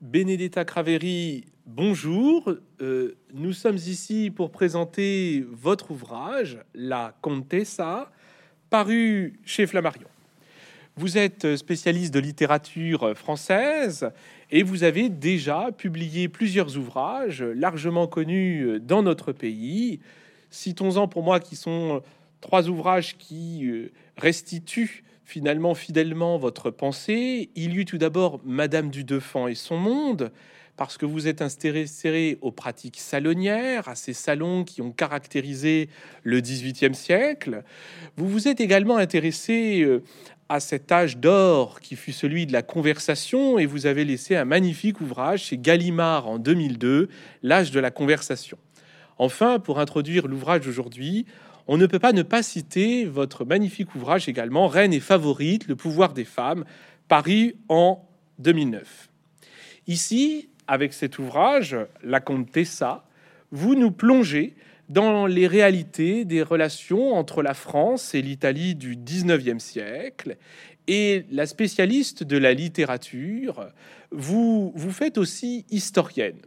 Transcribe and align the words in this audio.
Benedetta 0.00 0.64
Craveri, 0.64 1.44
bonjour. 1.66 2.54
Euh, 2.80 3.18
nous 3.34 3.52
sommes 3.52 3.76
ici 3.76 4.32
pour 4.34 4.50
présenter 4.50 5.44
votre 5.50 5.90
ouvrage, 5.90 6.58
La 6.74 7.14
Contessa, 7.20 8.10
paru 8.70 9.38
chez 9.44 9.66
Flammarion. 9.66 10.08
Vous 10.96 11.18
êtes 11.18 11.54
spécialiste 11.56 12.14
de 12.14 12.18
littérature 12.18 13.14
française 13.14 14.10
et 14.50 14.62
vous 14.62 14.84
avez 14.84 15.10
déjà 15.10 15.70
publié 15.70 16.28
plusieurs 16.28 16.78
ouvrages 16.78 17.42
largement 17.42 18.06
connus 18.06 18.80
dans 18.80 19.02
notre 19.02 19.32
pays. 19.32 20.00
Citons-en 20.48 21.08
pour 21.08 21.22
moi 21.22 21.40
qui 21.40 21.56
sont 21.56 22.02
trois 22.40 22.70
ouvrages 22.70 23.18
qui 23.18 23.66
euh, 23.66 23.92
restituent 24.16 25.04
finalement 25.30 25.76
fidèlement 25.76 26.38
votre 26.38 26.70
pensée. 26.70 27.50
Il 27.54 27.74
y 27.74 27.78
eut 27.78 27.84
tout 27.84 27.98
d'abord 27.98 28.40
Madame 28.44 28.90
du 28.90 29.04
Deffand 29.04 29.46
et 29.46 29.54
son 29.54 29.76
monde, 29.76 30.32
parce 30.76 30.98
que 30.98 31.06
vous 31.06 31.28
êtes 31.28 31.40
intéressé 31.40 32.38
aux 32.40 32.50
pratiques 32.50 32.98
salonnières, 32.98 33.88
à 33.88 33.94
ces 33.94 34.12
salons 34.12 34.64
qui 34.64 34.82
ont 34.82 34.90
caractérisé 34.90 35.88
le 36.24 36.40
XVIIIe 36.40 36.96
siècle. 36.96 37.62
Vous 38.16 38.28
vous 38.28 38.48
êtes 38.48 38.60
également 38.60 38.96
intéressé 38.96 39.82
euh, 39.82 40.02
à 40.48 40.58
cet 40.58 40.90
âge 40.90 41.16
d'or 41.16 41.78
qui 41.78 41.94
fut 41.94 42.12
celui 42.12 42.44
de 42.44 42.52
la 42.52 42.62
conversation 42.62 43.60
et 43.60 43.66
vous 43.66 43.86
avez 43.86 44.04
laissé 44.04 44.34
un 44.34 44.44
magnifique 44.44 45.00
ouvrage 45.00 45.44
chez 45.44 45.58
Gallimard 45.58 46.26
en 46.26 46.40
2002, 46.40 47.08
L'âge 47.44 47.70
de 47.70 47.78
la 47.78 47.92
conversation. 47.92 48.58
Enfin, 49.16 49.60
pour 49.60 49.78
introduire 49.78 50.26
l'ouvrage 50.26 50.62
d'aujourd'hui, 50.62 51.26
on 51.72 51.76
ne 51.76 51.86
peut 51.86 52.00
pas 52.00 52.12
ne 52.12 52.24
pas 52.24 52.42
citer 52.42 53.04
votre 53.04 53.44
magnifique 53.44 53.94
ouvrage 53.94 54.28
également, 54.28 54.66
Reine 54.66 54.92
et 54.92 54.98
favorite, 54.98 55.68
le 55.68 55.76
pouvoir 55.76 56.14
des 56.14 56.24
femmes, 56.24 56.64
paru 57.06 57.54
en 57.68 58.04
2009. 58.40 59.08
Ici, 59.86 60.48
avec 60.66 60.92
cet 60.92 61.20
ouvrage, 61.20 61.76
La 62.02 62.18
Comtessa, 62.18 63.04
vous 63.52 63.76
nous 63.76 63.92
plongez 63.92 64.56
dans 64.88 65.26
les 65.26 65.46
réalités 65.46 66.24
des 66.24 66.42
relations 66.42 67.14
entre 67.14 67.40
la 67.40 67.54
France 67.54 68.16
et 68.16 68.22
l'Italie 68.22 68.74
du 68.74 68.96
19e 68.96 69.60
siècle. 69.60 70.38
Et 70.88 71.24
la 71.30 71.46
spécialiste 71.46 72.24
de 72.24 72.36
la 72.36 72.52
littérature, 72.52 73.68
vous 74.10 74.72
vous 74.74 74.90
faites 74.90 75.18
aussi 75.18 75.66
historienne. 75.70 76.40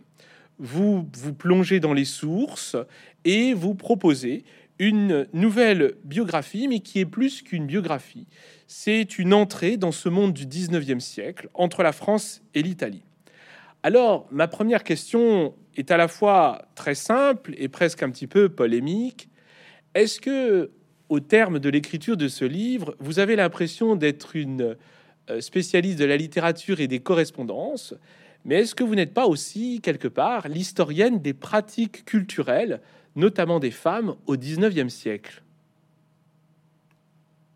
Vous 0.60 1.08
vous 1.18 1.34
plongez 1.34 1.80
dans 1.80 1.94
les 1.94 2.06
sources 2.06 2.76
et 3.24 3.54
vous 3.54 3.74
proposez 3.74 4.44
une 4.84 5.28
nouvelle 5.32 5.96
biographie, 6.04 6.68
mais 6.68 6.80
qui 6.80 7.00
est 7.00 7.06
plus 7.06 7.42
qu'une 7.42 7.66
biographie. 7.66 8.28
C'est 8.68 9.18
une 9.18 9.34
entrée 9.34 9.78
dans 9.78 9.94
ce 9.94 10.10
monde 10.10 10.34
du 10.34 10.46
19e 10.46 11.00
siècle 11.00 11.50
entre 11.54 11.84
la 11.84 11.94
France 11.94 12.42
et 12.54 12.62
l'Italie. 12.62 13.04
Alors, 13.82 14.28
ma 14.32 14.48
première 14.48 14.84
question 14.84 15.54
est 15.76 15.92
à 15.92 15.98
la 15.98 16.08
fois 16.08 16.66
très 16.76 16.96
simple 16.96 17.54
et 17.58 17.70
presque 17.70 18.04
un 18.04 18.10
petit 18.10 18.28
peu 18.28 18.50
polémique. 18.50 19.30
Est-ce 19.96 20.20
que, 20.20 20.72
au 21.08 21.20
terme 21.20 21.60
de 21.60 21.70
l'écriture 21.70 22.18
de 22.18 22.28
ce 22.28 22.44
livre, 22.44 22.96
vous 23.00 23.20
avez 23.20 23.38
l'impression 23.38 23.96
d'être 23.96 24.36
une 24.36 24.76
euh, 25.30 25.40
spécialiste 25.40 26.00
de 26.00 26.06
la 26.06 26.18
littérature 26.18 26.82
et 26.82 26.88
des 26.88 27.00
correspondances, 27.00 27.94
mais 28.44 28.56
est-ce 28.56 28.76
que 28.76 28.84
vous 28.84 28.96
n'êtes 28.96 29.14
pas 29.14 29.28
aussi, 29.28 29.80
quelque 29.82 30.10
part, 30.10 30.50
l'historienne 30.50 31.20
des 31.20 31.34
pratiques 31.34 32.04
culturelles 32.04 32.82
notamment 33.16 33.60
des 33.60 33.72
femmes, 33.72 34.16
au 34.26 34.36
XIXe 34.36 34.94
siècle 34.94 35.44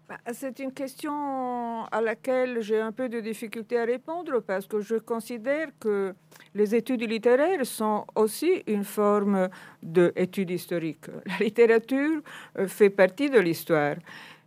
bah, 0.07 0.15
c'est 0.31 0.59
une 0.59 0.71
question 0.71 1.83
à 1.91 1.99
laquelle 1.99 2.61
j'ai 2.61 2.79
un 2.79 2.93
peu 2.93 3.09
de 3.09 3.19
difficulté 3.19 3.77
à 3.77 3.83
répondre 3.83 4.39
parce 4.39 4.65
que 4.65 4.79
je 4.79 4.95
considère 4.95 5.67
que 5.81 6.13
les 6.55 6.73
études 6.73 7.01
littéraires 7.09 7.65
sont 7.65 8.05
aussi 8.15 8.63
une 8.67 8.85
forme 8.85 9.49
d'étude 9.83 10.49
historique. 10.49 11.07
La 11.25 11.45
littérature 11.45 12.21
euh, 12.57 12.69
fait 12.69 12.89
partie 12.89 13.29
de 13.29 13.39
l'histoire. 13.39 13.95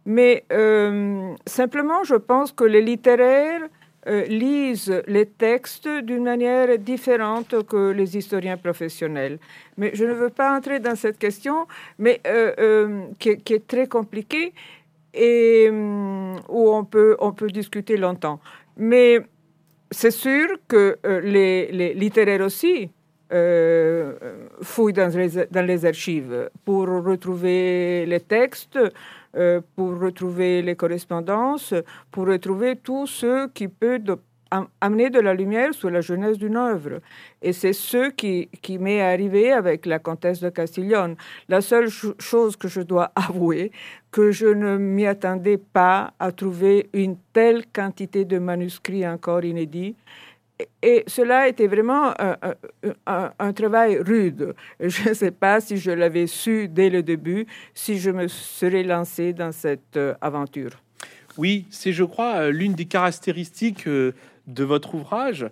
Mais 0.06 0.44
euh, 0.50 1.34
simplement, 1.47 2.04
je 2.04 2.15
pense 2.15 2.53
que 2.53 2.65
les 2.65 2.81
littéraires 2.81 3.69
euh, 4.06 4.25
lisent 4.25 5.03
les 5.09 5.27
textes 5.27 5.87
d'une 5.87 6.22
manière 6.22 6.78
différente 6.78 7.66
que 7.66 7.91
les 7.91 8.16
historiens 8.16 8.56
professionnels. 8.56 9.38
Mais 9.77 9.91
je 9.93 10.06
ne 10.06 10.15
veux 10.15 10.31
pas 10.31 10.56
entrer 10.56 10.81
dans 10.81 10.97
cette 10.97 11.19
question, 11.19 11.66
mais 11.99 12.19
euh, 12.27 12.55
euh, 12.59 13.05
qui, 13.19 13.28
est 13.31 13.66
très 13.66 13.87
compliquée 13.88 14.55
et 15.12 15.69
où 15.71 16.71
on 16.72 16.84
peut, 16.84 17.15
on 17.19 17.33
peut 17.33 17.49
discuter 17.49 17.99
longtemps. 17.99 18.41
Mais 18.78 19.21
c'est 19.91 20.12
sûr 20.12 20.49
que 20.67 20.99
les, 21.22 21.93
littéraires 21.93 22.41
aussi 22.41 22.91
dans 23.31 25.13
les, 25.15 25.47
dans 25.51 25.67
les 25.67 25.87
archives 25.87 26.51
pour 26.65 26.87
retrouver 26.89 28.05
les 28.07 28.21
textes, 28.21 28.79
euh, 29.37 29.61
pour 29.77 29.99
retrouver 29.99 30.63
les 30.63 30.75
correspondances, 30.75 31.75
pour 32.11 32.27
retrouver 32.27 32.77
tout 32.77 33.07
ce 33.07 33.49
qui 33.49 33.69
peut 33.69 34.01
amener 34.81 35.11
de 35.11 35.21
la 35.21 35.35
lumière 35.35 35.73
sur 35.73 35.91
la 35.91 36.01
jeunesse 36.01 36.37
d'une 36.37 36.57
œuvre. 36.57 37.01
Et 37.41 37.53
c'est 37.53 37.73
ce 37.73 38.11
qui, 38.11 38.49
qui 38.61 38.79
m'est 38.79 39.01
arrivé 39.01 39.53
avec 39.53 39.87
la 39.87 40.01
comtesse 40.01 40.41
de 40.41 40.49
Castiglione. 40.51 41.15
La 41.49 41.61
seule 41.61 41.89
chose 41.89 42.57
que 42.57 42.67
je 42.67 42.81
dois 42.81 43.12
avouer, 43.15 43.71
que 44.11 44.33
je 44.33 44.47
ne 44.47 44.77
m'y 44.77 45.07
attendais 45.07 45.59
pas 45.59 46.12
à 46.19 46.33
trouver 46.33 46.91
une 46.93 47.17
telle 47.33 47.65
quantité 47.73 48.25
de 48.25 48.39
manuscrits 48.39 49.07
encore 49.07 49.45
inédits 49.45 49.95
et 50.82 51.04
cela 51.06 51.48
était 51.48 51.66
vraiment 51.66 52.15
un, 53.06 53.53
travail 53.53 53.98
rude. 53.98 54.54
Je 54.81 55.09
ne 55.09 55.15
sais 55.15 55.31
pas 55.31 55.60
si 55.60 55.76
je 55.76 55.91
l'avais 55.91 56.26
su 56.26 56.69
dès 56.69 56.91
le 56.91 57.03
début, 57.03 57.47
si 57.75 57.98
je 57.98 58.10
me 58.10 58.28
serais 58.28 58.82
lancé 58.82 59.32
dans 59.32 59.53
cette 59.53 59.97
euh, 59.97 60.15
aventure. 60.20 60.82
Oui, 61.38 61.66
c'est, 61.70 61.93
je 61.93 62.04
crois, 62.04 62.37
euh, 62.37 62.50
l'une 62.50 62.75
des 62.75 62.87
caractéristiques 62.87 63.87
euh, 63.87 64.12
de 64.47 64.65
votre 64.65 64.94
ouvrage. 64.94 65.47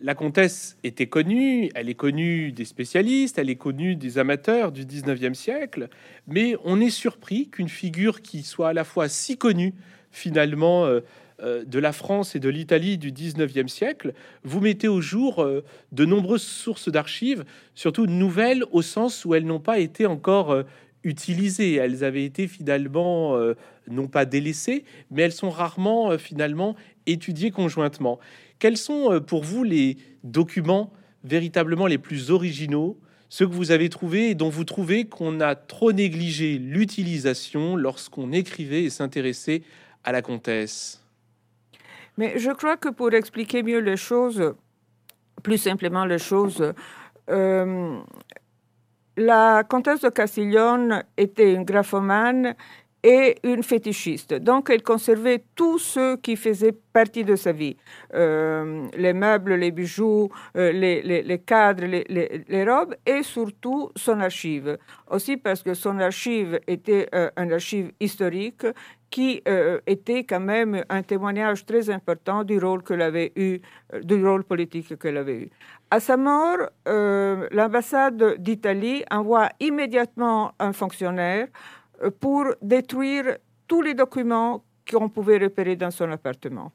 La 0.00 0.14
comtesse 0.14 0.76
était 0.84 1.06
connue, 1.06 1.70
elle 1.74 1.88
est 1.88 1.94
connue 1.94 2.52
des 2.52 2.66
spécialistes, 2.66 3.38
elle 3.38 3.48
est 3.48 3.56
connue 3.56 3.96
des 3.96 4.18
amateurs 4.18 4.70
du 4.70 4.84
19e 4.84 5.32
siècle, 5.32 5.88
mais 6.26 6.56
on 6.64 6.80
est 6.80 6.90
surpris 6.90 7.48
qu'une 7.48 7.70
figure 7.70 8.20
qui 8.20 8.42
soit 8.42 8.68
à 8.68 8.72
la 8.72 8.84
fois 8.84 9.08
si 9.08 9.38
connue, 9.38 9.72
finalement, 10.10 10.84
euh, 10.84 11.00
de 11.40 11.78
la 11.78 11.92
France 11.92 12.36
et 12.36 12.40
de 12.40 12.48
l'Italie 12.48 12.96
du 12.96 13.10
19e 13.10 13.68
siècle, 13.68 14.14
vous 14.44 14.60
mettez 14.60 14.88
au 14.88 15.00
jour 15.00 15.42
euh, 15.42 15.64
de 15.92 16.04
nombreuses 16.04 16.42
sources 16.42 16.88
d'archives, 16.88 17.44
surtout 17.74 18.06
nouvelles 18.06 18.64
au 18.70 18.82
sens 18.82 19.24
où 19.24 19.34
elles 19.34 19.44
n'ont 19.44 19.60
pas 19.60 19.78
été 19.78 20.06
encore 20.06 20.52
euh, 20.52 20.62
utilisées. 21.02 21.74
Elles 21.74 22.04
avaient 22.04 22.24
été 22.24 22.46
finalement 22.46 23.36
non 23.90 24.06
pas 24.06 24.24
délaissées, 24.24 24.84
mais 25.10 25.22
elles 25.22 25.32
sont 25.32 25.50
rarement 25.50 26.16
finalement 26.16 26.76
étudiées 27.06 27.50
conjointement. 27.50 28.18
Quels 28.58 28.78
sont 28.78 29.20
pour 29.20 29.44
vous 29.44 29.64
les 29.64 29.98
documents 30.22 30.94
véritablement 31.24 31.86
les 31.86 31.98
plus 31.98 32.30
originaux, 32.30 32.98
ceux 33.28 33.46
que 33.46 33.52
vous 33.52 33.70
avez 33.70 33.88
trouvés 33.90 34.30
et 34.30 34.34
dont 34.34 34.48
vous 34.48 34.64
trouvez 34.64 35.04
qu'on 35.04 35.40
a 35.40 35.54
trop 35.56 35.92
négligé 35.92 36.58
l'utilisation 36.58 37.76
lorsqu'on 37.76 38.32
écrivait 38.32 38.84
et 38.84 38.90
s'intéressait 38.90 39.62
à 40.04 40.12
la 40.12 40.22
comtesse? 40.22 41.03
Mais 42.16 42.38
je 42.38 42.50
crois 42.50 42.76
que 42.76 42.88
pour 42.88 43.12
expliquer 43.12 43.62
mieux 43.62 43.80
les 43.80 43.96
choses, 43.96 44.54
plus 45.42 45.58
simplement 45.58 46.04
les 46.04 46.18
choses, 46.18 46.72
euh, 47.30 48.00
la 49.16 49.64
comtesse 49.64 50.00
de 50.00 50.08
Castiglione 50.08 51.04
était 51.16 51.52
une 51.52 51.64
graphomane 51.64 52.54
et 53.04 53.36
une 53.44 53.62
fétichiste. 53.62 54.32
Donc, 54.34 54.70
elle 54.70 54.82
conservait 54.82 55.44
tout 55.54 55.78
ce 55.78 56.16
qui 56.16 56.36
faisait 56.36 56.72
partie 56.72 57.22
de 57.22 57.36
sa 57.36 57.52
vie. 57.52 57.76
Euh, 58.14 58.86
les 58.96 59.12
meubles, 59.12 59.54
les 59.54 59.70
bijoux, 59.70 60.30
euh, 60.56 60.72
les, 60.72 61.38
cadres, 61.44 61.84
les, 61.84 62.64
robes 62.64 62.96
et 63.04 63.22
surtout 63.22 63.90
son 63.94 64.20
archive. 64.20 64.78
Aussi 65.10 65.36
parce 65.36 65.62
que 65.62 65.74
son 65.74 65.98
archive 65.98 66.58
était 66.66 67.08
un 67.12 67.50
archive 67.50 67.92
historique 68.00 68.64
qui 69.14 69.40
euh, 69.46 69.78
était 69.86 70.24
quand 70.24 70.40
même 70.40 70.82
un 70.88 71.02
témoignage 71.04 71.64
très 71.64 71.88
important 71.88 72.42
du 72.42 72.58
rôle 72.58 72.82
qu'elle 72.82 73.00
avait 73.00 73.30
eu, 73.36 73.60
euh, 73.92 74.00
du 74.00 74.16
rôle 74.26 74.42
politique 74.42 74.98
qu'elle 74.98 75.16
avait 75.18 75.38
eu. 75.42 75.50
À 75.88 76.00
sa 76.00 76.16
mort, 76.16 76.58
euh, 76.88 77.46
l'ambassade 77.52 78.38
d'Italie 78.40 79.04
envoie 79.12 79.50
immédiatement 79.60 80.50
un 80.58 80.72
fonctionnaire 80.72 81.46
pour 82.20 82.46
détruire 82.62 83.38
tous 83.66 83.82
les 83.82 83.94
documents 83.94 84.64
qu'on 84.90 85.08
pouvait 85.08 85.38
repérer 85.38 85.76
dans 85.76 85.90
son 85.90 86.10
appartement 86.10 86.72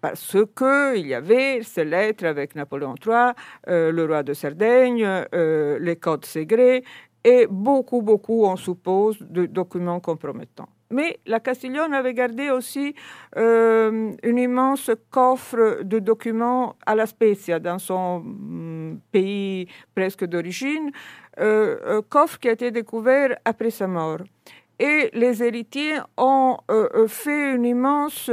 parce 0.00 0.36
qu'il 0.54 1.06
y 1.06 1.14
avait 1.14 1.62
ces 1.62 1.84
lettres 1.84 2.26
avec 2.26 2.54
Napoléon 2.54 2.94
III, 3.04 3.32
le 3.66 4.04
roi 4.04 4.22
de 4.22 4.34
Sardaigne, 4.34 5.24
les 5.32 5.96
codes 5.96 6.26
secrets 6.26 6.82
et 7.24 7.46
beaucoup, 7.50 8.02
beaucoup, 8.02 8.44
on 8.44 8.56
suppose, 8.56 9.18
de 9.20 9.46
documents 9.46 9.98
compromettants. 9.98 10.68
Mais 10.90 11.18
la 11.26 11.40
Castiglione 11.40 11.94
avait 11.94 12.14
gardé 12.14 12.50
aussi 12.50 12.94
euh, 13.36 14.12
un 14.22 14.36
immense 14.36 14.90
coffre 15.10 15.82
de 15.82 15.98
documents 15.98 16.76
à 16.86 16.94
la 16.94 17.06
Spezia, 17.06 17.58
dans 17.58 17.78
son 17.78 18.20
mm, 18.20 19.00
pays 19.10 19.68
presque 19.94 20.24
d'origine, 20.24 20.90
euh, 21.40 22.00
coffre 22.08 22.38
qui 22.38 22.48
a 22.48 22.52
été 22.52 22.70
découvert 22.70 23.36
après 23.44 23.70
sa 23.70 23.88
mort. 23.88 24.18
Et 24.78 25.10
les 25.14 25.42
héritiers 25.42 25.96
ont 26.18 26.58
euh, 26.70 27.08
fait 27.08 27.54
une 27.54 27.64
immense, 27.64 28.30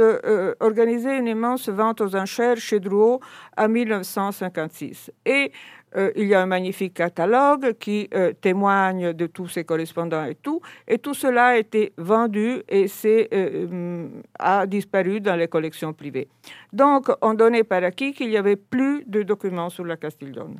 organisé 0.60 1.16
une 1.16 1.26
immense 1.26 1.70
vente 1.70 2.02
aux 2.02 2.14
enchères 2.14 2.58
chez 2.58 2.80
Drouot 2.80 3.20
en 3.56 3.68
1956. 3.68 5.10
Et 5.24 5.52
euh, 5.96 6.10
il 6.16 6.26
y 6.26 6.34
a 6.34 6.42
un 6.42 6.46
magnifique 6.46 6.94
catalogue 6.94 7.74
qui 7.78 8.08
euh, 8.14 8.32
témoigne 8.32 9.12
de 9.12 9.26
tous 9.26 9.48
ces 9.48 9.64
correspondants 9.64 10.24
et 10.24 10.34
tout. 10.34 10.60
Et 10.88 10.98
tout 10.98 11.14
cela 11.14 11.46
a 11.48 11.56
été 11.56 11.92
vendu 11.96 12.62
et 12.68 12.86
euh, 13.04 14.08
a 14.38 14.66
disparu 14.66 15.20
dans 15.20 15.36
les 15.36 15.48
collections 15.48 15.92
privées. 15.92 16.28
Donc, 16.72 17.08
on 17.22 17.34
donnait 17.34 17.64
par 17.64 17.84
acquis 17.84 18.12
qu'il 18.12 18.30
n'y 18.30 18.36
avait 18.36 18.56
plus 18.56 19.04
de 19.06 19.22
documents 19.22 19.70
sur 19.70 19.84
la 19.84 19.96
Castiglione. 19.96 20.56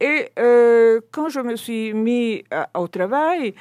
Et 0.00 0.30
quand 1.10 1.28
je 1.28 1.40
me 1.40 1.56
suis 1.56 1.92
mis 1.92 2.44
au 2.76 2.86
travail, 2.86 3.52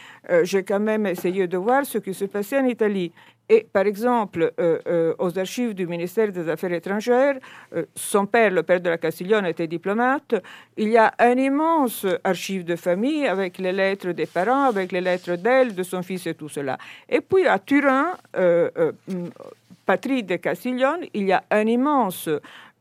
j'ai 0.44 0.62
quand 0.62 0.80
même 0.80 1.08
essayé 1.08 1.48
de 1.48 1.58
voir 1.58 1.84
ce 1.84 1.98
qui 1.98 2.14
se 2.14 2.26
passait 2.26 2.60
en 2.60 2.66
Italie. 2.66 3.12
Et 3.50 3.66
par 3.72 3.86
exemple, 3.86 4.52
euh, 4.60 4.80
euh, 4.88 5.14
aux 5.20 5.40
archives 5.40 5.74
du 5.74 5.88
ministère 5.88 6.32
des 6.34 6.50
Affaires 6.50 6.74
étrangères, 6.74 7.38
euh, 7.74 7.86
son 7.96 8.26
père, 8.26 8.52
le 8.52 8.64
père 8.64 8.82
de 8.82 8.90
la 8.90 8.98
Castiglione, 8.98 9.46
était 9.46 9.68
diplomate. 9.68 10.36
Il 10.76 10.90
y 10.90 10.98
a 10.98 11.14
un 11.18 11.38
immense 11.38 12.06
archive 12.26 12.66
de 12.66 12.76
famille 12.76 13.26
avec 13.26 13.58
les 13.58 13.72
lettres 13.72 14.12
des 14.12 14.26
parents, 14.26 14.66
avec 14.66 14.92
les 14.92 15.00
lettres 15.00 15.36
d'elle, 15.36 15.74
de 15.74 15.84
son 15.84 16.04
fils 16.04 16.28
et 16.28 16.34
tout 16.34 16.50
cela. 16.50 16.78
Et 17.08 17.22
puis 17.22 17.48
à 17.48 17.58
Turin, 17.60 18.18
patrie 19.86 20.24
de 20.24 20.36
Castiglione, 20.36 21.06
il 21.14 21.28
y 21.28 21.32
a 21.32 21.44
un 21.50 21.66
immense 21.68 22.30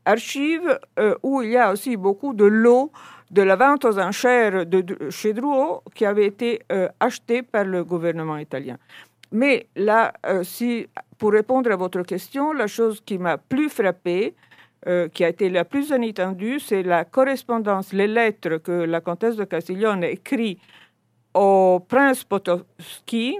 archive 0.03 0.79
où 1.23 1.41
il 1.41 1.51
y 1.51 1.57
a 1.57 1.71
aussi 1.71 1.95
beaucoup 1.95 2.33
de 2.33 2.45
lots 2.45 2.91
de 3.31 3.41
la 3.41 3.55
vente 3.55 3.83
aux 3.85 3.99
enchères 3.99 4.65
de, 4.65 5.09
chez 5.09 5.33
Drouot 5.33 5.81
qui 5.95 6.05
avait 6.05 6.25
été 6.25 6.61
acheté 6.99 7.41
par 7.41 7.63
le 7.63 7.83
gouvernement 7.83 8.37
italien. 8.37 8.77
Mais 9.31 9.67
là, 9.75 10.13
euh, 10.25 10.43
pour 11.17 11.31
répondre 11.31 11.71
à 11.71 11.75
votre 11.75 12.01
question, 12.03 12.53
la 12.53 12.67
chose 12.67 13.01
qui 13.05 13.17
m'a 13.17 13.37
plus 13.37 13.69
frappée, 13.69 14.35
euh, 14.87 15.09
qui 15.09 15.23
a 15.23 15.29
été 15.29 15.49
la 15.49 15.65
plus 15.65 15.89
inattendue, 15.89 16.59
c'est 16.59 16.83
la 16.83 17.03
correspondance, 17.03 17.93
les 17.93 18.07
lettres 18.07 18.57
que 18.57 18.71
la 18.71 19.01
comtesse 19.01 19.35
de 19.35 19.43
Castiglione 19.43 20.03
écrit 20.03 20.59
au 21.33 21.83
prince 21.87 22.23
Potocki 22.23 23.37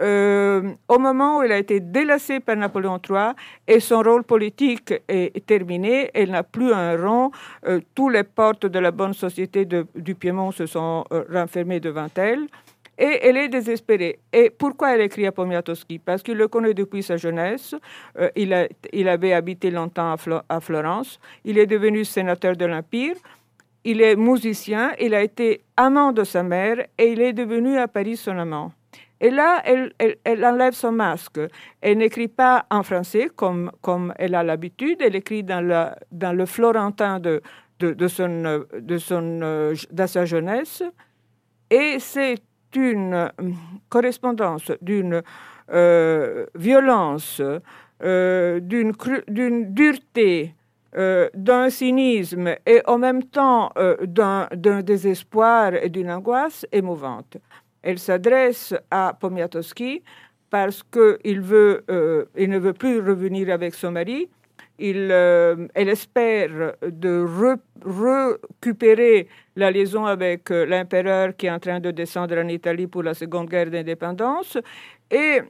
euh, 0.02 0.72
au 0.88 0.98
moment 0.98 1.38
où 1.38 1.44
elle 1.44 1.52
a 1.52 1.58
été 1.58 1.80
délaissée 1.80 2.40
par 2.40 2.56
Napoléon 2.56 3.00
III 3.08 3.34
et 3.68 3.80
son 3.80 4.02
rôle 4.02 4.24
politique 4.24 4.94
est 5.08 5.46
terminé, 5.46 6.10
elle 6.14 6.32
n'a 6.32 6.44
plus 6.44 6.74
un 6.74 6.98
rang, 6.98 7.32
euh, 7.68 7.80
toutes 7.94 8.14
les 8.14 8.24
portes 8.24 8.66
de 8.66 8.80
la 8.80 8.92
bonne 8.92 9.14
société 9.14 9.66
du 9.66 10.16
Piémont 10.16 10.52
se 10.52 10.66
sont 10.66 11.06
euh, 11.12 11.24
renfermées 11.32 11.80
devant 11.80 12.08
elle. 12.16 12.48
Et 12.98 13.20
elle 13.24 13.38
est 13.38 13.50
désespérée. 13.50 14.20
Et 14.32 14.50
pourquoi 14.52 14.94
elle 14.94 15.02
écrit 15.02 15.26
à 15.26 15.32
Pomiatowski 15.32 15.98
Parce 15.98 16.22
qu'il 16.22 16.38
le 16.38 16.48
connaît 16.48 16.74
depuis 16.74 17.02
sa 17.02 17.18
jeunesse. 17.18 17.74
il, 18.36 18.54
a, 18.54 18.68
il, 18.94 19.08
avait 19.08 19.34
habité 19.34 19.72
longtemps 19.72 20.16
à 20.50 20.60
Florence. 20.60 21.20
Il 21.44 21.58
est 21.58 21.66
devenu 21.66 22.06
sénateur 22.06 22.56
de 22.56 22.66
l'Empire. 22.66 23.16
Il 23.84 24.02
est 24.02 24.16
musicien. 24.16 24.92
Il 25.00 25.16
a 25.16 25.24
été 25.24 25.62
amant 25.78 26.12
de 26.12 26.24
sa 26.24 26.44
mère 26.44 26.86
et 27.00 27.12
il 27.12 27.22
est 27.22 27.34
devenu 27.34 27.78
à 27.78 27.88
Paris 27.88 28.18
son 28.18 28.38
amant. 28.38 28.72
Et 29.24 29.30
là, 29.30 29.62
elle, 29.64 30.46
enlève 30.46 30.74
son 30.74 30.92
masque. 30.92 31.40
Elle 31.80 32.00
n'écrit 32.00 32.28
pas 32.28 32.66
en 32.72 32.82
français 32.82 33.30
comme, 33.36 33.72
comme 33.80 34.14
elle 34.18 34.34
a 34.34 34.44
l'habitude, 34.44 35.00
elle 35.00 35.16
écrit 35.16 35.44
dans 35.44 35.62
le, 35.62 36.46
florentin 36.48 37.20
de, 37.20 37.40
de, 37.80 38.08
son, 38.08 38.66
de, 38.74 38.98
son, 38.98 39.40
de 39.92 40.06
sa 40.08 40.26
jeunesse. 40.26 40.84
Et 41.70 42.00
c'est 42.00 42.42
une 42.76 43.14
euh, 43.14 43.30
correspondance 43.90 44.72
d'une 44.82 45.22
euh, 45.72 46.46
violence, 46.56 47.42
euh, 48.04 48.60
d'une 48.60 48.94
dureté, 49.68 50.56
d'un 50.94 51.70
cynisme 51.70 52.54
et 52.66 52.82
en 52.86 52.98
même 52.98 53.24
temps 53.24 53.72
d'un 54.02 54.50
désespoir 54.82 55.74
et 55.74 55.88
d'une 55.88 56.12
angoisse 56.12 56.66
émouvante. 56.70 57.38
Elle 57.84 58.00
s'adresse 58.00 58.74
à 58.90 59.18
Pomiatowski 59.20 60.04
parce 60.50 60.84
qu'il 60.84 61.42
euh, 61.52 62.26
ne 62.36 62.58
veut 62.60 62.74
plus 62.74 63.00
revenir 63.00 63.50
avec 63.50 63.74
son 63.74 63.92
mari. 63.92 64.30
Euh, 64.82 65.68
elle 65.76 65.90
espère 65.90 66.74
de 66.82 67.26
récupérer 67.86 69.28
la 69.56 69.70
liaison 69.70 70.06
avec 70.06 70.50
euh, 70.50 70.66
l'empereur 70.66 71.36
qui 71.36 71.46
est 71.46 71.52
en 71.52 71.60
train 71.60 71.80
de 71.80 71.92
descendre 71.92 72.38
en 72.38 72.48
Italie 72.48 72.88
pour 72.88 73.04
la 73.04 73.14
Seconde 73.14 73.50
Guerre 73.50 73.70
d'indépendance 73.70 74.58
et 75.12 75.42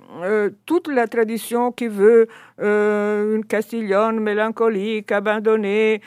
toute 0.65 0.87
la 0.87 1.07
tradition 1.07 1.71
qui 1.71 1.87
veut 1.87 2.27
une 2.57 3.45
Castiglione 3.47 4.19
mélancolique, 4.19 5.11
abandonnée, 5.11 6.01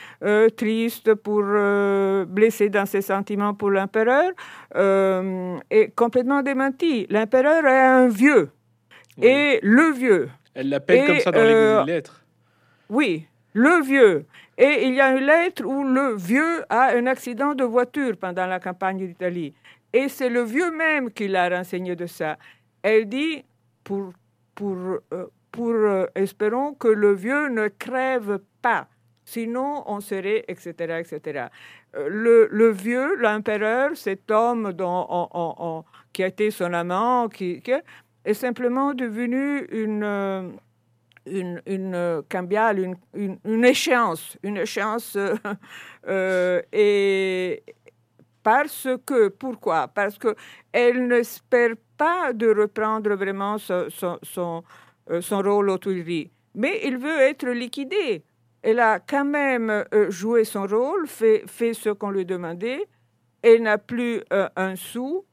triste, 0.57 1.15
pour 1.15 1.43
blessée 2.27 2.69
dans 2.69 2.87
ses 2.87 3.03
sentiments 3.03 3.55
pour 3.55 3.71
l'empereur, 3.71 4.33
est 4.75 5.95
complètement 5.95 6.43
démentie. 6.43 7.07
L'empereur 7.09 7.65
est 7.67 7.81
un 7.81 8.09
vieux. 8.09 8.51
Et 9.23 9.61
le 9.63 9.93
vieux. 9.93 10.29
Elle 10.55 10.71
l'appelle 10.71 11.07
comme 11.07 11.21
ça 11.21 11.31
dans 11.31 11.45
les 11.45 11.93
lettres. 11.93 12.25
Oui, 12.89 13.27
le 13.53 13.83
vieux. 13.83 14.27
Et 14.59 14.87
il 14.87 14.95
y 14.95 15.01
a 15.01 15.17
une 15.17 15.25
lettre 15.25 15.65
où 15.65 15.85
le 15.85 16.15
vieux 16.17 16.65
a 16.69 16.97
un 16.97 17.07
accident 17.07 17.55
de 17.55 17.65
voiture 17.65 18.17
pendant 18.17 18.47
la 18.47 18.61
campagne 18.61 18.99
d'Italie. 18.99 19.55
Et 19.93 20.09
c'est 20.09 20.29
le 20.29 20.43
vieux 20.43 20.71
même 20.73 21.11
qui 21.11 21.29
l'a 21.29 21.49
renseigné 21.49 21.95
de 21.97 22.07
ça. 22.07 22.37
Elle 22.85 23.09
dit, 23.09 23.43
pour, 23.83 24.13
pour, 24.55 24.77
euh, 24.77 25.27
pour 25.51 25.71
euh, 25.71 26.05
espérons 26.15 26.75
que 26.75 26.89
le 26.89 27.15
vieux 27.15 27.49
ne 27.49 27.69
crève 27.69 28.41
pas, 28.61 28.89
sinon 29.25 29.83
on 29.87 30.01
serait, 30.01 30.45
etc., 30.49 31.01
etc. 31.01 31.47
Euh, 31.97 32.09
le, 32.11 32.49
le 32.51 32.71
vieux, 32.71 33.17
l'empereur, 33.17 33.97
cet 33.97 34.31
homme 34.31 34.75
dont 34.75 35.83
qui 36.13 36.23
a 36.23 36.27
été 36.27 36.51
son 36.51 36.75
amant, 36.75 37.31
qui, 37.31 37.63
est 38.27 38.35
simplement 38.35 38.93
devenu 38.93 39.65
une 39.71 40.59
une, 41.27 41.63
une 41.67 42.23
cambiale, 42.29 42.79
une, 43.15 43.39
une, 43.45 43.65
échéance, 43.65 44.37
une 44.43 44.59
échéance, 44.59 45.17
euh, 45.17 45.35
euh, 46.07 46.63
et 46.71 47.63
parce 48.45 48.87
que, 49.07 49.29
pourquoi? 49.29 49.89
Parce 49.89 50.19
qu'elle 50.19 51.09
n'espère 51.09 51.71
pas 51.97 52.33
de 52.33 52.49
reprendre 52.55 53.15
vraiment 53.15 53.57
son, 53.59 53.87
son, 54.23 54.63
son, 55.21 55.43
rôle 55.43 55.71
au 55.71 55.79
Tuileries, 55.79 56.31
mais 56.55 56.83
il 56.85 56.99
veut 56.99 57.21
être 57.21 57.49
liquidé. 57.49 58.23
Elle 58.63 58.81
a 58.81 59.01
quand 59.01 59.25
même 59.25 59.85
joué 60.11 60.45
son 60.45 60.67
rôle, 60.67 61.07
fait, 61.07 61.45
fait 61.47 61.75
ce 61.75 61.91
qu'on 61.91 62.11
lui 62.11 62.25
demandait, 62.27 62.87
elle 63.43 63.63
n'a 63.63 63.79
plus 63.79 64.23
un 64.31 64.77
sou, 64.77 65.25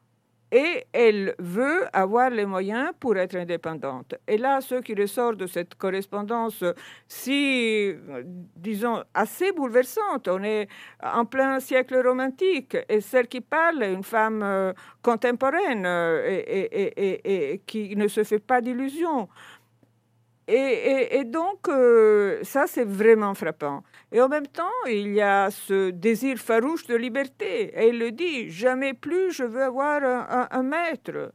et 0.52 0.86
elle 0.92 1.34
veut 1.40 1.86
avoir 1.94 2.30
les 2.30 2.46
moyens 2.46 2.92
pour 3.00 3.16
être 3.16 3.36
indépendante. 3.36 4.16
Et 4.28 4.38
là, 4.38 4.60
ce 4.60 4.76
qui 4.76 4.94
ressort 4.94 5.36
de 5.36 5.48
cette 5.48 5.76
correspondance 5.76 6.64
si, 7.08 7.94
disons, 8.56 9.04
assez 9.14 9.52
bouleversante, 9.54 10.28
on 10.28 10.44
est 10.44 10.68
en 11.02 11.26
plein 11.26 11.60
siècle 11.60 12.06
romantique, 12.06 12.78
et 12.90 13.00
celle 13.02 13.28
qui 13.28 13.42
parle 13.42 13.84
est 13.84 13.94
une 13.94 14.04
femme 14.04 14.42
euh, 14.44 14.74
contemporaine 15.02 15.86
euh, 15.86 16.42
et, 16.46 17.62
qui 17.66 17.96
ne 17.96 18.08
se 18.08 18.24
fait 18.24 18.40
pas 18.40 18.62
d'illusions. 18.62 19.30
Et, 20.48 21.24
donc, 21.24 21.70
euh, 21.70 22.40
ça, 22.44 22.68
c'est 22.68 22.84
vraiment 22.84 23.34
frappant. 23.34 23.84
Et 24.12 24.20
en 24.20 24.28
même 24.28 24.48
temps, 24.48 24.64
il 24.90 25.14
y 25.14 25.22
a 25.22 25.50
ce 25.52 25.90
désir 25.90 26.38
farouche 26.38 26.86
de 26.88 26.96
liberté. 26.96 27.72
Et 27.76 27.90
il 27.90 28.00
le 28.00 28.12
dit, 28.12 28.50
jamais 28.50 28.94
plus 28.94 29.32
je 29.32 29.44
veux 29.44 29.64
avoir 29.64 30.02
un, 30.52 30.64
maître. 30.64 31.32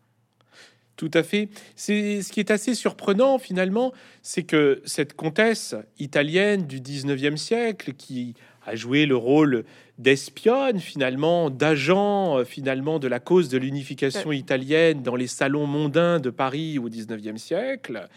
Tout 0.97 1.11
à 1.15 1.23
fait. 1.23 1.49
C'est 1.75 2.23
ce 2.23 2.33
qui 2.33 2.41
est 2.41 2.51
assez 2.51 2.75
surprenant 2.75 3.39
finalement, 3.39 3.93
c'est 4.23 4.43
que 4.43 4.83
cette 4.85 5.15
comtesse 5.15 5.75
italienne 5.99 6.67
du 6.67 6.81
19e 6.81 7.37
siècle 7.37 7.93
qui 7.95 8.35
a 8.67 8.75
joué 8.75 9.07
le 9.07 9.17
rôle 9.17 9.65
d'espionne 9.99 10.81
finalement, 10.81 11.49
d'agent 11.49 12.45
finalement 12.45 12.99
de 12.99 13.09
la 13.09 13.21
cause 13.21 13.49
de 13.49 13.59
l'unification 13.59 14.33
italienne 14.33 15.03
dans 15.03 15.17
les 15.17 15.29
salons 15.29 15.67
mondains 15.67 16.19
de 16.19 16.31
Paris 16.31 16.79
au 16.79 16.89
19e 16.89 17.39
siècle, 17.39 18.09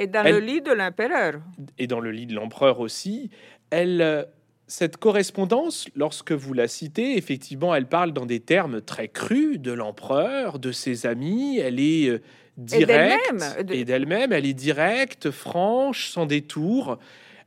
Et 0.00 0.06
dans 0.06 0.22
le 0.22 0.40
lit 0.40 0.62
de 0.62 0.72
l'empereur. 0.72 1.40
Et 1.78 1.86
dans 1.86 2.00
le 2.00 2.10
lit 2.10 2.26
de 2.26 2.34
l'empereur 2.34 2.80
aussi. 2.80 3.30
Elle, 3.70 4.00
euh, 4.00 4.24
cette 4.66 4.96
correspondance, 4.96 5.88
lorsque 5.94 6.32
vous 6.32 6.54
la 6.54 6.68
citez, 6.68 7.18
effectivement, 7.18 7.74
elle 7.74 7.86
parle 7.86 8.12
dans 8.12 8.24
des 8.24 8.40
termes 8.40 8.80
très 8.80 9.08
crus 9.08 9.58
de 9.58 9.72
l'empereur, 9.72 10.58
de 10.58 10.72
ses 10.72 11.04
amis. 11.04 11.58
Elle 11.58 11.78
est 11.80 12.08
euh, 12.08 12.22
directe 12.56 13.44
et 13.70 13.84
d'elle-même. 13.84 14.32
Elle 14.32 14.46
est 14.46 14.54
directe, 14.54 15.30
franche, 15.30 16.08
sans 16.08 16.24
détour. 16.24 16.98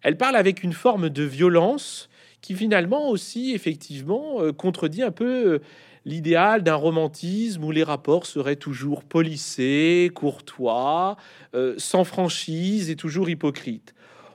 Elle 0.03 0.17
parle 0.17 0.35
avec 0.35 0.63
une 0.63 0.73
forme 0.73 1.09
de 1.09 1.23
violence 1.23 2.07
qui 2.41 2.53
finalement 2.53 3.09
aussi, 3.09 3.53
effectivement, 3.55 4.41
euh, 4.41 4.51
contredit 4.51 5.01
un 5.01 5.11
peu 5.11 5.59
l'idéal 6.05 6.63
d'un 6.63 6.75
romantisme 6.75 7.63
où 7.63 7.71
les 7.71 7.83
rapports 7.83 8.25
seraient 8.25 8.55
toujours 8.55 9.03
polissés, 9.03 10.11
courtois, 10.13 11.17
euh, 11.55 11.75
sans 11.77 12.03
franchise 12.03 12.89
et 12.89 12.95
toujours 12.95 13.29
hypocrites. 13.29 13.93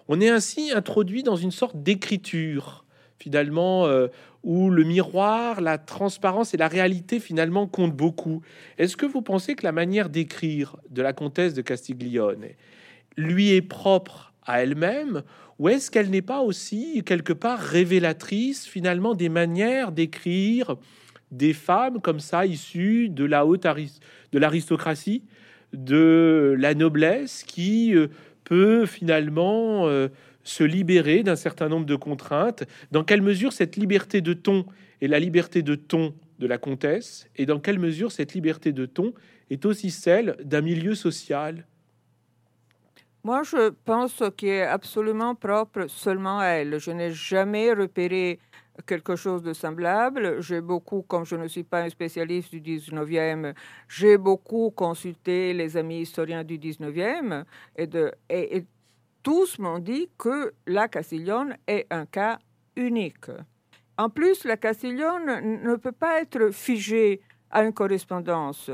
On 0.09 0.21
est 0.21 0.31
ainsi 0.31 0.71
introduit 0.73 1.23
dans 1.23 1.37
une 1.37 1.51
sorte 1.51 1.83
d'écriture, 1.83 2.85
finalement, 3.19 3.87
euh, 3.87 4.09
où 4.43 4.71
le 4.71 4.85
miroir, 4.85 5.61
la 5.61 5.77
transparence 5.77 6.55
et 6.55 6.57
la 6.57 6.69
réalité, 6.69 7.21
finalement, 7.21 7.67
comptent 7.67 7.97
beaucoup. 7.97 8.41
Est-ce 8.79 8.97
que 8.97 9.05
vous 9.05 9.21
pensez 9.21 9.55
que 9.55 9.65
la 9.65 9.73
manière 9.73 10.09
d'écrire 10.09 10.77
de 10.91 11.03
la 11.03 11.13
comtesse 11.13 11.55
de 11.55 11.63
Castiglione 11.63 12.47
lui 13.17 13.51
est 13.51 13.63
propre 13.63 14.33
à 14.47 14.63
elle-même, 14.63 15.23
ou 15.59 15.69
est-ce 15.69 15.91
qu'elle 15.91 16.09
n'est 16.09 16.23
pas 16.23 16.41
aussi 16.41 17.03
quelque 17.05 17.33
part 17.33 17.59
révélatrice, 17.59 18.67
finalement, 18.67 19.15
des 19.15 19.29
manières 19.29 19.93
d'écrire 19.93 20.77
des 21.31 21.53
femmes 21.53 22.01
comme 22.01 22.21
ça, 22.21 22.47
issues 22.47 23.09
de 23.09 23.25
la 23.25 23.47
haute 23.47 23.67
de 24.33 24.39
l'aristocratie, 24.39 25.25
de 25.73 26.55
la 26.59 26.75
noblesse, 26.75 27.45
qui 27.45 27.95
euh, 27.95 28.09
peut 28.45 28.87
finalement 28.87 29.87
euh, 29.89 30.09
se 30.43 30.65
libérer 30.65 31.23
d'un 31.23 31.37
certain 31.37 31.69
nombre 31.69 31.87
de 31.87 31.97
contraintes. 31.97 32.65
Dans 32.91 33.05
quelle 33.05 33.23
mesure 33.23 33.53
cette 33.53 33.77
liberté 33.77 34.21
de 34.21 34.33
ton 34.33 34.65
est 35.01 35.09
la 35.09 35.21
liberté 35.21 35.63
de 35.63 35.75
ton 35.75 36.15
de 36.39 36.47
la 36.47 36.57
comtesse, 36.57 37.29
et 37.37 37.47
dans 37.47 37.59
quelle 37.59 37.81
mesure 37.81 38.13
cette 38.13 38.33
liberté 38.33 38.73
de 38.73 38.87
ton 38.87 39.13
est 39.51 39.67
aussi 39.67 39.91
celle 39.91 40.37
d'un 40.45 40.61
milieu 40.61 40.95
social? 40.95 41.67
Moi, 43.25 43.43
je 43.43 43.71
pense 43.85 44.23
qu'il 44.37 44.49
est 44.49 44.63
absolument 44.63 45.35
propre 45.35 45.87
seulement 45.89 46.39
à 46.39 46.47
elle. 46.47 46.79
Je 46.79 46.93
n'ai 46.93 47.11
jamais 47.11 47.73
repéré 47.73 48.39
quelque 48.87 49.17
chose 49.17 49.43
de 49.43 49.53
semblable. 49.53 50.41
J'ai 50.41 50.61
beaucoup, 50.61 51.03
comme 51.03 51.25
je 51.25 51.37
ne 51.37 51.49
suis 51.49 51.65
pas 51.65 51.83
un 51.83 51.89
spécialiste 51.89 52.55
du 52.55 52.61
19e, 52.61 53.55
j'ai 53.89 54.19
beaucoup 54.19 54.71
consulté 54.71 55.53
les 55.53 55.77
amis 55.77 56.01
historiens 56.01 56.45
du 56.45 56.59
19e 56.59 57.45
et, 57.77 58.65
tous 59.21 59.59
m'ont 59.59 59.81
dit 59.81 60.09
que 60.17 60.55
la 60.67 60.89
Castiglione 60.89 61.57
est 61.67 61.87
un 61.91 62.07
cas 62.07 62.39
unique. 62.77 63.27
En 63.99 64.09
plus, 64.09 64.45
la 64.45 64.57
Castiglione 64.57 65.61
ne 65.63 65.77
peut 65.77 65.93
pas 65.93 66.21
être 66.21 66.51
figée 66.51 67.21
à 67.51 67.65
une 67.65 67.73
correspondance. 67.73 68.71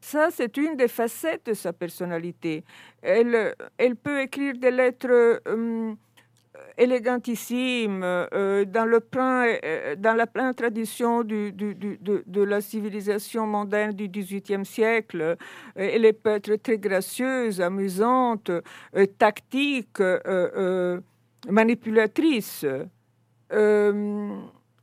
Ça, 0.00 0.28
c'est 0.30 0.56
une 0.56 0.76
des 0.76 0.88
facettes 0.88 1.46
de 1.46 1.52
sa 1.54 1.72
personnalité. 1.72 2.64
Elle, 3.02 3.54
elle 3.76 3.96
peut 3.96 4.20
écrire 4.20 4.54
des 4.56 4.70
lettres... 4.70 5.42
Hum, 5.46 5.96
élégantissime, 6.78 8.02
euh, 8.04 8.64
dans, 8.64 8.84
le 8.86 9.00
plein, 9.00 9.46
euh, 9.64 9.96
dans 9.96 10.14
la 10.14 10.26
pleine 10.26 10.54
tradition 10.54 11.24
de, 11.24 12.42
la 12.44 12.60
civilisation 12.60 13.46
mondaine 13.46 13.92
du 13.92 14.08
XVIIIe 14.08 14.64
siècle. 14.64 15.20
Euh, 15.20 15.36
elle 15.74 16.14
peut 16.14 16.30
être 16.30 16.54
très 16.56 16.78
gracieuse, 16.78 17.60
amusante, 17.60 18.50
tactique, 19.18 20.00
manipulatrice. 21.48 22.64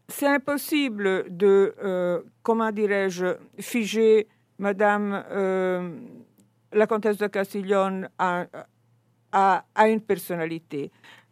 C'est 0.07 0.27
impossible 0.27 1.25
de, 1.29 2.23
comment 2.43 2.71
dirais-je, 2.71 3.37
figer 3.59 4.27
Madame 4.57 5.23
la 6.71 6.87
comtesse 6.87 7.17
de 7.17 7.27
Castiglione 7.27 8.09
à 8.19 8.47
une 9.87 10.01
personnalité. 10.01 10.91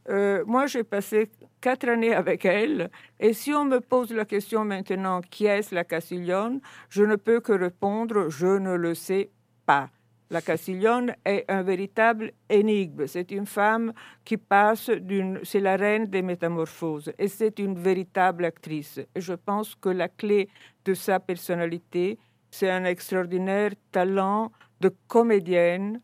Euh, 0.10 0.44
moi, 0.46 0.68
j'ai 0.68 0.84
passé 0.84 1.30
quatre 1.62 1.88
années 1.88 2.14
avec 2.14 2.46
elle, 2.46 2.90
et 3.20 3.34
si 3.34 3.54
on 3.54 3.66
me 3.66 3.80
pose 3.80 4.12
la 4.14 4.26
question 4.26 4.66
maintenant, 4.66 5.22
qui 5.22 5.46
est 5.46 5.72
la 5.72 5.84
Castiglione, 5.84 6.60
je 6.90 7.04
ne 7.04 7.16
peux 7.16 7.40
que 7.40 7.54
répondre, 7.54 8.30
je 8.30 8.48
ne 8.48 8.76
le 8.76 8.96
sais 8.96 9.32
pas. 9.66 9.90
La 10.30 10.42
Castiglione 10.42 11.14
est 11.26 11.46
un 11.48 11.62
véritable 11.62 12.32
énigme. 12.50 13.06
C'est 13.06 13.30
une 13.30 13.46
femme 13.46 13.94
qui 14.26 14.38
passe 14.38 14.90
d'une... 14.90 15.40
C'est 15.44 15.60
la 15.60 15.76
reine 15.76 16.08
des 16.08 16.24
métamorphoses 16.24 17.14
et 17.20 17.28
c'est 17.28 17.60
une 17.60 17.78
véritable 17.78 18.46
actrice. 18.46 19.00
Et 19.14 19.22
je 19.22 19.34
pense 19.34 19.76
que 19.76 19.90
la 19.90 20.08
clé 20.08 20.50
de 20.86 20.96
sa 20.96 21.20
personnalité, 21.20 22.18
c'est 22.50 22.72
un 22.72 22.84
extraordinaire 22.86 23.74
talent 23.92 24.52
de 24.82 24.92
comédienne 25.08 26.02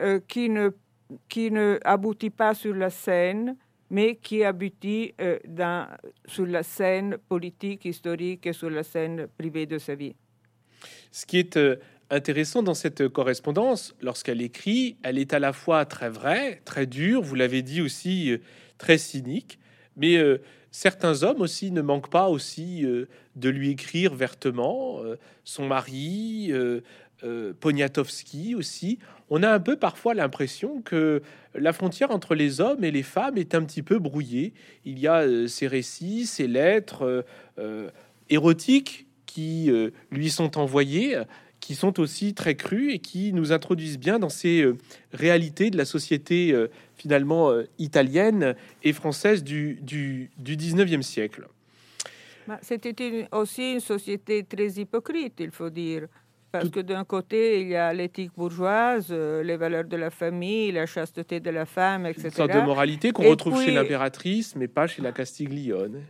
euh, 0.00 0.20
qui 0.28 0.48
ne 0.48 0.70
qui 1.28 1.50
ne 1.50 1.78
aboutit 1.84 2.30
pas 2.30 2.54
sur 2.54 2.74
la 2.74 2.90
scène, 2.90 3.56
mais 3.90 4.16
qui 4.16 4.44
aboutit 4.44 5.14
euh, 5.20 5.38
sur 6.26 6.46
la 6.46 6.62
scène 6.62 7.16
politique, 7.28 7.84
historique 7.84 8.46
et 8.46 8.52
sur 8.52 8.70
la 8.70 8.82
scène 8.82 9.28
privée 9.38 9.66
de 9.66 9.78
sa 9.78 9.94
vie. 9.94 10.14
Ce 11.10 11.24
qui 11.24 11.38
est 11.38 11.56
euh, 11.56 11.76
intéressant 12.10 12.62
dans 12.62 12.74
cette 12.74 13.08
correspondance, 13.08 13.94
lorsqu'elle 14.00 14.42
écrit, 14.42 14.96
elle 15.02 15.18
est 15.18 15.32
à 15.32 15.38
la 15.38 15.52
fois 15.52 15.84
très 15.84 16.10
vraie, 16.10 16.60
très 16.64 16.86
dure, 16.86 17.22
vous 17.22 17.34
l'avez 17.34 17.62
dit 17.62 17.80
aussi, 17.80 18.32
euh, 18.32 18.38
très 18.78 18.98
cynique, 18.98 19.58
mais 19.96 20.18
certains 20.70 21.22
hommes 21.22 21.40
aussi 21.40 21.70
ne 21.70 21.80
manquent 21.80 22.10
pas 22.10 22.28
aussi 22.28 22.84
de 23.34 23.48
lui 23.48 23.70
écrire 23.70 24.14
vertement. 24.14 25.00
son 25.42 25.66
mari, 25.66 26.52
Poniatowski 27.60 28.54
aussi 28.54 28.98
on 29.30 29.42
a 29.42 29.50
un 29.50 29.60
peu 29.60 29.76
parfois 29.76 30.14
l'impression 30.14 30.80
que 30.82 31.22
la 31.54 31.72
frontière 31.72 32.10
entre 32.10 32.34
les 32.34 32.60
hommes 32.60 32.84
et 32.84 32.90
les 32.90 33.02
femmes 33.02 33.38
est 33.38 33.54
un 33.54 33.64
petit 33.64 33.82
peu 33.82 33.98
brouillée. 33.98 34.52
Il 34.84 34.98
y 34.98 35.06
a 35.06 35.22
euh, 35.22 35.46
ces 35.48 35.66
récits, 35.66 36.26
ces 36.26 36.46
lettres 36.46 37.02
euh, 37.02 37.22
euh, 37.58 37.90
érotiques 38.30 39.06
qui 39.26 39.70
lui 40.10 40.30
sont 40.30 40.56
envoyées, 40.56 41.20
qui 41.60 41.74
sont 41.74 42.00
aussi 42.00 42.32
très 42.32 42.54
crues 42.54 42.92
et 42.92 43.00
qui 43.00 43.34
nous 43.34 43.52
introduisent 43.52 43.98
bien 43.98 44.18
dans 44.18 44.30
ces 44.30 44.64
réalités 45.12 45.68
de 45.68 45.76
la 45.76 45.84
société 45.84 46.54
finalement 46.94 47.52
italienne 47.78 48.56
et 48.82 48.94
française 48.94 49.44
du, 49.44 49.74
du, 49.82 50.30
du 50.38 50.56
19e 50.56 51.02
siècle. 51.02 51.48
Bah, 52.48 52.58
c'était 52.62 53.28
aussi 53.30 53.74
une 53.74 53.80
société 53.80 54.42
très 54.42 54.68
hypocrite, 54.68 55.34
il 55.40 55.50
faut 55.50 55.68
dire. 55.68 56.06
Parce 56.58 56.70
que 56.70 56.80
d'un 56.80 57.04
côté, 57.04 57.60
il 57.60 57.68
y 57.68 57.76
a 57.76 57.92
l'éthique 57.92 58.32
bourgeoise, 58.36 59.08
euh, 59.10 59.42
les 59.42 59.56
valeurs 59.56 59.84
de 59.84 59.96
la 59.96 60.10
famille, 60.10 60.72
la 60.72 60.86
chasteté 60.86 61.40
de 61.40 61.50
la 61.50 61.66
femme, 61.66 62.06
etc. 62.06 62.26
Une 62.26 62.30
sorte 62.32 62.52
de 62.52 62.60
moralité 62.60 63.12
qu'on 63.12 63.28
retrouve 63.28 63.62
chez 63.62 63.72
l'impératrice, 63.72 64.56
mais 64.56 64.68
pas 64.68 64.86
chez 64.86 65.02
la 65.02 65.12
Castiglione. 65.12 66.02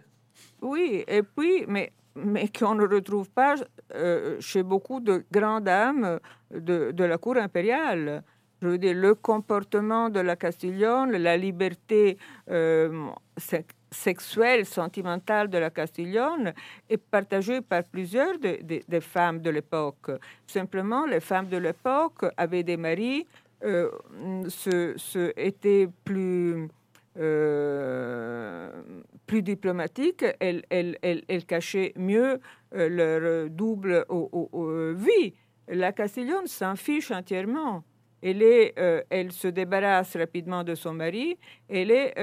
Oui, 0.62 1.04
et 1.06 1.22
puis, 1.22 1.64
mais, 1.68 1.92
mais 2.14 2.48
qu'on 2.48 2.74
ne 2.74 2.86
retrouve 2.86 3.30
pas 3.30 3.56
euh, 3.94 4.36
chez 4.40 4.62
beaucoup 4.62 5.00
de 5.00 5.24
grandes 5.30 5.64
dames 5.64 6.18
de, 6.50 6.90
de, 6.92 7.04
la 7.04 7.18
cour 7.18 7.36
impériale. 7.36 8.22
Je 8.62 8.68
veux 8.68 8.78
dire, 8.78 8.94
le 8.94 9.14
comportement 9.14 10.08
de 10.08 10.20
la 10.20 10.34
Castiglione, 10.34 11.12
la 11.12 11.36
liberté 11.36 12.16
euh, 12.50 13.08
sexuelle, 13.90 14.66
sentimentale 14.66 15.48
de 15.48 15.58
la 15.58 15.70
Castiglione 15.70 16.52
est 16.88 16.96
partagée 16.96 17.60
par 17.60 17.84
plusieurs 17.84 18.38
des 18.38 19.00
femmes 19.00 19.40
de 19.40 19.50
l'époque. 19.50 20.10
Simplement, 20.46 21.06
les 21.06 21.20
femmes 21.20 21.48
de 21.48 21.56
l'époque 21.56 22.24
avaient 22.36 22.62
des 22.62 22.76
maris, 22.76 23.26
euh, 23.64 23.90
ce, 24.48 25.32
étaient 25.36 25.88
plus, 26.04 26.68
euh, 27.18 28.70
plus 29.26 29.42
diplomatiques, 29.42 30.24
elles, 30.40 30.62
elles, 30.68 30.98
elles, 31.02 31.46
cachaient 31.46 31.92
mieux 31.96 32.38
euh, 32.74 32.88
leur 32.88 33.50
double 33.50 34.04
vie. 34.94 35.34
La 35.68 35.92
Castiglione 35.92 36.46
s'en 36.46 36.76
fiche 36.76 37.10
entièrement. 37.10 37.82
Elle, 38.22 38.42
est, 38.42 38.74
elle 39.10 39.30
se 39.30 39.48
débarrasse 39.48 40.16
rapidement 40.16 40.64
de 40.64 40.74
son 40.74 40.94
mari. 40.94 41.38
Elle 41.68 41.90
est 41.90 42.14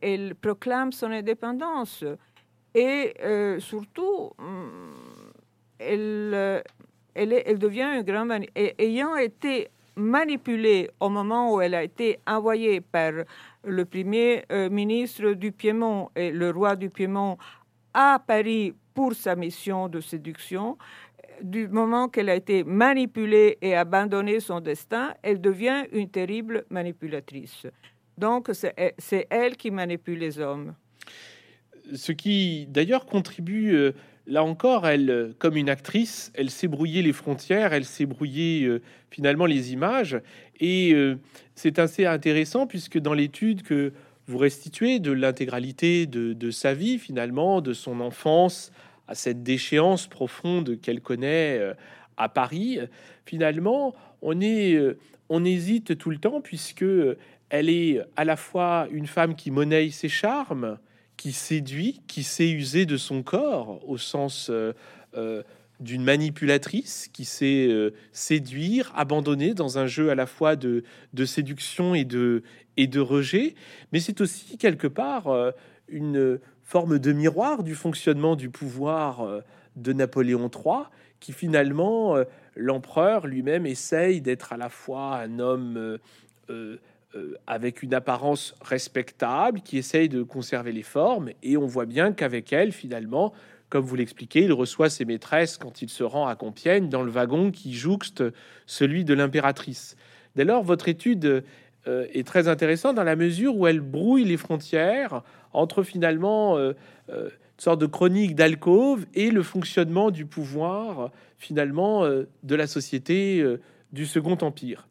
elle 0.00 0.34
proclame 0.34 0.92
son 0.92 1.10
indépendance. 1.10 2.04
Et 2.74 3.14
euh, 3.24 3.58
surtout, 3.60 4.30
mm, 4.38 4.92
elle, 5.78 6.62
elle, 7.14 7.42
elle, 7.44 7.58
devient 7.58 7.90
une 7.96 8.02
grande... 8.02 8.44
ayant 8.54 9.16
été 9.16 9.68
manipulée 9.96 10.90
au 11.00 11.08
moment 11.08 11.52
où 11.52 11.60
elle 11.60 11.74
a 11.74 11.82
été 11.82 12.18
envoyée 12.26 12.80
par 12.80 13.12
le 13.64 13.84
premier 13.84 14.44
euh, 14.52 14.70
ministre 14.70 15.32
du 15.32 15.52
Piémont 15.52 16.10
et 16.14 16.30
le 16.30 16.50
roi 16.50 16.76
du 16.76 16.88
Piémont 16.88 17.36
à 17.92 18.22
Paris 18.24 18.74
pour 18.94 19.14
sa 19.14 19.34
mission 19.34 19.88
de 19.88 20.00
séduction. 20.00 20.78
Du 21.42 21.68
moment 21.68 22.08
qu'elle 22.08 22.30
a 22.30 22.34
été 22.34 22.64
manipulée 22.64 23.58
et 23.60 23.76
abandonné 23.76 24.40
son 24.40 24.60
destin, 24.60 25.14
elle 25.22 25.40
devient 25.40 25.84
une 25.92 26.08
terrible 26.08 26.64
manipulatrice. 26.70 27.66
Donc 28.18 28.50
c'est 28.52 29.26
elle 29.30 29.56
qui 29.56 29.70
manipule 29.70 30.18
les 30.18 30.40
hommes. 30.40 30.74
Ce 31.94 32.10
qui 32.12 32.66
d'ailleurs 32.66 33.06
contribue, 33.06 33.74
euh, 33.74 33.92
là 34.26 34.42
encore, 34.42 34.86
elle, 34.86 35.34
comme 35.38 35.56
une 35.56 35.70
actrice, 35.70 36.32
elle 36.34 36.50
sait 36.50 36.66
brouiller 36.66 37.00
les 37.00 37.12
frontières, 37.12 37.72
elle 37.72 37.84
sait 37.84 38.06
brouiller 38.06 38.64
euh, 38.64 38.82
finalement 39.10 39.46
les 39.46 39.72
images. 39.72 40.20
Et 40.58 40.92
euh, 40.92 41.16
c'est 41.54 41.78
assez 41.78 42.06
intéressant 42.06 42.66
puisque 42.66 42.98
dans 42.98 43.14
l'étude 43.14 43.62
que 43.62 43.92
vous 44.26 44.36
restituez 44.36 44.98
de 44.98 45.12
l'intégralité 45.12 46.06
de, 46.06 46.50
sa 46.50 46.74
vie, 46.74 46.98
finalement, 46.98 47.62
de 47.62 47.72
son 47.72 48.00
enfance 48.00 48.72
à 49.06 49.14
cette 49.14 49.42
déchéance 49.42 50.06
profonde 50.06 50.78
qu'elle 50.82 51.00
connaît 51.00 51.58
à 52.18 52.28
Paris, 52.28 52.78
finalement, 53.24 53.94
on, 54.20 54.38
est, 54.42 54.78
on 55.30 55.46
hésite 55.46 55.96
tout 55.96 56.10
le 56.10 56.18
temps 56.18 56.42
puisque 56.42 56.84
elle 57.50 57.70
est 57.70 58.00
à 58.16 58.24
la 58.24 58.36
fois 58.36 58.88
une 58.90 59.06
femme 59.06 59.34
qui 59.34 59.50
monnaie 59.50 59.90
ses 59.90 60.08
charmes, 60.08 60.78
qui 61.16 61.32
séduit, 61.32 62.00
qui 62.06 62.22
sait 62.22 62.48
user 62.48 62.86
de 62.86 62.96
son 62.96 63.22
corps 63.22 63.80
au 63.88 63.98
sens 63.98 64.48
euh, 64.50 64.72
euh, 65.16 65.42
d'une 65.80 66.02
manipulatrice, 66.02 67.08
qui 67.12 67.24
sait 67.24 67.66
euh, 67.68 67.92
séduire, 68.12 68.92
abandonner 68.94 69.52
dans 69.52 69.78
un 69.78 69.86
jeu 69.86 70.10
à 70.10 70.14
la 70.14 70.26
fois 70.26 70.56
de, 70.56 70.84
séduction 71.24 71.94
et 71.94 72.04
de, 72.04 72.42
et 72.76 72.88
rejet, 72.96 73.54
mais 73.92 74.00
c'est 74.00 74.20
aussi 74.20 74.56
quelque 74.58 74.86
part 74.86 75.28
une 75.88 76.38
forme 76.62 76.98
de 76.98 77.12
miroir 77.12 77.62
du 77.62 77.74
fonctionnement 77.74 78.36
du 78.36 78.50
pouvoir 78.50 79.42
de 79.76 79.92
Napoléon 79.92 80.50
III, 80.52 80.84
qui 81.20 81.32
finalement, 81.32 82.16
l'empereur 82.54 83.26
lui-même 83.26 83.66
essaye 83.66 84.20
d'être 84.20 84.52
à 84.52 84.56
la 84.56 84.68
fois 84.68 85.16
un 85.16 85.38
homme 85.38 85.98
avec 87.46 87.82
une 87.82 87.94
apparence 87.94 88.54
respectable, 88.60 89.62
qui 89.62 89.78
essaye 89.78 90.08
de 90.08 90.22
conserver 90.22 90.72
les 90.72 90.82
formes, 90.82 91.30
et 91.42 91.56
on 91.56 91.66
voit 91.66 91.86
bien 91.86 92.12
qu'avec 92.12 92.52
elle, 92.52 92.72
finalement, 92.72 93.32
comme 93.68 93.84
vous 93.84 93.96
l'expliquez, 93.96 94.44
il 94.44 94.52
reçoit 94.52 94.88
ses 94.88 95.04
maîtresses 95.04 95.58
quand 95.58 95.82
il 95.82 95.88
se 95.88 96.02
rend 96.02 96.26
à 96.26 96.36
Compiègne 96.36 96.88
dans 96.88 97.02
le 97.02 97.10
wagon 97.10 97.50
qui 97.50 97.74
jouxte 97.74 98.24
celui 98.66 99.04
de 99.04 99.14
l'impératrice. 99.14 99.96
Dès 100.36 100.44
lors, 100.44 100.62
votre 100.62 100.88
étude 100.88 101.44
euh, 101.86 102.06
est 102.12 102.26
très 102.26 102.48
intéressante 102.48 102.96
dans 102.96 103.04
la 103.04 103.16
mesure 103.16 103.56
où 103.56 103.66
elle 103.66 103.80
brouille 103.80 104.24
les 104.24 104.36
frontières 104.36 105.22
entre 105.52 105.82
finalement 105.82 106.56
euh, 106.56 106.72
une 107.08 107.30
sorte 107.58 107.80
de 107.80 107.86
chronique 107.86 108.34
d'alcôve 108.34 109.06
et 109.14 109.30
le 109.30 109.42
fonctionnement 109.42 110.10
du 110.10 110.24
pouvoir 110.24 111.10
finalement 111.38 112.04
de 112.06 112.54
la 112.54 112.66
société 112.66 113.44
du 113.92 114.06
Second 114.06 114.36
Empire. 114.40 114.87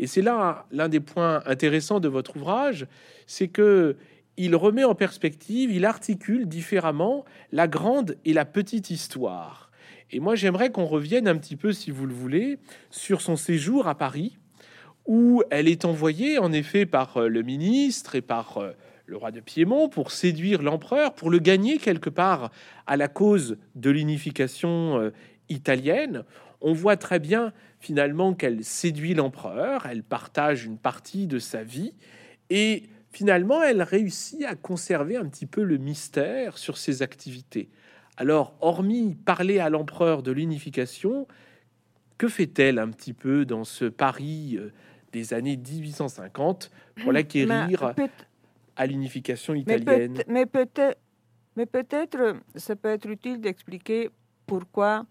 Et 0.00 0.06
c'est 0.06 0.22
là 0.22 0.64
l'un 0.72 0.88
des 0.88 0.98
points 0.98 1.42
intéressants 1.44 2.00
de 2.00 2.08
votre 2.08 2.36
ouvrage, 2.36 2.86
c'est 3.26 3.48
que 3.48 3.96
il 4.38 4.56
remet 4.56 4.84
en 4.84 4.94
perspective, 4.94 5.70
il 5.70 5.84
articule 5.84 6.48
différemment 6.48 7.26
la 7.52 7.68
grande 7.68 8.16
et 8.24 8.32
la 8.32 8.46
petite 8.46 8.88
histoire. 8.88 9.70
Et 10.10 10.18
moi, 10.18 10.36
j'aimerais 10.36 10.70
qu'on 10.70 10.86
revienne 10.86 11.28
un 11.28 11.36
petit 11.36 11.54
peu, 11.56 11.72
si 11.72 11.90
vous 11.90 12.06
le 12.06 12.14
voulez, 12.14 12.56
sur 12.88 13.20
son 13.20 13.36
séjour 13.36 13.88
à 13.88 13.94
Paris, 13.94 14.38
où 15.04 15.42
elle 15.50 15.68
est 15.68 15.84
envoyée, 15.84 16.38
en 16.38 16.50
effet, 16.50 16.86
par 16.86 17.18
euh, 17.18 17.28
le 17.28 17.42
ministre 17.42 18.14
et 18.14 18.22
par 18.22 18.56
euh, 18.56 18.70
le 19.04 19.18
roi 19.18 19.32
de 19.32 19.40
Piémont 19.40 19.90
pour 19.90 20.12
séduire 20.12 20.62
l'empereur, 20.62 21.12
pour 21.12 21.28
le 21.28 21.40
gagner 21.40 21.76
quelque 21.76 22.08
part 22.08 22.50
à 22.86 22.96
la 22.96 23.08
cause 23.08 23.58
de 23.74 23.90
l'unification 23.90 24.98
euh, 24.98 25.10
italienne. 25.50 26.24
On 26.60 26.72
voit 26.72 26.96
très 26.96 27.18
bien 27.18 27.52
finalement 27.78 28.34
qu'elle 28.34 28.64
séduit 28.64 29.14
l'empereur, 29.14 29.86
elle 29.86 30.02
partage 30.02 30.64
une 30.64 30.78
partie 30.78 31.26
de 31.26 31.38
sa 31.38 31.62
vie 31.62 31.94
et 32.50 32.84
finalement 33.10 33.62
elle 33.62 33.82
réussit 33.82 34.44
à 34.44 34.54
conserver 34.54 35.16
un 35.16 35.26
petit 35.26 35.46
peu 35.46 35.62
le 35.62 35.78
mystère 35.78 36.58
sur 36.58 36.76
ses 36.76 37.02
activités. 37.02 37.70
Alors, 38.16 38.54
hormis 38.60 39.14
parler 39.14 39.60
à 39.60 39.70
l'empereur 39.70 40.22
de 40.22 40.30
l'unification, 40.30 41.26
que 42.18 42.28
fait-elle 42.28 42.78
un 42.78 42.90
petit 42.90 43.14
peu 43.14 43.46
dans 43.46 43.64
ce 43.64 43.86
Paris 43.86 44.58
euh, 44.58 44.72
des 45.12 45.32
années 45.32 45.56
1850 45.56 46.70
pour 47.02 47.12
l'acquérir 47.12 47.94
à 48.76 48.86
l'unification 48.86 49.54
italienne? 49.54 50.22
Mais 50.28 50.44
peut-être, 50.44 50.98
mais 51.56 51.64
peut-être, 51.64 52.36
ça 52.56 52.76
peut 52.76 52.90
être 52.90 53.08
utile 53.08 53.40
d'expliquer 53.40 54.10
pourquoi 54.46 55.06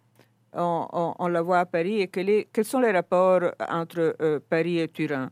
on, 0.53 1.27
la 1.27 1.41
voit 1.41 1.59
à 1.59 1.65
Paris 1.65 2.01
et 2.01 2.07
quels 2.07 2.65
sont 2.65 2.79
les 2.79 2.91
rapports 2.91 3.51
entre 3.69 4.15
euh, 4.21 4.39
Paris 4.49 4.79
et 4.79 4.87
Turin? 4.87 5.29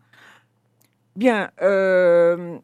Bien, 1.15 1.49
euh, 1.61 2.57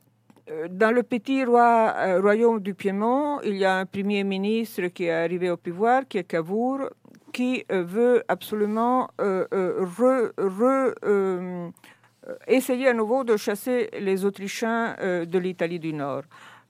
dans 0.70 0.92
le 0.92 1.04
petit 1.04 1.44
euh, 1.44 2.22
royaume 2.22 2.60
du 2.60 2.74
Piémont, 2.74 3.42
il 3.42 3.58
y 3.58 3.66
a 3.66 3.78
un 3.78 3.86
premier 3.86 4.24
ministre 4.24 4.88
qui 4.88 5.06
est 5.06 5.12
arrivé 5.12 5.50
au 5.50 5.58
pouvoir, 5.58 6.08
qui 6.08 6.20
est 6.20 6.24
Cavour, 6.24 6.90
qui 7.32 7.66
veut 7.70 8.24
absolument 8.28 9.10
essayer 12.48 12.88
à 12.88 12.94
nouveau 12.94 13.24
de 13.24 13.38
chasser 13.38 13.90
les 14.00 14.24
Autrichiens 14.24 14.96
de 15.02 15.38
l'Italie 15.40 15.80
du 15.80 15.94
Nord. 15.94 16.24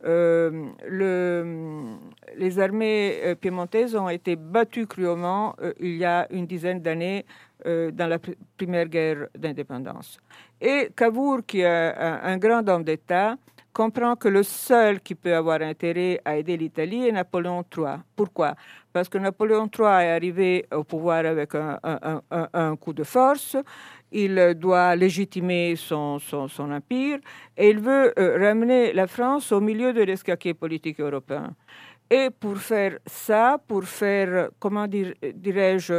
Euh, 0.06 0.70
le, 0.90 1.96
les 2.36 2.60
armées 2.60 3.20
euh, 3.24 3.36
piémontaises 3.36 3.96
ont 3.96 4.10
été 4.10 4.36
battues 4.36 4.86
cruellement 4.86 5.56
euh, 5.62 5.72
il 5.80 5.96
y 5.96 6.04
a 6.04 6.28
une 6.30 6.46
dizaine 6.46 6.82
d'années 6.82 7.26
dans 7.66 8.10
la 8.10 8.20
première 8.58 8.90
guerre 8.90 9.30
d'indépendance. 9.38 10.20
Et 10.60 10.90
Cavour, 10.94 11.46
qui 11.48 11.62
est 11.62 11.66
un, 11.66 12.38
grand 12.38 12.68
homme 12.68 12.84
d'État, 12.84 13.38
comprend 13.72 14.18
que 14.18 14.28
le 14.28 14.44
seul 14.44 15.00
qui 15.00 15.16
peut 15.16 15.34
avoir 15.34 15.62
intérêt 15.62 16.20
à 16.26 16.36
aider 16.36 16.58
l'Italie 16.58 17.08
est 17.08 17.14
Napoléon 17.14 17.64
III. 17.74 18.00
Pourquoi? 18.18 18.56
Parce 18.92 19.08
que 19.08 19.18
Napoléon 19.18 19.70
III 19.74 19.86
est 19.86 20.12
arrivé 20.12 20.66
au 20.74 20.84
pouvoir 20.84 21.26
avec 21.26 21.52
un 21.56 22.76
coup 22.76 22.92
de 22.92 23.06
force 23.06 23.56
il 24.14 24.54
doit 24.56 24.96
légitimer 24.96 25.76
son, 25.76 26.20
empire 26.60 27.20
et 27.58 27.70
il 27.70 27.80
veut 27.80 28.14
euh, 28.18 28.38
ramener 28.40 28.94
la 28.94 29.08
France 29.08 29.52
au 29.52 29.60
milieu 29.60 29.92
de 29.94 30.04
l'escaquet 30.04 30.54
politique 30.54 31.00
européen. 31.00 31.56
Et 32.10 32.30
pour 32.30 32.58
faire 32.58 33.00
ça, 33.06 33.58
pour 33.68 33.86
faire, 33.86 34.50
comment 34.60 34.88
dirais-je, 34.88 35.96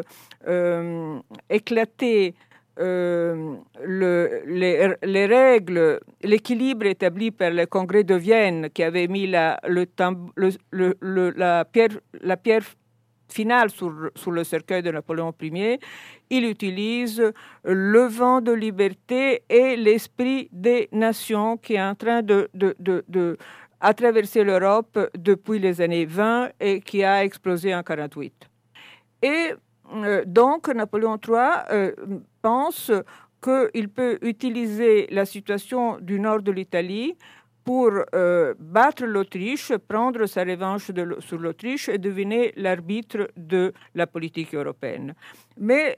euh, 0.47 1.19
éclater 1.51 2.35
euh, 2.79 3.55
le, 3.85 4.43
les, 4.47 5.27
règles, 5.27 6.01
l'équilibre 6.23 6.87
établi 6.87 7.31
par 7.31 7.51
le 7.51 7.67
congrès 7.67 8.03
de 8.03 8.17
Vienne 8.17 8.69
qui 8.71 8.83
avait 8.83 9.07
mis 9.07 9.29
la, 9.29 9.61
pierre, 11.73 11.89
la 12.21 12.37
pierre 12.37 12.63
finale 13.35 13.71
sur, 13.71 13.91
le 14.39 14.45
cercueil 14.45 14.83
de 14.83 14.91
Napoléon 14.91 15.35
Ier, 15.41 15.81
il 16.31 16.45
utilise 16.45 17.33
le 17.65 18.07
vent 18.07 18.41
de 18.41 18.53
liberté 18.53 19.43
et 19.49 19.77
l'esprit 19.77 20.49
des 20.53 20.89
nations 20.93 21.57
qui 21.57 21.75
est 21.75 21.83
en 21.83 21.97
train 21.97 22.23
de, 22.23 22.49
traverser 23.97 24.45
l'Europe 24.45 24.99
depuis 25.19 25.59
les 25.59 25.81
années 25.81 26.07
20 26.07 26.51
et 26.61 26.81
qui 26.81 27.03
a 27.03 27.25
explosé 27.25 27.75
en 27.75 27.83
48. 27.83 28.49
Et 29.23 29.55
euh, 29.95 30.23
donc 30.27 30.69
Napoléon 30.69 31.19
III 31.27 31.37
euh, 31.71 31.93
pense 32.41 32.93
qu'il 33.45 33.89
peut 33.89 34.19
utiliser 34.23 35.07
la 35.11 35.25
situation 35.27 35.99
du 36.01 36.19
nord 36.19 36.41
de 36.41 36.53
l'Italie 36.53 37.15
pour 37.65 37.91
euh, 38.15 38.34
battre 38.75 39.05
l'Autriche, 39.07 39.73
prendre 39.89 40.27
sa 40.27 40.43
revanche 40.43 40.91
sur 41.21 41.39
l'Autriche 41.39 41.89
et 41.89 41.99
devenir 41.99 42.51
l'arbitre 42.57 43.31
de 43.37 43.73
la 43.95 44.07
politique 44.09 44.53
européenne. 44.55 45.15
Mais 45.57 45.95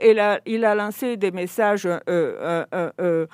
il 0.48 0.64
a, 0.64 0.74
lancé 0.74 1.16
des 1.16 1.30
messages 1.30 1.86
euh, 1.86 2.64
euh, 3.00 3.26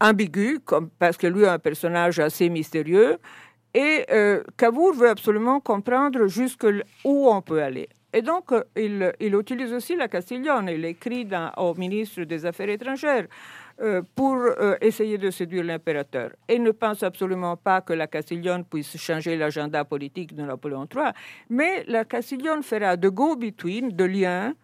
ambigus, 0.00 0.58
comme, 0.64 0.90
parce 0.98 1.16
que 1.16 1.28
lui 1.28 1.42
est 1.42 1.48
un 1.48 1.60
personnage 1.60 2.18
assez 2.18 2.48
mystérieux, 2.48 3.18
et 3.72 4.04
Cavour 4.56 4.94
veut 4.94 5.10
absolument 5.10 5.60
comprendre 5.60 6.26
jusqu'où 6.26 6.82
on 7.04 7.40
peut 7.40 7.62
aller. 7.62 7.88
Et 8.12 8.22
donc, 8.22 8.46
il, 8.74 9.12
il, 9.20 9.34
utilise 9.36 9.72
aussi 9.72 9.94
la 9.94 10.08
Castiglione. 10.08 10.68
Il 10.68 10.84
écrit 10.84 11.28
au 11.56 11.74
ministre 11.74 12.24
des 12.24 12.44
Affaires 12.44 12.68
étrangères 12.68 13.28
euh, 13.80 14.02
pour 14.14 14.36
euh, 14.36 14.76
essayer 14.80 15.16
de 15.16 15.30
séduire 15.30 15.64
l'impérateur. 15.64 16.32
Et 16.48 16.58
ne 16.58 16.70
pense 16.70 17.02
absolument 17.02 17.56
pas 17.56 17.80
que 17.80 17.92
la 17.94 18.06
Castiglione 18.06 18.64
puisse 18.64 18.96
changer 18.98 19.36
l'agenda 19.36 19.84
politique 19.84 20.34
de 20.34 20.42
Napoléon 20.42 20.86
III, 20.94 21.12
mais 21.48 21.84
la 21.86 22.04
Castiglione 22.04 22.62
fera 22.62 22.96
de 22.96 23.08
go-between, 23.08 23.90
de 23.90 24.04
lien 24.04 24.54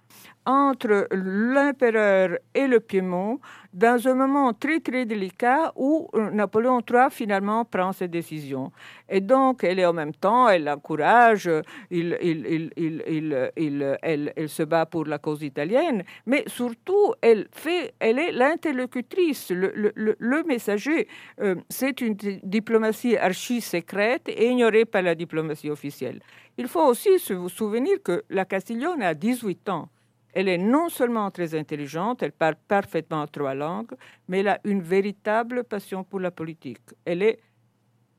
entre 0.47 1.09
l'empereur 1.11 2.39
et 2.55 2.67
le 2.67 2.81
Piémont 2.81 3.41
dans 3.73 4.09
un 4.09 4.15
moment 4.15 4.55
très 4.55 4.81
très 4.81 5.05
délicat 5.05 5.73
où 5.77 6.09
euh, 6.15 6.31
Napoléon 6.31 6.81
III 6.81 7.11
finalement 7.11 7.65
prend 7.65 7.93
ses 7.93 8.09
décisions. 8.09 8.73
Et 9.09 9.21
donc 9.21 9.65
elle 9.65 9.81
est 9.81 9.85
en 9.85 9.93
même 9.93 10.15
temps, 10.15 10.49
elle 10.49 10.65
l'encourage, 10.65 11.51
il, 11.91 12.17
il, 12.23 12.71
il, 12.77 13.99
elle, 14.03 14.33
elle, 14.35 14.49
se 14.49 14.63
bat 14.63 14.87
pour 14.87 15.05
la 15.05 15.19
cause 15.19 15.43
italienne, 15.43 16.05
mais 16.25 16.45
surtout 16.47 17.15
elle, 17.21 17.49
fait, 17.53 17.95
elle 17.99 18.19
est 18.19 18.33
l'interlocutrice, 18.33 19.51
le, 19.51 19.73
le, 19.75 20.17
le, 20.19 20.43
messager. 20.45 21.09
Euh, 21.41 21.57
c'est 21.69 22.01
une 22.01 22.15
diplomatie 22.43 23.17
archi 23.17 23.61
secrète 23.61 24.29
et 24.29 24.49
ignorée 24.49 24.85
par 24.85 25.03
la 25.03 25.15
diplomatie 25.15 25.71
officielle. 25.71 26.21
Il 26.57 26.69
faut 26.69 26.85
aussi 26.85 27.19
se 27.19 27.49
souvenir 27.49 27.99
que 28.03 28.23
la 28.31 28.47
Castiglione 28.47 29.03
a 29.03 29.13
18 29.13 29.69
ans. 29.69 29.89
Elle 30.37 30.49
est 30.49 30.59
non 30.59 30.91
seulement 30.91 31.31
très 31.31 31.55
intelligente, 31.55 32.23
elle 32.23 32.33
parle 32.33 32.57
parfaitement 32.69 33.27
trois 33.27 33.55
langues, 33.55 33.95
mais 34.29 34.41
elle 34.41 34.49
a 34.49 34.61
une 34.65 34.83
véritable 34.83 35.65
passion 35.65 36.05
pour 36.05 36.21
la 36.21 36.31
politique. 36.31 36.83
Elle 37.07 37.23
est 37.23 37.39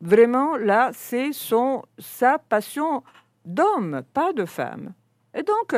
vraiment 0.01 0.57
là, 0.57 0.89
c'est 0.93 1.31
son 1.31 1.83
sa 1.99 2.39
passion 2.39 3.03
d'homme, 3.45 4.01
pas 4.15 4.33
de 4.33 4.45
femme. 4.45 4.95
Et 5.35 5.43
donc, 5.43 5.75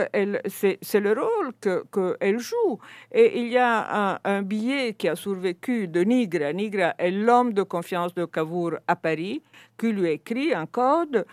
c'est 0.47 0.99
le 1.01 1.11
rôle 1.11 1.51
qu'elle 1.59 2.37
que 2.37 2.37
joue. 2.37 2.79
Et 3.11 3.41
il 3.41 3.49
y 3.49 3.57
a 3.57 4.13
un, 4.13 4.19
un, 4.23 4.41
billet 4.41 4.93
qui 4.93 5.09
a 5.09 5.17
survécu 5.17 5.89
de 5.89 5.99
Nigra. 6.05 6.53
Nigra 6.53 6.95
est 6.97 7.11
l'homme 7.11 7.51
de 7.51 7.63
confiance 7.63 8.13
de 8.13 8.23
Cavour 8.23 8.75
à 8.87 8.95
Paris, 8.95 9.43
qui 9.77 9.91
lui 9.91 10.11
écrit 10.11 10.53
un 10.53 10.67
code 10.67 11.25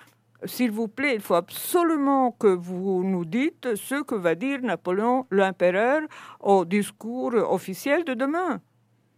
s'il 0.44 0.70
vous 0.70 0.88
plaît, 0.88 1.14
il 1.14 1.20
faut 1.20 1.34
absolument 1.34 2.32
que 2.32 2.48
vous 2.48 3.02
nous 3.04 3.24
dites 3.24 3.74
ce 3.74 4.02
que 4.02 4.14
va 4.14 4.34
dire 4.34 4.60
Napoléon 4.62 5.26
l'empereur 5.30 6.02
au 6.40 6.64
discours 6.64 7.34
officiel 7.34 8.04
de 8.04 8.14
demain. 8.14 8.60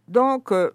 Donc, 0.07 0.51
euh, 0.51 0.71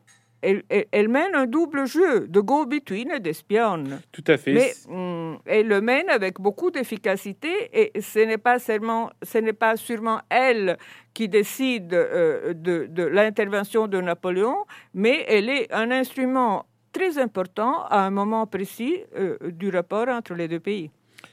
elle, 0.92 1.09
mène 1.09 1.35
un 1.35 1.46
double 1.46 1.87
jeu 1.87 2.28
de 2.28 2.40
go-between 2.40 3.11
et 3.12 3.20
d'espionne. 3.20 4.00
Tout 4.12 4.24
à 4.26 4.37
fait. 4.37 4.52
Mais 4.52 4.72
hum, 4.88 5.38
elle 5.46 5.68
le 5.68 5.80
mène 5.80 6.11
avec 6.11 6.40
beaucoup 6.40 6.70
d'efficacité 6.70 7.70
et 7.72 8.00
ce 8.00 8.18
n'est 8.18 8.38
pas, 8.38 8.59
seulement, 8.59 9.11
ce 9.22 9.38
n'est 9.38 9.52
pas 9.54 9.76
sûrement 9.76 10.20
elle 10.28 10.76
qui 11.14 11.28
décide 11.28 11.94
euh, 11.94 12.52
de, 12.54 12.87
de 12.90 13.04
l'intervention 13.04 13.87
de 13.87 14.00
Napoléon, 14.00 14.57
mais 14.92 15.24
elle 15.28 15.48
est 15.48 15.72
un 15.72 15.90
instrument 15.90 16.66
très 16.94 17.18
important 17.18 17.85
à 17.90 18.07
un 18.07 18.11
moment 18.11 18.46
précis 18.46 18.98
euh, 19.16 19.37
du 19.50 19.68
rapport 19.68 20.09
entre 20.09 20.35
les 20.35 20.48
deux 20.48 20.61
pays. 20.61 20.90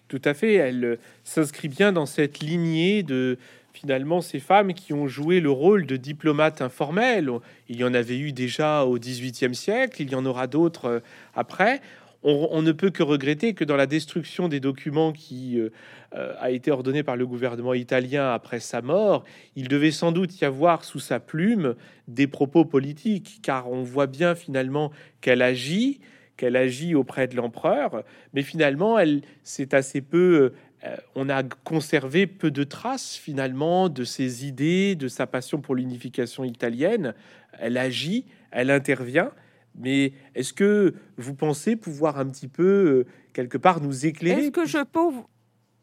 Tout 0.07 0.21
à 0.25 0.33
fait, 0.33 0.55
elle 0.55 0.83
euh, 0.83 0.95
s'inscrit 1.23 1.69
bien 1.69 1.93
dans 1.93 2.05
cette 2.05 2.39
lignée 2.39 3.03
de 3.03 3.37
finalement 3.71 4.21
ces 4.21 4.39
femmes 4.39 4.73
qui 4.73 4.93
ont 4.93 5.07
joué 5.07 5.39
le 5.39 5.49
rôle 5.49 5.85
de 5.85 5.95
diplomates 5.95 6.61
informels. 6.61 7.29
Il 7.69 7.77
y 7.77 7.83
en 7.83 7.93
avait 7.93 8.17
eu 8.17 8.33
déjà 8.33 8.83
au 8.85 8.97
XVIIIe 8.97 9.55
siècle, 9.55 10.01
il 10.01 10.11
y 10.11 10.15
en 10.15 10.25
aura 10.25 10.47
d'autres 10.47 10.85
euh, 10.85 10.99
après 11.35 11.79
on, 12.23 12.61
ne 12.61 12.71
peut 12.71 12.91
que 12.91 13.01
regretter 13.01 13.53
que 13.53 13.63
dans 13.63 13.75
la 13.75 13.87
destruction 13.87 14.47
des 14.47 14.59
documents 14.59 15.11
qui 15.11 15.59
euh, 15.59 15.69
euh, 16.13 16.33
a 16.39 16.51
été 16.51 16.69
ordonnée 16.69 17.01
par 17.01 17.15
le 17.15 17.25
gouvernement 17.25 17.73
italien 17.73 18.31
après 18.31 18.59
sa 18.59 18.81
mort, 18.81 19.23
il 19.55 19.67
devait 19.67 19.91
sans 19.91 20.11
doute 20.11 20.39
y 20.39 20.45
avoir 20.45 20.83
sous 20.83 20.99
sa 20.99 21.19
plume 21.19 21.75
des 22.07 22.27
propos 22.27 22.63
politiques, 22.63 23.39
car 23.41 23.71
on 23.71 23.81
voit 23.81 24.07
bien 24.07 24.35
finalement 24.35 24.91
qu'elle 25.19 25.41
agit, 25.41 25.99
qu'elle 26.37 26.55
agit 26.55 26.93
auprès 26.93 27.27
de 27.27 27.35
l'empereur, 27.35 28.03
mais 28.33 28.43
finalement, 28.43 28.99
elle, 28.99 29.21
c'est 29.43 29.73
assez 29.73 30.01
peu. 30.01 30.53
Euh, 30.83 30.97
on 31.15 31.27
a 31.29 31.41
conservé 31.43 32.27
peu 32.27 32.51
de 32.51 32.63
traces 32.63 33.15
finalement 33.15 33.89
de 33.89 34.03
ses 34.03 34.45
idées, 34.45 34.95
de 34.95 35.07
sa 35.07 35.25
passion 35.25 35.59
pour 35.59 35.75
l'unification 35.75 36.43
italienne. 36.43 37.15
Elle 37.59 37.77
agit, 37.77 38.25
elle 38.51 38.69
intervient, 38.69 39.31
mais 39.75 40.13
est-ce 40.35 40.53
que 40.53 40.93
vous 41.17 41.35
pensez 41.35 41.75
pouvoir 41.75 42.19
un 42.19 42.25
petit 42.25 42.47
peu, 42.47 42.63
euh, 42.63 43.05
quelque 43.33 43.57
part, 43.57 43.81
nous 43.81 44.05
éclairer? 44.05 44.41
Est-ce 44.41 44.51
que 44.51 44.65
je 44.65 44.83
peux 44.83 45.09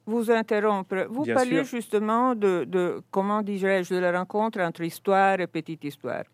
vous 0.06 0.30
interrompre? 0.30 1.06
Vous 1.10 1.24
parlez 1.24 1.64
justement 1.64 2.34
de, 2.34 3.02
comment 3.10 3.42
dirais-je, 3.42 3.94
de 3.94 4.00
la 4.00 4.18
rencontre 4.18 4.60
entre 4.60 4.82
histoire 4.82 5.40
et 5.40 5.46
petite 5.46 5.84
histoire. 5.84 6.24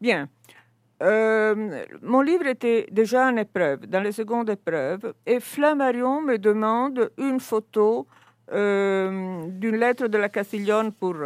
Bien. 0.00 0.28
Euh, 1.02 1.84
mon 2.00 2.20
livre 2.20 2.46
était 2.46 2.86
déjà 2.92 3.26
en 3.26 3.36
épreuve, 3.36 3.86
dans 3.86 4.00
les 4.00 4.12
secondes 4.12 4.48
épreuves, 4.50 5.12
et 5.26 5.40
Flammarion 5.40 6.22
me 6.22 6.38
demande 6.38 7.10
une 7.18 7.40
photo 7.40 8.06
euh, 8.52 9.46
d'une 9.48 9.76
lettre 9.76 10.06
de 10.06 10.18
la 10.18 10.28
Castiglione 10.28 10.92
pour 10.92 11.16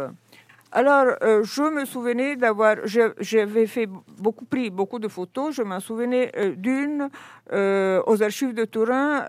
alors, 0.71 1.15
euh, 1.23 1.43
je 1.43 1.61
me 1.61 1.85
souvenais 1.85 2.35
d'avoir, 2.35 2.75
j'avais 2.85 3.67
fait 3.67 3.87
beaucoup, 4.19 4.45
pris 4.45 4.69
beaucoup 4.69 4.99
de 4.99 5.07
photos. 5.07 5.55
Je 5.55 5.61
m'en 5.61 5.79
souvenais 5.79 6.31
euh, 6.35 6.55
d'une 6.55 7.09
euh, 7.53 8.01
aux 8.05 8.21
archives 8.21 8.53
de 8.53 8.65
Turin, 8.65 9.27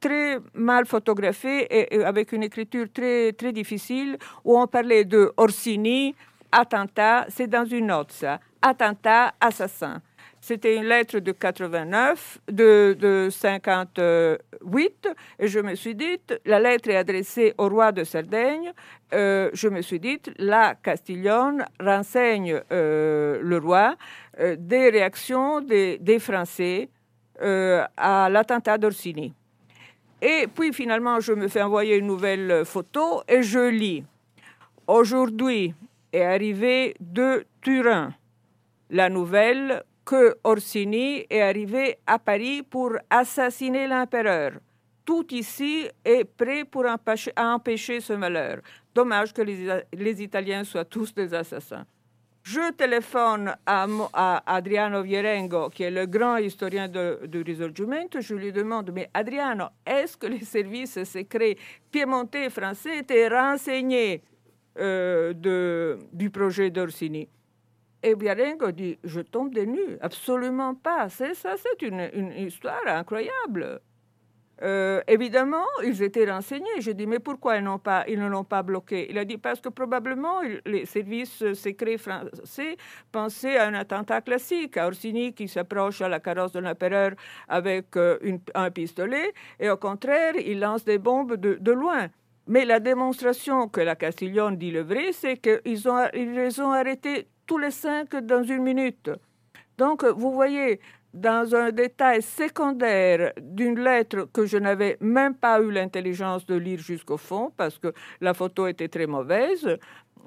très 0.00 0.38
mal 0.52 0.84
photographiée 0.84 1.94
et, 1.94 2.04
avec 2.04 2.32
une 2.32 2.42
écriture 2.42 2.86
très 2.92 3.32
très 3.32 3.52
difficile, 3.52 4.18
où 4.44 4.58
on 4.58 4.66
parlait 4.66 5.04
de 5.04 5.32
Orsini, 5.38 6.14
attentat. 6.52 7.26
C'est 7.28 7.46
dans 7.46 7.64
une 7.64 7.86
note 7.86 8.12
ça, 8.12 8.38
attentat, 8.60 9.32
assassin. 9.40 10.02
C'était 10.46 10.76
une 10.76 10.84
lettre 10.84 11.20
de 11.20 11.32
89, 11.32 12.40
de, 12.48 12.94
de 13.00 13.28
58, 13.30 15.08
et 15.38 15.48
je 15.48 15.58
me 15.58 15.74
suis 15.74 15.94
dit, 15.94 16.20
la 16.44 16.60
lettre 16.60 16.90
est 16.90 16.96
adressée 16.96 17.54
au 17.56 17.70
roi 17.70 17.92
de 17.92 18.04
Sardaigne. 18.04 18.74
Euh, 19.14 19.48
je 19.54 19.68
me 19.68 19.80
suis 19.80 19.98
dit, 19.98 20.20
la 20.36 20.74
Castiglione 20.74 21.64
renseigne 21.80 22.60
euh, 22.70 23.40
le 23.42 23.56
roi 23.56 23.96
euh, 24.38 24.54
des 24.58 24.90
réactions 24.90 25.62
des, 25.62 26.18
Français 26.18 26.90
à 27.40 28.28
l'attentat 28.30 28.76
d'Orsini. 28.76 29.32
Et 30.20 30.46
puis 30.54 30.74
finalement, 30.74 31.20
je 31.20 31.32
me 31.32 31.48
fais 31.48 31.62
envoyer 31.62 31.96
une 31.96 32.06
nouvelle 32.06 32.66
photo 32.66 33.22
et 33.26 33.42
je 33.42 33.70
lis. 33.70 34.04
Aujourd'hui 34.88 35.72
est 36.12 36.22
arrivé 36.22 36.94
de 37.00 37.46
Turin 37.62 38.12
la 38.90 39.08
nouvelle 39.08 39.82
que 40.04 40.36
Orsini 40.44 41.24
est 41.30 41.40
arrivé 41.40 41.98
à 42.06 42.18
Paris 42.18 42.62
pour 42.62 42.92
assassiner 43.10 43.86
l'empereur. 43.86 44.52
Tout 45.04 45.26
ici 45.34 45.86
est 46.04 46.24
prêt 46.24 46.64
pour 46.64 46.84
empêcher, 46.86 48.00
ce 48.00 48.12
malheur. 48.14 48.60
Dommage 48.94 49.32
que 49.32 49.42
les, 49.42 50.22
Italiens 50.22 50.64
soient 50.64 50.84
tous 50.84 51.14
des 51.14 51.34
assassins. 51.34 51.84
Je 52.42 52.72
téléphone 52.72 53.54
à, 53.66 53.86
Adriano 54.46 55.02
Vierengo, 55.02 55.70
qui 55.70 55.82
est 55.82 55.90
le 55.90 56.06
grand 56.06 56.36
historien 56.36 56.88
du 56.88 57.42
Risorgimento. 57.42 58.20
Je 58.20 58.34
lui 58.34 58.52
demande, 58.52 58.90
mais 58.92 59.08
Adriano, 59.14 59.64
est-ce 59.86 60.16
que 60.16 60.26
les 60.26 60.44
services 60.44 61.02
secrets 61.04 61.56
piémontais 61.90 62.50
français 62.50 62.98
étaient 62.98 63.28
renseignés 63.28 64.22
euh, 64.78 65.96
du 66.12 66.30
projet 66.30 66.70
d'Orsini? 66.70 67.28
Et 68.04 68.14
Biarengo 68.14 68.70
dit 68.70 68.98
Je 69.02 69.20
tombe 69.20 69.52
des 69.52 69.66
nues. 69.66 69.98
Absolument 70.00 70.74
pas. 70.74 71.08
C'est 71.08 71.34
ça, 71.34 71.54
c'est 71.56 71.86
une, 71.86 72.08
une, 72.12 72.32
histoire 72.32 72.86
incroyable. 72.86 73.80
Euh, 74.62 75.02
évidemment, 75.08 75.66
ils 75.84 76.02
étaient 76.02 76.30
renseignés. 76.30 76.80
J'ai 76.80 76.94
dit, 76.94 77.06
mais 77.06 77.18
pourquoi 77.18 77.56
ils, 77.56 77.68
pas, 77.82 78.04
ils 78.06 78.20
ne 78.20 78.28
l'ont 78.28 78.44
pas 78.44 78.62
bloqué? 78.62 79.08
Il 79.10 79.18
a 79.18 79.24
dit, 79.24 79.36
parce 79.36 79.60
que 79.60 79.68
probablement 79.68 80.40
les 80.64 80.86
services 80.86 81.52
secrets 81.54 81.98
français 81.98 82.76
pensaient 83.10 83.58
à 83.58 83.66
un 83.66 83.74
attentat 83.74 84.20
classique, 84.20 84.76
à 84.76 84.86
Orsini 84.86 85.34
qui 85.34 85.48
s'approche 85.48 86.00
à 86.02 86.08
la 86.08 86.20
carrosse 86.20 86.52
de 86.52 86.60
l'empereur 86.60 87.12
avec 87.48 87.96
euh, 87.96 88.18
un 88.54 88.70
pistolet, 88.70 89.32
et 89.58 89.68
au 89.70 89.76
contraire, 89.76 90.34
il 90.36 90.60
lance 90.60 90.84
des 90.84 90.98
bombes 90.98 91.34
de, 91.34 91.58
de 91.60 91.72
loin. 91.72 92.08
Mais 92.46 92.64
la 92.64 92.78
démonstration 92.78 93.68
que 93.68 93.80
la 93.80 93.96
Castiglione 93.96 94.56
dit 94.56 94.70
le 94.70 94.82
vrai, 94.82 95.12
c'est 95.12 95.38
qu'ils 95.38 95.88
ont, 95.88 96.06
ils 96.12 96.32
les 96.32 96.60
ont 96.60 96.72
arrêtés 96.72 97.26
tous 97.46 97.58
les 97.58 97.70
cinq 97.70 98.14
dans 98.16 98.42
une 98.42 98.62
minute. 98.62 99.10
Donc, 99.78 100.04
vous 100.04 100.32
voyez, 100.32 100.80
dans 101.14 101.54
un 101.54 101.70
détail 101.70 102.22
secondaire 102.22 103.32
d'une 103.40 103.78
lettre 103.78 104.28
que 104.32 104.46
je 104.46 104.58
n'avais 104.58 104.96
même 105.00 105.34
pas 105.34 105.60
eu 105.60 105.70
l'intelligence 105.70 106.44
de 106.44 106.56
lire 106.56 106.80
jusqu'au 106.80 107.16
fond 107.16 107.52
parce 107.56 107.78
que 107.78 107.92
la 108.20 108.34
photo 108.34 108.66
était 108.66 108.88
très 108.88 109.06
mauvaise, 109.06 109.78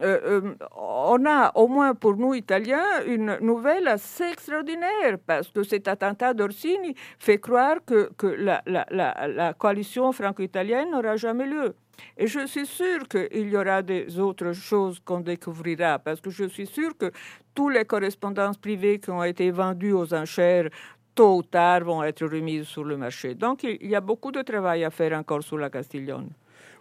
euh, 0.01 0.19
euh, 0.41 0.56
on 0.77 1.25
a, 1.25 1.51
au 1.56 1.67
moins 1.67 1.93
pour 1.95 2.15
nous 2.15 2.34
Italiens, 2.36 3.03
une 3.06 3.38
nouvelle 3.41 3.88
assez 3.88 4.25
extraordinaire 4.25 5.17
parce 5.25 5.49
que 5.49 5.63
cet 5.63 5.88
attentat 5.88 6.34
d'Orsini 6.34 6.95
fait 7.19 7.39
croire 7.39 7.77
que, 7.86 8.10
la 8.21 9.53
coalition 9.56 10.12
franco-italienne 10.12 10.91
n'aura 10.91 11.17
jamais 11.17 11.47
lieu. 11.47 11.75
Et 12.18 12.28
je 12.28 12.46
suis 12.48 12.66
sûre 12.66 13.08
qu'il 13.08 13.50
y 13.50 13.58
aura 13.58 13.82
des 13.82 14.20
autres 14.20 14.54
choses 14.54 15.00
qu'on 15.00 15.20
découvrira, 15.20 16.00
parce 16.00 16.22
que 16.22 16.30
je 16.30 16.46
suis 16.46 16.68
sûre 16.68 16.98
que 16.98 17.12
toutes 17.54 17.74
les 17.74 17.86
correspondances 17.86 18.58
privées 18.58 19.00
qui 19.00 19.10
ont 19.10 19.24
été 19.24 19.52
vendues 19.52 19.94
aux 19.94 20.14
enchères, 20.14 20.70
tôt 21.16 21.38
ou 21.38 21.44
tard, 21.44 21.84
vont 21.84 22.04
être 22.04 22.26
remises 22.26 22.68
sur 22.68 22.84
le 22.84 22.98
marché. 22.98 23.36
Donc 23.36 23.64
il 23.64 23.88
y 23.88 23.96
a 23.96 24.02
beaucoup 24.02 24.32
de 24.32 24.42
travail 24.42 24.84
à 24.84 24.90
faire 24.90 25.14
encore 25.14 25.44
sur 25.44 25.58
la 25.58 25.70
Castiglione. 25.70 26.30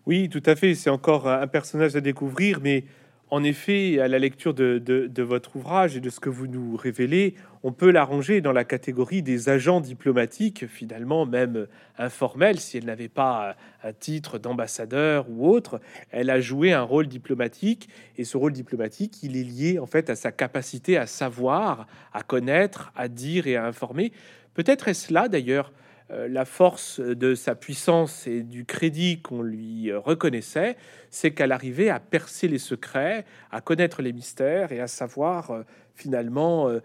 Oui, 0.07 0.29
tout 0.29 0.43
à 0.47 0.55
fait. 0.55 0.75
C'est 0.75 0.91
encore 0.91 1.27
un 1.29 1.47
personnage 1.47 1.97
à 1.97 2.01
découvrir, 2.01 2.61
mais 2.63 2.85
en 3.31 3.43
effet, 3.43 3.99
à 3.99 4.07
la 4.07 4.21
lecture 4.21 4.55
de, 4.55 5.23
votre 5.23 5.57
ouvrage 5.57 5.97
et 5.97 6.01
de 6.01 6.11
ce 6.11 6.21
que 6.21 6.31
vous 6.31 6.47
nous 6.47 6.77
révélez, 6.77 7.35
on 7.65 7.73
peut 7.73 7.91
la 7.91 8.05
ranger 8.05 8.41
dans 8.41 8.53
la 8.53 8.65
catégorie 8.65 9.21
des 9.21 9.49
agents 9.49 9.81
diplomatiques, 9.81 10.69
finalement 10.69 11.27
même 11.27 11.67
informels, 11.99 12.61
si 12.61 12.79
elle 12.79 12.85
n'avait 12.85 13.09
pas 13.09 13.57
un 13.83 13.93
titre 13.93 14.39
d'ambassadeur 14.39 15.27
ou 15.29 15.49
autre. 15.49 15.81
Elle 16.12 16.31
a 16.31 16.41
joué 16.41 16.73
un 16.73 16.83
rôle 16.83 17.09
diplomatique, 17.09 17.89
et 18.17 18.23
ce 18.23 18.37
rôle 18.37 18.53
diplomatique, 18.53 19.21
il 19.25 19.37
est 19.37 19.43
lié 19.43 19.79
en 19.81 19.87
fait 19.87 20.09
à 20.09 20.15
sa 20.15 20.31
capacité 20.31 20.97
à 20.97 21.07
savoir, 21.07 21.89
à 22.12 22.23
connaître, 22.23 22.93
à 22.95 23.09
dire 23.09 23.49
et 23.49 23.57
à 23.57 23.67
informer. 23.67 24.12
Peut-être 24.55 24.87
est-ce 24.87 25.12
là 25.12 25.29
d'ailleurs 25.29 25.73
la 26.11 26.45
force 26.45 27.01
de 27.01 27.35
sa 27.35 27.55
puissance 27.55 28.27
et 28.27 28.42
du 28.42 28.64
crédit 28.64 29.21
qu'on 29.21 29.42
lui 29.42 29.92
reconnaissait, 29.92 30.77
c'est 31.11 31.33
qu'elle 31.33 31.53
arrivait 31.53 31.88
à 31.88 31.99
percer 31.99 32.47
les 32.47 32.59
secrets, 32.59 33.25
à 33.51 33.61
connaître 33.61 34.03
les 34.03 34.12
mystères 34.12 34.71
et 34.73 34.81
à 34.81 34.87
savoir 34.87 35.51
euh, 35.51 35.62
finalement 35.95 36.69
euh, 36.69 36.81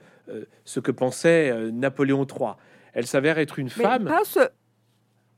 ce 0.65 0.79
que 0.79 0.91
pensait 0.91 1.53
Napoléon 1.71 2.25
III. 2.25 2.51
Elle 2.93 3.07
s'avère 3.07 3.37
être 3.37 3.59
une 3.59 3.69
femme. 3.69 4.07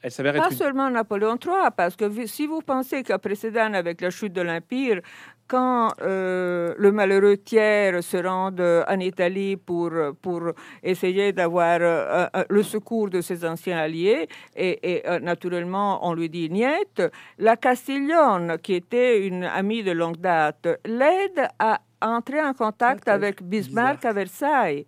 Elle 0.04 0.12
s'avère 0.12 0.34
pas 0.34 0.52
seulement 0.52 0.90
Napoléon 0.90 1.38
III, 1.42 1.70
parce 1.78 1.96
que 1.96 2.28
si 2.28 2.46
vous 2.46 2.60
pensez 2.60 3.04
qu'à 3.04 3.18
précédent, 3.20 3.74
avec 3.74 4.02
la 4.02 4.10
chute 4.10 4.34
de 4.34 4.42
l'Empire, 4.42 5.00
quand 5.48 5.94
euh, 6.02 6.74
le 6.78 6.92
malheureux 6.92 7.38
tiers 7.38 8.04
se 8.04 8.18
rend 8.18 8.52
en 8.54 9.00
Italie 9.00 9.56
pour, 9.56 9.92
pour 10.22 10.42
essayer 10.82 11.32
d'avoir 11.32 11.78
euh, 11.82 12.28
le 12.50 12.64
secours 12.64 13.10
de 13.10 13.22
ses 13.22 13.46
anciens 13.46 13.78
alliés, 13.78 14.28
et, 14.58 15.04
euh, 15.08 15.20
naturellement 15.20 16.06
on 16.06 16.14
lui 16.14 16.30
dit 16.30 16.50
niet, 16.50 17.02
la 17.38 17.56
Castiglione, 17.56 18.58
qui 18.62 18.74
était 18.74 19.26
une 19.26 19.46
amie 19.46 19.84
de 19.84 19.92
longue 19.92 20.18
date, 20.18 20.68
l'aide 20.86 21.48
à 21.60 21.80
entrer 22.02 22.42
en 22.42 22.54
contact 22.54 23.08
avec 23.08 23.42
Bismarck 23.42 24.04
à 24.04 24.12
Versailles. 24.12 24.86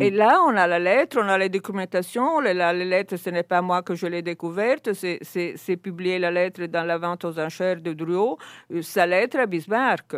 Et 0.00 0.10
là, 0.10 0.42
on 0.46 0.56
a 0.56 0.66
la 0.66 0.78
lettre, 0.78 1.18
on 1.20 1.28
a 1.28 1.38
les 1.38 1.48
documentations. 1.48 2.40
La, 2.40 2.72
lettre, 2.72 3.16
ce 3.16 3.30
n'est 3.30 3.44
pas 3.44 3.62
moi 3.62 3.82
que 3.82 3.94
je 3.94 4.06
l'ai 4.06 4.22
découverte, 4.22 4.92
c'est 4.92 5.76
publié 5.76 6.18
la 6.18 6.30
lettre 6.30 6.64
dans 6.66 6.84
la 6.84 6.98
vente 6.98 7.24
aux 7.24 7.38
enchères 7.38 7.80
de 7.80 7.92
Drouot, 7.92 8.38
euh, 8.72 8.82
sa 8.82 9.06
lettre 9.06 9.38
à 9.38 9.46
Bismarck. 9.46 10.16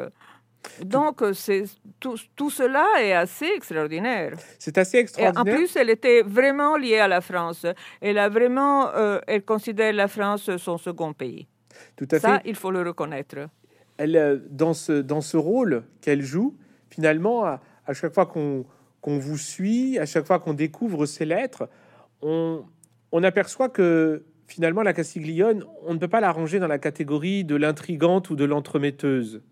Donc, 0.83 1.23
c'est, 1.35 1.65
tout, 2.01 2.17
tout, 2.35 2.51
cela 2.51 2.87
est 3.01 3.13
assez 3.13 3.47
extraordinaire. 3.55 4.33
C'est 4.59 4.79
assez 4.79 4.99
extraordinaire. 4.99 5.47
Et 5.47 5.55
en 5.55 5.57
plus, 5.57 5.77
elle 5.77 5.91
était 5.91 6.23
vraiment 6.23 6.77
liée 6.77 6.99
à 6.99 7.07
la 7.07 7.21
France. 7.21 7.67
Elle 8.01 8.19
a 8.19 8.29
vraiment, 8.29 8.89
euh, 8.95 9.21
elle 9.29 9.45
considère 9.45 9.93
la 9.93 10.09
France 10.09 10.51
son 10.57 10.79
second 10.79 11.13
pays. 11.13 11.47
Tout 11.95 12.09
à 12.11 12.19
Ça, 12.19 12.39
fait. 12.39 12.49
il 12.49 12.57
faut 12.57 12.71
le 12.71 12.83
reconnaître. 12.83 13.49
Elle, 13.99 14.17
euh, 14.17 14.39
dans 14.51 14.75
ce, 14.75 14.93
dans 14.93 15.21
ce 15.21 15.37
rôle 15.37 15.85
qu'elle 16.01 16.23
joue, 16.23 16.57
finalement, 16.91 17.45
à, 17.45 17.61
à 17.87 17.93
chaque 17.93 18.13
fois 18.13 18.27
qu'on 18.27 18.65
qu'on 19.07 19.19
vous 19.19 19.39
suit, 19.39 20.01
à 20.01 20.05
chaque 20.05 20.27
fois 20.27 20.41
qu'on 20.41 20.53
découvre 20.53 21.07
ces 21.07 21.25
lettres, 21.25 21.69
on, 22.23 22.65
aperçoit 23.23 23.69
que 23.69 24.25
finalement 24.49 24.83
la 24.83 24.93
Castiglione, 24.93 25.65
on 25.85 25.95
ne 25.95 25.99
peut 26.01 26.09
pas 26.09 26.21
la 26.21 26.33
ranger 26.33 26.59
dans 26.59 26.67
la 26.67 26.81
catégorie 26.81 27.45
de 27.45 27.55
l'intrigante 27.55 28.31
ou 28.31 28.37
de 28.37 28.45
l'entremetteuse, 28.45 29.43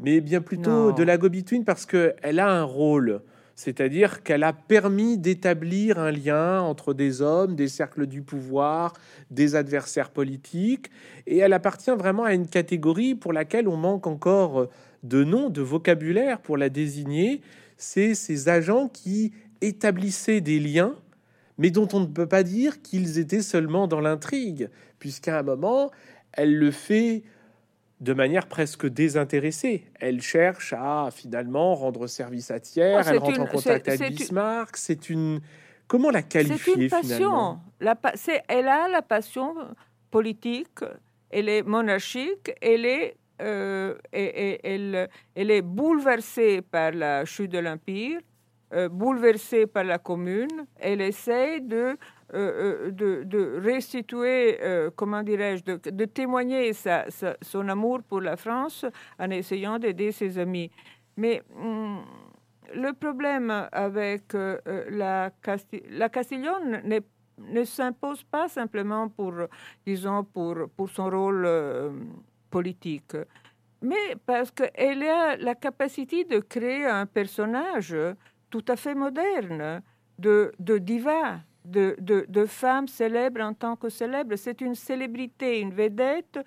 mais 0.00 0.20
bien 0.20 0.40
plutôt 0.40 0.90
de 0.90 1.04
la 1.04 1.16
gobituine 1.16 1.64
parce 1.64 1.86
qu'elle 1.86 2.40
a 2.40 2.50
un 2.50 2.64
rôle. 2.64 3.22
C'est-à-dire 3.54 4.24
qu'elle 4.24 4.42
a 4.42 4.52
permis 4.52 5.16
d'établir 5.16 6.00
un 6.00 6.10
lien 6.10 6.60
entre 6.60 6.92
des 6.92 7.22
hommes, 7.22 7.54
des 7.54 7.68
cercles 7.68 8.06
du 8.06 8.22
pouvoir, 8.22 8.94
des 9.30 9.54
adversaires 9.54 10.10
politiques, 10.10 10.90
et 11.28 11.38
elle 11.38 11.52
appartient 11.52 11.94
vraiment 11.96 12.24
à 12.24 12.34
une 12.34 12.48
catégorie 12.48 13.14
pour 13.14 13.32
laquelle 13.32 13.68
on 13.68 13.76
manque 13.76 14.08
encore 14.08 14.68
de 15.04 15.22
noms, 15.22 15.50
de 15.50 15.62
vocabulaire 15.62 16.40
pour 16.40 16.56
la 16.56 16.68
désigner, 16.68 17.42
c'est 17.78 18.14
ces 18.14 18.48
agents 18.48 18.88
qui 18.88 19.32
établissaient 19.60 20.40
des 20.40 20.60
liens, 20.60 20.94
mais 21.56 21.70
dont 21.70 21.88
on 21.92 22.00
ne 22.00 22.06
peut 22.06 22.26
pas 22.26 22.42
dire 22.42 22.82
qu'ils 22.82 23.18
étaient 23.18 23.42
seulement 23.42 23.88
dans 23.88 24.00
l'intrigue, 24.00 24.68
puisqu'à 24.98 25.38
un 25.38 25.42
moment, 25.42 25.90
elle 26.32 26.54
le 26.54 26.70
fait 26.70 27.22
de 28.00 28.12
manière 28.12 28.46
presque 28.46 28.86
désintéressée. 28.86 29.84
Elle 29.98 30.20
cherche 30.20 30.72
à 30.72 31.08
finalement 31.12 31.74
rendre 31.74 32.06
service 32.06 32.50
à 32.50 32.60
tiers, 32.60 33.02
ah, 33.04 33.10
elle 33.10 33.18
rentre 33.18 33.40
en 33.40 33.46
contact 33.46 33.88
avec 33.88 34.14
Bismarck. 34.14 34.76
C'est 34.76 35.08
une... 35.08 35.40
Comment 35.86 36.10
la 36.10 36.22
qualifier 36.22 36.74
C'est 36.74 36.82
une 36.82 36.90
passion. 36.90 37.58
La 37.80 37.98
elle 38.48 38.68
a 38.68 38.88
la 38.88 39.02
passion 39.02 39.54
politique, 40.10 40.80
elle 41.30 41.48
est 41.48 41.62
monarchique, 41.62 42.52
elle 42.60 42.84
est 42.84 43.16
euh, 43.40 43.94
elle, 44.12 45.08
est 45.36 45.62
bouleversée 45.62 46.62
par 46.62 46.92
la 46.92 47.24
chute 47.24 47.52
de 47.52 47.58
l'Empire, 47.58 48.20
euh, 48.74 48.88
bouleversée 48.88 49.66
par 49.66 49.84
la 49.84 49.98
Commune. 49.98 50.66
Elle 50.76 51.00
essaie 51.00 51.60
de, 51.60 51.96
euh, 52.34 52.90
restituer, 53.62 54.58
comment 54.96 55.22
dirais-je, 55.22 55.64
de, 55.64 56.04
témoigner 56.04 56.72
son 56.72 57.68
amour 57.68 58.00
pour 58.02 58.20
la 58.20 58.36
France 58.36 58.84
en 59.18 59.30
essayant 59.30 59.78
d'aider 59.78 60.12
ses 60.12 60.38
amis. 60.38 60.70
Mais 61.16 61.42
hum, 61.56 62.04
le 62.74 62.92
problème 62.92 63.68
avec 63.72 64.34
la, 64.34 65.30
la 65.90 66.08
Castiglione 66.08 66.82
ne 67.38 67.64
s'impose 67.64 68.24
pas 68.24 68.48
simplement 68.48 69.08
pour, 69.08 69.32
disons, 69.86 70.24
pour 70.24 70.90
son 70.90 71.08
rôle 71.08 71.46
politique, 72.50 73.16
mais 73.80 74.16
parce 74.26 74.50
qu'elle 74.50 75.02
a 75.04 75.36
la 75.36 75.54
capacité 75.54 76.24
de 76.24 76.38
créer 76.40 76.84
un 76.86 77.06
personnage 77.06 77.96
tout 78.50 78.64
à 78.68 78.76
fait 78.76 78.94
moderne, 78.94 79.82
de, 80.18 80.52
de 80.58 80.78
diva, 80.78 81.40
de, 81.64 81.96
de, 82.00 82.46
femme 82.46 82.88
célèbre 82.88 83.42
en 83.42 83.54
tant 83.54 83.76
que 83.76 83.88
célèbre. 83.88 84.36
C'est 84.36 84.60
une 84.60 84.74
célébrité, 84.74 85.60
une 85.60 85.72
vedette, 85.72 86.40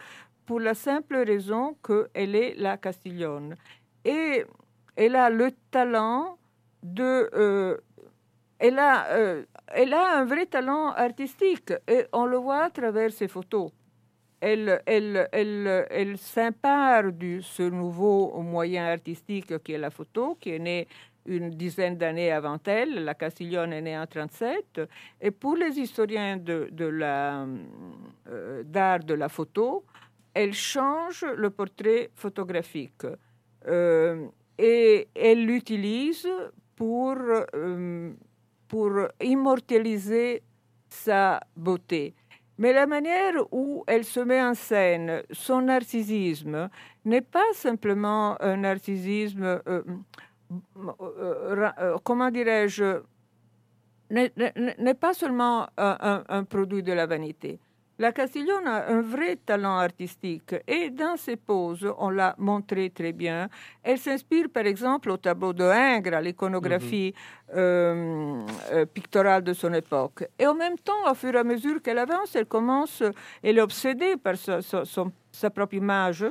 pour 0.45 0.59
la 0.59 0.73
simple 0.73 1.17
raison 1.17 1.77
qu'elle 1.85 2.35
est 2.35 2.55
la 2.57 2.77
Castiglione. 2.77 3.55
Et 4.03 4.43
elle 4.95 5.15
a 5.15 5.29
le 5.29 5.51
talent 5.69 6.37
de... 6.83 7.29
Euh, 7.33 7.77
elle, 8.59 8.79
a, 8.79 9.07
euh, 9.11 9.45
elle 9.67 9.93
a 9.93 10.17
un 10.17 10.25
vrai 10.25 10.45
talent 10.45 10.89
artistique 10.91 11.73
et 11.87 12.05
on 12.11 12.25
le 12.25 12.37
voit 12.37 12.65
à 12.65 12.69
travers 12.69 13.11
ses 13.11 13.27
photos 13.27 13.71
elle, 14.41 14.81
elle, 14.87 16.17
s'empare 16.17 17.11
de 17.11 17.39
ce 17.41 17.63
nouveau 17.63 18.41
moyen 18.41 18.87
artistique 18.87 19.57
qui 19.63 19.73
est 19.73 19.77
la 19.77 19.91
photo, 19.91 20.35
qui 20.39 20.51
est 20.51 20.59
né 20.59 20.87
une 21.25 21.51
dizaine 21.51 21.97
d'années 21.97 22.31
avant 22.31 22.59
elle. 22.65 23.03
La 23.03 23.13
Castiglione 23.13 23.73
est 23.73 23.81
née 23.81 23.97
en 23.97 24.07
37. 24.07 24.81
Et 25.21 25.31
pour 25.31 25.55
les 25.55 25.79
historiens 25.79 26.39
euh, 26.49 27.47
d'art 28.63 29.03
de 29.03 29.13
la 29.13 29.29
photo, 29.29 29.85
elle 30.33 30.53
change 30.53 31.25
le 31.35 31.49
portrait 31.49 32.09
photographique 32.15 33.05
euh, 33.67 34.27
et 34.57 35.07
elle 35.13 35.45
l'utilise 35.45 36.27
pour, 36.75 37.15
euh, 37.53 38.11
pour 38.67 38.91
immortaliser 39.21 40.41
sa 40.89 41.39
beauté. 41.55 42.15
Mais 42.61 42.73
la 42.73 42.85
manière 42.85 43.33
où 43.51 43.83
elle 43.87 44.05
se 44.05 44.19
met 44.19 44.39
en 44.39 44.53
scène, 44.53 45.23
son 45.31 45.63
narcissisme, 45.63 46.69
n'est 47.05 47.23
pas 47.23 47.51
simplement 47.53 48.39
un 48.39 48.57
narcissisme, 48.57 49.43
euh, 49.43 49.59
euh, 49.67 49.81
euh, 51.79 51.97
comment 52.03 52.29
dirais-je, 52.29 53.01
n'est 54.11 54.93
pas 54.93 55.15
seulement 55.15 55.69
un, 55.75 56.43
produit 56.43 56.83
de 56.83 56.93
la 56.93 57.07
vanité. 57.07 57.59
La 58.01 58.11
Castiglione 58.13 58.65
a 58.65 58.89
un 58.89 59.01
vrai 59.01 59.35
talent 59.35 59.77
artistique 59.77 60.55
et 60.67 60.89
dans 60.89 61.17
ses 61.17 61.35
poses, 61.35 61.87
on 61.99 62.09
l'a 62.09 62.33
montré 62.39 62.89
très 62.89 63.11
bien. 63.11 63.47
Elle 63.83 63.99
s'inspire 63.99 64.47
par 64.51 64.65
exemple 64.65 65.11
au 65.11 65.17
tableau 65.17 65.53
de 65.53 65.65
Ingres, 65.65 66.15
à 66.15 66.19
l'iconographie 66.19 67.13
mhm. 67.13 67.55
euh, 67.57 68.45
euh, 68.71 68.85
picturale 68.87 69.43
de 69.43 69.53
son 69.53 69.71
époque. 69.75 70.27
Et 70.39 70.47
en 70.47 70.55
même 70.55 70.79
temps, 70.79 71.11
au 71.11 71.13
fur 71.13 71.35
et 71.35 71.37
à 71.37 71.43
mesure 71.43 71.79
qu'elle 71.79 71.99
avance, 71.99 72.35
elle 72.35 72.47
commence, 72.47 73.03
elle 73.43 73.59
est 73.59 73.61
obsédée 73.61 74.17
par 74.17 74.35
sa, 74.35 74.61
sa 74.63 75.49
propre 75.51 75.75
image. 75.75 76.25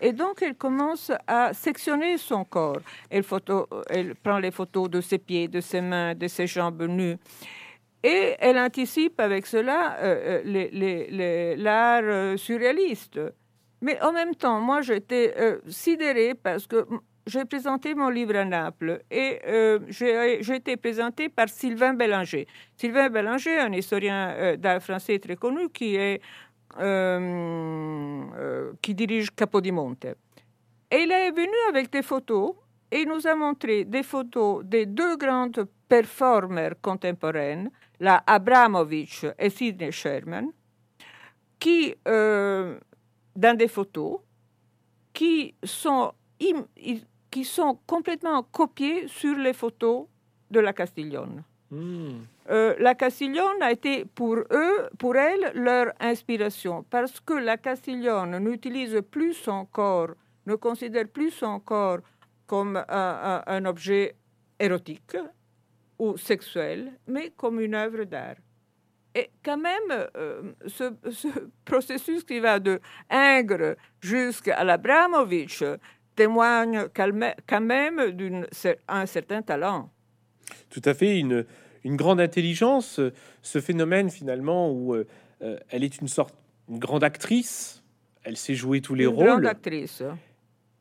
Et 0.00 0.12
donc, 0.12 0.42
elle 0.42 0.54
commence 0.54 1.10
à 1.26 1.52
sectionner 1.52 2.18
son 2.18 2.44
corps. 2.44 2.78
Elle, 3.10 3.24
photo, 3.24 3.66
elle 3.90 4.14
prend 4.14 4.38
les 4.38 4.52
photos 4.52 4.88
de 4.88 5.00
ses 5.00 5.18
pieds, 5.18 5.48
de 5.48 5.60
ses 5.60 5.80
mains, 5.80 6.14
de 6.14 6.28
ses 6.28 6.46
jambes 6.46 6.84
nues. 6.84 7.18
Et 8.06 8.36
elle 8.38 8.56
anticipe 8.56 9.18
avec 9.18 9.46
cela 9.46 9.96
euh, 9.98 10.40
euh, 10.46 11.56
l'art 11.56 12.04
euh, 12.04 12.36
surréaliste. 12.36 13.18
Mais 13.80 14.00
en 14.00 14.12
même 14.12 14.36
temps, 14.36 14.60
moi, 14.60 14.80
j'étais 14.80 15.34
sidérée 15.66 16.34
parce 16.34 16.68
que 16.68 16.86
j'ai 17.26 17.44
présenté 17.44 17.96
mon 17.96 18.08
livre 18.08 18.36
à 18.36 18.44
Naples 18.44 19.02
et 19.10 19.40
j'ai 19.88 20.54
été 20.54 20.76
présentée 20.76 21.28
par 21.28 21.48
Sylvain 21.48 21.94
Bélanger. 21.94 22.46
Sylvain 22.76 23.10
Bélanger, 23.10 23.58
un 23.58 23.72
historien 23.72 24.56
d'art 24.56 24.80
français 24.80 25.18
très 25.18 25.36
connu 25.36 25.68
qui 25.68 25.98
dirige 28.94 29.30
Capodimonte. 29.32 30.06
Et 30.90 31.00
il 31.02 31.12
est 31.12 31.32
venu 31.32 31.56
avec 31.68 31.90
des 31.92 32.02
photos 32.02 32.54
et 32.90 33.00
il 33.00 33.08
nous 33.08 33.26
a 33.26 33.34
montré 33.34 33.84
des 33.84 34.04
photos 34.04 34.64
des 34.64 34.86
deux 34.86 35.16
grandes 35.16 35.66
performers 35.88 36.80
contemporaines, 36.80 37.70
la 38.00 38.22
Abramovich 38.26 39.24
et 39.38 39.50
Sidney 39.50 39.92
Sherman, 39.92 40.50
qui, 41.58 41.94
euh, 42.06 42.78
dans 43.34 43.56
des 43.56 43.68
photos, 43.68 44.20
qui 45.12 45.54
sont, 45.64 46.12
qui 47.30 47.44
sont 47.44 47.78
complètement 47.86 48.42
copiées 48.42 49.08
sur 49.08 49.36
les 49.36 49.52
photos 49.52 50.06
de 50.50 50.60
la 50.60 50.72
Castiglione. 50.72 51.42
Hmm. 51.70 52.20
Euh, 52.48 52.76
la 52.78 52.94
Castiglione 52.94 53.60
a 53.60 53.72
été 53.72 54.04
pour 54.04 54.36
eux, 54.36 54.88
pour 54.98 55.16
elle, 55.16 55.50
leur 55.54 55.92
inspiration, 55.98 56.84
parce 56.88 57.18
que 57.18 57.34
la 57.34 57.56
Castiglione 57.56 58.38
n'utilise 58.38 59.02
plus 59.10 59.34
son 59.34 59.64
corps, 59.66 60.10
ne 60.46 60.54
considère 60.54 61.08
plus 61.08 61.30
son 61.30 61.58
corps 61.58 61.98
comme 62.46 62.76
un, 62.88 63.64
objet 63.64 64.14
érotique 64.60 65.16
ou 65.98 66.16
sexuel, 66.16 66.92
mais 67.06 67.32
comme 67.36 67.60
une 67.60 67.74
œuvre 67.74 68.04
d'art. 68.04 68.36
Et 69.14 69.30
quand 69.42 69.56
même, 69.56 70.08
euh, 70.16 70.42
ce, 70.66 70.92
processus 71.64 72.22
qui 72.22 72.38
va 72.38 72.58
de 72.60 72.80
Ingres 73.08 73.76
jusqu'à 74.00 74.62
l'Abramovich 74.62 75.64
témoigne 76.14 76.88
quand 76.94 77.60
même 77.60 78.10
d'un 78.10 79.06
certain 79.06 79.42
talent. 79.42 79.90
Tout 80.68 80.82
à 80.84 80.94
fait, 80.94 81.18
une, 81.18 81.46
une 81.84 81.96
grande 81.96 82.20
intelligence, 82.20 83.00
ce 83.42 83.60
phénomène 83.60 84.10
finalement 84.10 84.70
où 84.70 84.94
euh, 84.94 85.04
elle 85.70 85.84
est 85.84 86.00
une 86.00 86.08
sorte, 86.08 86.34
une 86.68 86.78
grande 86.78 87.04
actrice, 87.04 87.82
elle 88.22 88.36
sait 88.36 88.54
jouer 88.54 88.80
tous 88.80 88.94
les 88.94 89.04
une 89.04 89.10
rôles. 89.10 89.26
Grande 89.26 89.46
actrice. 89.46 90.02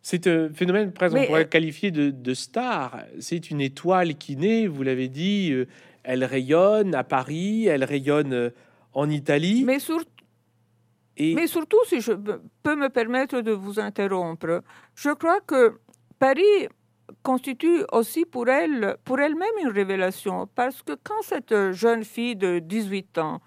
C'est 0.08 0.28
un 0.28 0.50
phénomène, 0.50 0.94
presque, 0.94 1.15
on 1.18 1.26
pourrait 1.26 1.50
qualifier 1.50 1.89
de, 1.89 2.34
star. 2.36 3.00
C'est 3.20 3.50
une 3.50 3.60
étoile 3.60 4.13
qui 4.13 4.36
naît, 4.36 4.68
vous 4.68 4.84
l'avez 4.84 5.08
dit, 5.08 5.52
euh, 5.52 5.65
elle 6.04 6.24
rayonne 6.24 6.94
à 6.94 7.04
Paris, 7.04 7.65
elle 7.65 7.84
rayonne 7.84 8.32
euh, 8.32 8.50
en 8.94 9.10
Italie. 9.10 9.63
Mais, 9.65 9.80
Mais 11.34 11.48
surtout, 11.48 11.84
si 11.88 12.02
je 12.02 12.12
peux 12.62 12.76
me 12.76 12.89
permettre 12.89 13.41
de 13.41 13.52
vous 13.52 13.80
interrompre, 13.80 14.62
je 14.94 15.10
crois 15.10 15.39
que 15.41 15.80
Paris 16.20 16.68
constitue 17.24 17.84
aussi 17.91 18.26
pour 18.26 18.48
elle, 18.48 18.98
pour 19.06 19.20
elle-même 19.20 19.58
une 19.63 19.72
révélation, 19.72 20.48
parce 20.54 20.84
que 20.84 20.94
quand 21.04 21.24
cette 21.24 21.72
jeune 21.72 22.04
fille 22.04 22.36
de 22.36 22.60
18 22.60 23.18
ans 23.18 23.41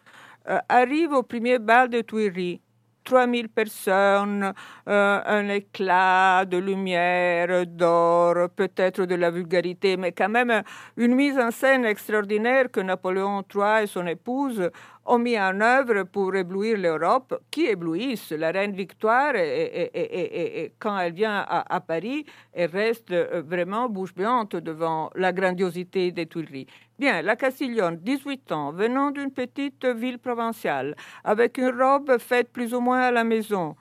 euh, 0.48 0.58
arrive 0.68 1.12
au 1.12 1.22
premier 1.22 1.60
bal 1.60 1.88
de 1.88 2.00
Tuileries, 2.00 2.60
3000 3.08 3.48
personnes, 3.48 4.52
euh, 4.86 5.20
un 5.24 5.48
éclat 5.48 6.44
de 6.44 6.58
lumière, 6.58 7.66
d'or, 7.66 8.50
peut-être 8.54 9.06
de 9.06 9.14
la 9.14 9.30
vulgarité, 9.30 9.96
mais 9.96 10.12
quand 10.12 10.28
même 10.28 10.62
une 10.98 11.14
mise 11.14 11.38
en 11.38 11.50
scène 11.50 11.86
extraordinaire 11.86 12.70
que 12.70 12.80
Napoléon 12.80 13.42
III 13.54 13.84
et 13.84 13.86
son 13.86 14.06
épouse 14.06 14.70
ont 15.08 15.18
mis 15.18 15.38
en 15.38 15.60
œuvre 15.60 16.04
pour 16.04 16.36
éblouir 16.36 16.76
l'Europe, 16.76 17.40
qui 17.50 17.66
éblouissent. 17.66 18.30
La 18.32 18.50
reine 18.50 18.72
Victoire, 18.72 19.34
et, 19.34 20.72
quand 20.78 20.98
elle 20.98 21.14
vient 21.14 21.44
à, 21.48 21.80
Paris, 21.80 22.26
elle 22.52 22.70
reste 22.70 23.10
euh, 23.10 23.42
vraiment 23.44 23.88
bouche 23.88 24.14
béante 24.14 24.56
devant 24.56 25.10
la 25.14 25.32
grandiosité 25.32 26.12
des 26.12 26.26
Tuileries. 26.26 26.66
Bien, 26.98 27.22
la 27.22 27.36
Castiglione, 27.36 27.96
18 27.96 28.52
ans, 28.52 28.72
venant 28.72 29.10
d'une 29.10 29.32
petite 29.32 29.86
ville 29.86 30.18
provinciale, 30.18 30.94
avec 31.24 31.56
une 31.58 31.70
robe 31.80 32.18
faite 32.18 32.52
plus 32.52 32.74
ou 32.74 32.80
moins 32.80 33.00
à 33.00 33.10
la 33.10 33.24
maison, 33.24 33.76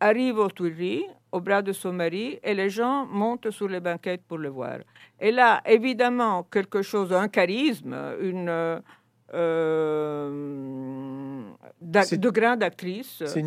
arrive 0.00 0.38
aux 0.38 0.50
Tuileries, 0.50 1.04
au 1.30 1.40
bras 1.40 1.62
de 1.62 1.72
son 1.72 1.92
mari, 1.92 2.38
et 2.42 2.54
les 2.54 2.70
gens 2.70 3.06
montent 3.06 3.50
sur 3.50 3.68
les 3.68 3.80
banquettes 3.80 4.24
pour 4.26 4.38
le 4.38 4.48
voir. 4.48 4.78
Elle 5.18 5.38
a 5.38 5.62
évidemment 5.64 6.42
quelque 6.42 6.82
chose, 6.82 7.12
un 7.12 7.28
charisme, 7.28 7.94
une 8.20 8.48
euh, 8.48 8.80
de 12.12 12.30
grande 12.30 12.62
actrice. 12.62 13.22
C'est 13.26 13.40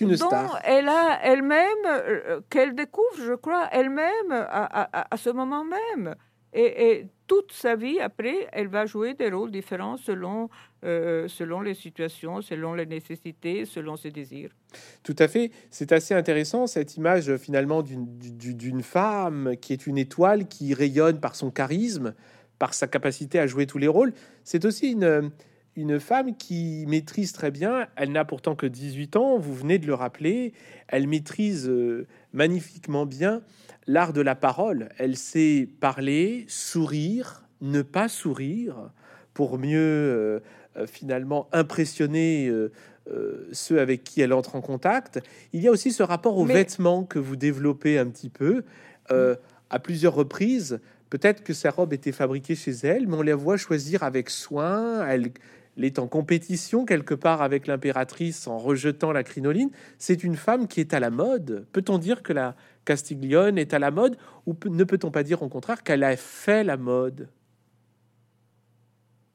une, 0.00 0.16
star. 0.16 0.60
Elle 0.64 0.88
a 0.88 1.18
elle-même, 1.22 1.66
euh, 1.86 2.40
qu'elle 2.50 2.74
découvre, 2.74 3.16
je 3.24 3.34
crois, 3.34 3.68
elle-même 3.72 4.30
à, 4.30 5.16
ce 5.16 5.30
moment 5.30 5.64
même. 5.64 6.14
Et, 6.52 7.06
toute 7.26 7.52
sa 7.52 7.76
vie, 7.76 8.00
après, 8.00 8.48
elle 8.50 8.66
va 8.66 8.86
jouer 8.86 9.14
des 9.14 9.30
rôles 9.30 9.52
différents 9.52 9.96
selon, 9.96 10.50
euh, 10.84 11.28
selon 11.28 11.60
les 11.60 11.74
situations, 11.74 12.42
selon 12.42 12.74
les 12.74 12.86
nécessités, 12.86 13.64
selon 13.66 13.96
ses 13.96 14.10
désirs. 14.10 14.50
Tout 15.04 15.14
à 15.16 15.28
fait. 15.28 15.52
C'est 15.70 15.92
assez 15.92 16.12
intéressant, 16.12 16.66
cette 16.66 16.96
image 16.96 17.36
finalement 17.36 17.84
d'une 17.84 18.82
femme 18.82 19.54
qui 19.60 19.72
est 19.72 19.86
une 19.86 19.96
étoile, 19.96 20.48
qui 20.48 20.74
rayonne 20.74 21.20
par 21.20 21.36
son 21.36 21.52
charisme, 21.52 22.14
par 22.60 22.74
sa 22.74 22.86
capacité 22.86 23.40
à 23.40 23.48
jouer 23.48 23.66
tous 23.66 23.78
les 23.78 23.88
rôles. 23.88 24.12
C'est 24.44 24.64
aussi 24.64 24.92
une, 24.92 25.32
une 25.76 25.98
femme 25.98 26.36
qui 26.36 26.84
maîtrise 26.86 27.32
très 27.32 27.50
bien, 27.50 27.88
elle 27.96 28.12
n'a 28.12 28.24
pourtant 28.24 28.54
que 28.54 28.66
18 28.66 29.16
ans, 29.16 29.38
vous 29.38 29.54
venez 29.54 29.78
de 29.78 29.86
le 29.86 29.94
rappeler, 29.94 30.52
elle 30.86 31.08
maîtrise 31.08 31.68
euh, 31.68 32.06
magnifiquement 32.32 33.06
bien 33.06 33.42
l'art 33.86 34.12
de 34.12 34.20
la 34.20 34.34
parole. 34.34 34.90
Elle 34.98 35.16
sait 35.16 35.68
parler, 35.80 36.44
sourire, 36.48 37.44
ne 37.62 37.80
pas 37.82 38.08
sourire, 38.08 38.90
pour 39.32 39.58
mieux 39.58 39.78
euh, 39.78 40.40
euh, 40.76 40.86
finalement 40.86 41.48
impressionner 41.52 42.52
ceux 43.50 43.80
avec 43.80 44.04
qui 44.04 44.20
elle 44.20 44.32
entre 44.32 44.54
en 44.54 44.60
contact. 44.60 45.18
Il 45.52 45.62
y 45.62 45.66
a 45.66 45.72
aussi 45.72 45.90
ce 45.90 46.02
rapport 46.04 46.36
aux 46.36 46.44
vêtements 46.44 47.02
que 47.02 47.18
vous 47.18 47.34
développez 47.34 47.98
un 47.98 48.06
petit 48.06 48.28
peu 48.28 48.62
à 49.08 49.78
plusieurs 49.80 50.14
reprises. 50.14 50.78
Peut-être 51.10 51.42
que 51.42 51.52
sa 51.52 51.70
robe 51.70 51.92
était 51.92 52.12
fabriquée 52.12 52.54
chez 52.54 52.70
elle, 52.70 53.08
mais 53.08 53.16
on 53.16 53.22
la 53.22 53.34
voit 53.34 53.56
choisir 53.56 54.04
avec 54.04 54.30
soin. 54.30 55.04
Elle, 55.06 55.32
est 55.76 55.98
en 55.98 56.06
compétition 56.06 56.84
quelque 56.84 57.14
part 57.14 57.42
avec 57.42 57.66
l'impératrice 57.66 58.46
en 58.46 58.58
rejetant 58.58 59.12
la 59.12 59.24
crinoline. 59.24 59.70
C'est 59.98 60.22
une 60.22 60.36
femme 60.36 60.68
qui 60.68 60.80
est 60.80 60.94
à 60.94 61.00
la 61.00 61.10
mode. 61.10 61.66
Peut-on 61.72 61.98
dire 61.98 62.22
que 62.22 62.32
la 62.32 62.54
Castiglione 62.84 63.58
est 63.58 63.74
à 63.74 63.78
la 63.78 63.90
mode 63.90 64.16
ou 64.46 64.54
ne 64.66 64.84
peut-on 64.84 65.10
pas 65.10 65.22
dire 65.22 65.42
au 65.42 65.48
contraire 65.48 65.82
qu'elle 65.82 66.04
a 66.04 66.16
fait 66.16 66.62
la 66.64 66.76
mode? 66.76 67.28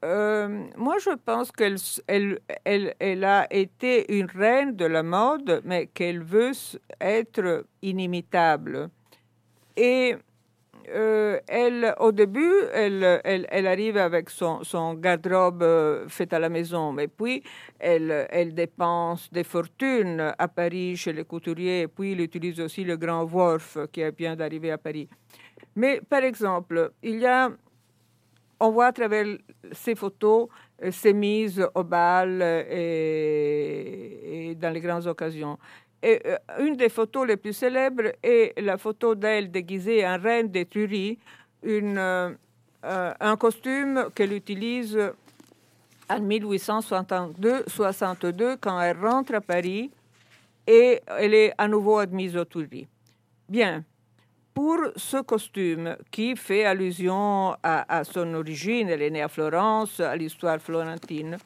Euh, 0.05 0.65
moi, 0.77 0.97
je 0.99 1.09
pense 1.15 1.51
qu'elle 1.51 1.77
elle, 2.07 2.39
elle, 2.63 2.93
elle, 2.99 3.23
a 3.23 3.51
été 3.51 4.15
une 4.15 4.27
reine 4.27 4.75
de 4.75 4.85
la 4.85 5.01
mode, 5.01 5.61
mais 5.65 5.87
qu'elle 5.87 6.21
veut 6.21 6.51
être 7.01 7.65
inimitable. 7.81 8.89
Et 9.75 10.15
euh, 10.89 11.39
elle, 11.47 11.95
au 11.99 12.11
début, 12.11 12.53
elle, 12.73 13.03
arrive 13.67 13.97
avec 13.97 14.29
son, 14.29 14.61
garde-robe 14.95 15.63
euh, 15.63 16.07
fait 16.07 16.31
à 16.33 16.39
la 16.39 16.49
maison, 16.49 16.91
mais 16.91 17.07
puis 17.07 17.43
elle, 17.79 18.53
dépense 18.53 19.31
des 19.31 19.43
fortunes 19.43 20.33
à 20.37 20.47
Paris 20.47 20.95
chez 20.95 21.13
les 21.13 21.23
couturiers, 21.23 21.81
et 21.81 21.87
puis 21.87 22.13
elle 22.13 22.21
utilise 22.21 22.59
aussi 22.59 22.83
le 22.83 22.97
grand 22.97 23.23
Worf 23.23 23.77
qui 23.91 24.01
vient 24.17 24.35
d'arriver 24.35 24.71
à 24.71 24.77
Paris. 24.77 25.09
Mais 25.75 26.01
par 26.07 26.23
exemple, 26.23 26.91
il 27.01 27.19
y 27.19 27.25
a, 27.25 27.49
on 28.59 28.71
voit 28.71 28.87
à 28.87 28.91
travers 28.93 29.25
ces 29.71 29.95
photos 29.95 30.47
euh, 30.83 30.91
ces 30.91 31.13
mises 31.13 31.65
au 31.73 31.83
bal 31.83 32.41
et 32.69 34.55
dans 34.59 34.71
les 34.73 34.81
grandes 34.81 35.07
occasions. 35.07 35.57
Et 36.05 36.21
euh, 36.27 36.37
une 36.59 36.75
des 36.75 36.89
photos 36.89 37.27
les 37.27 37.35
plus 37.35 37.53
célèbres 37.53 38.11
est 38.21 38.53
la 38.61 38.77
photo 38.77 39.15
d'elle 39.15 39.49
déguisée 39.49 40.05
en 40.05 40.19
reine 40.19 40.49
des 40.49 40.67
Tuileries, 40.67 41.17
une, 41.63 41.97
euh, 41.97 42.29
euh, 42.83 43.11
un 43.19 43.35
costume 43.35 44.09
qu'elle 44.13 44.33
utilise 44.33 44.99
en 46.07 46.19
1862 46.19 48.57
quand 48.61 48.79
elle 48.79 48.99
rentre 48.99 49.33
à 49.33 49.41
Paris 49.41 49.89
et 50.67 51.01
elle 51.07 51.33
est 51.33 51.53
à 51.57 51.67
nouveau 51.67 51.97
admise 51.97 52.37
aux 52.37 52.45
Tuileries. 52.45 52.87
Bien, 53.49 53.83
pour 54.53 54.77
ce 54.95 55.23
costume 55.23 55.97
qui 56.11 56.35
fait 56.35 56.65
allusion 56.65 57.55
à, 57.63 58.03
son 58.03 58.31
origine, 58.35 58.89
elle 58.89 59.01
est 59.01 59.09
née 59.09 59.23
à 59.23 59.27
Florence, 59.27 59.99
à 59.99 60.15
l'histoire 60.15 60.59
florentine, 60.59 61.39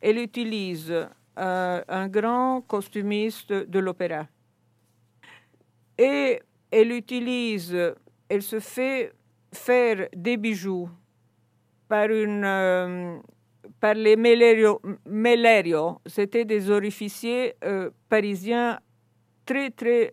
elle 0.00 0.18
utilise 0.18 0.94
euh, 1.36 1.82
un 1.88 2.06
grand 2.06 2.60
costumiste 2.60 3.52
de 3.52 3.78
l'opéra. 3.80 4.28
Et 5.98 6.40
elle 6.70 6.92
utilise, 6.92 7.76
elle 8.28 8.42
se 8.42 8.60
fait 8.60 9.12
faire 9.52 10.08
des 10.14 10.36
bijoux 10.36 10.88
par, 11.88 12.08
une, 12.10 12.44
euh, 12.44 13.16
par 13.80 13.94
les 13.94 14.14
Mellerio. 14.14 14.80
C'était 16.06 16.44
des 16.44 16.70
orificiers 16.70 17.54
euh, 17.64 17.90
parisiens 18.08 18.78
très, 19.44 19.70
très... 19.70 20.12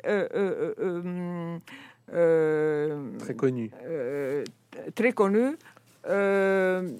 très 3.20 3.36
connus. 3.36 3.72
très 4.96 5.12
connus, 5.12 5.56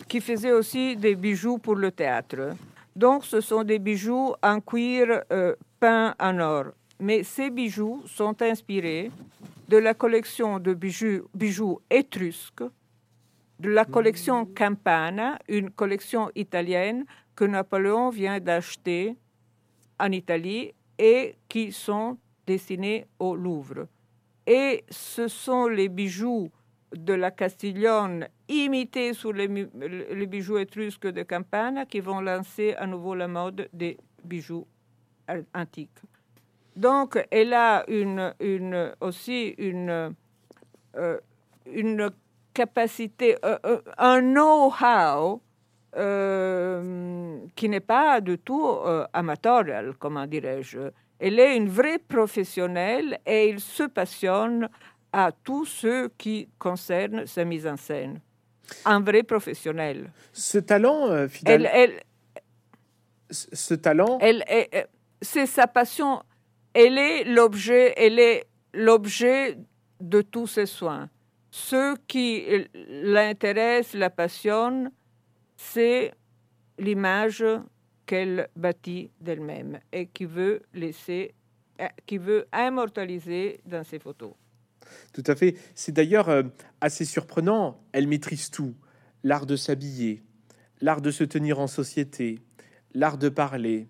qui 0.08 0.22
faisaient 0.22 0.52
aussi 0.54 0.96
des 0.96 1.16
bijoux 1.16 1.58
pour 1.58 1.76
le 1.76 1.92
théâtre. 1.92 2.56
Donc, 2.96 3.26
ce 3.26 3.42
sont 3.42 3.64
des 3.64 3.80
bijoux 3.80 4.34
en 4.42 4.60
cuir 4.60 5.24
euh, 5.32 5.56
peints 5.80 6.16
en 6.20 6.40
or. 6.40 6.66
Mais 7.00 7.24
ces 7.24 7.50
bijoux 7.50 8.04
sont 8.06 8.42
inspirés 8.42 9.12
de 9.68 9.78
la 9.78 9.94
collection 9.94 10.60
de 10.60 10.74
bijoux, 10.74 11.28
bijoux 11.34 11.80
étrusques, 11.90 12.64
de 13.60 13.70
la 13.70 13.86
collection 13.86 14.46
Campana, 14.46 15.40
une 15.48 15.70
collection 15.70 16.30
italienne 16.36 17.06
que 17.36 17.46
Napoléon 17.46 18.10
vient 18.10 18.40
d'acheter 18.40 19.16
en 20.00 20.12
Italie 20.12 20.74
et 20.98 21.36
qui 21.48 21.72
sont 21.72 22.18
destinés 22.46 23.06
au 23.20 23.36
Louvre. 23.36 23.88
Et 24.46 24.84
ce 24.90 25.28
sont 25.28 25.68
les 25.68 25.90
bijoux 25.90 26.50
de 26.94 27.14
la 27.14 27.32
Castiglione 27.32 28.28
imités 28.52 29.14
sur 29.14 29.34
les, 29.34 29.48
bijoux 30.28 30.58
étrusques 30.58 31.08
de 31.08 31.24
Campana 31.24 31.86
qui 31.86 32.00
vont 32.00 32.22
lancer 32.22 32.74
à 32.76 32.86
nouveau 32.86 33.16
la 33.16 33.28
mode 33.28 33.70
des 33.74 33.98
bijoux 34.24 34.68
antiques. 35.54 36.00
Donc, 36.76 37.26
elle 37.32 37.54
a 37.54 37.84
une, 37.90 38.34
aussi 39.02 39.56
une, 39.58 40.16
euh, 40.98 41.20
une 41.66 42.10
capacité, 42.54 43.38
euh, 43.44 43.58
euh, 43.66 43.82
un 43.98 44.22
know-how 44.22 45.42
qui 45.94 47.68
n'est 47.70 47.82
pas 47.82 48.22
du 48.22 48.38
tout 48.38 48.66
amateur, 49.12 49.66
comment 50.00 50.26
dirais-je. 50.26 50.80
Elle 51.20 51.38
est 51.38 51.58
une 51.58 51.68
vraie 51.68 52.00
professionnelle 52.00 53.20
et 53.26 53.50
il 53.50 53.60
se 53.60 53.84
passionne 53.84 54.70
à 55.12 55.34
tout 55.34 55.66
ce 55.66 56.08
qui 56.18 56.48
concerne 56.58 57.26
sa 57.26 57.44
mise 57.44 57.68
en 57.68 57.76
scène. 57.76 58.22
Un 58.86 59.02
vrai 59.02 59.24
professionnel. 59.24 60.12
Ce 60.34 60.58
talent, 60.58 61.28
finalement. 61.28 61.70
Elle, 61.74 62.02
ce 63.30 63.74
talent. 63.74 64.18
Elle, 64.22 64.44
c'est 65.22 65.46
sa 65.46 65.68
passion. 65.68 66.22
Elle 66.74 66.98
est 66.98 67.24
l'objet. 67.24 67.94
Elle 67.98 68.20
est 68.20 68.46
l'objet 68.74 69.58
de 70.00 70.22
tous 70.22 70.48
ses 70.48 70.66
soins. 70.66 71.10
Ce 71.52 71.96
qui 72.08 72.46
l'intéresse, 72.74 73.94
la 73.94 74.10
passionne, 74.10 74.92
c'est 75.58 76.14
l'image 76.80 77.46
qu'elle 78.06 78.48
bâtit 78.56 79.12
d'elle-même 79.20 79.80
et 79.92 80.08
qui 80.08 80.26
veut 80.26 80.62
laisser, 80.74 81.34
euh, 81.80 81.88
qui 82.06 82.18
veut 82.18 82.48
immortaliser 82.54 83.60
dans 83.66 83.84
ses 83.84 84.00
photos. 84.00 84.34
Tout 85.14 85.24
à 85.28 85.36
fait. 85.36 85.56
C'est 85.76 85.92
d'ailleurs 85.92 86.30
euh, 86.30 86.44
assez 86.80 87.06
surprenant. 87.06 87.82
Elle 87.92 88.08
maîtrise 88.08 88.50
tout 88.50 88.76
l'art 89.24 89.46
de 89.46 89.56
s'habiller, 89.56 90.24
l'art 90.82 91.02
de 91.02 91.12
se 91.12 91.24
tenir 91.24 91.60
en 91.60 91.68
société, 91.68 92.40
l'art 92.94 93.18
de 93.18 93.30
parler, 93.30 93.88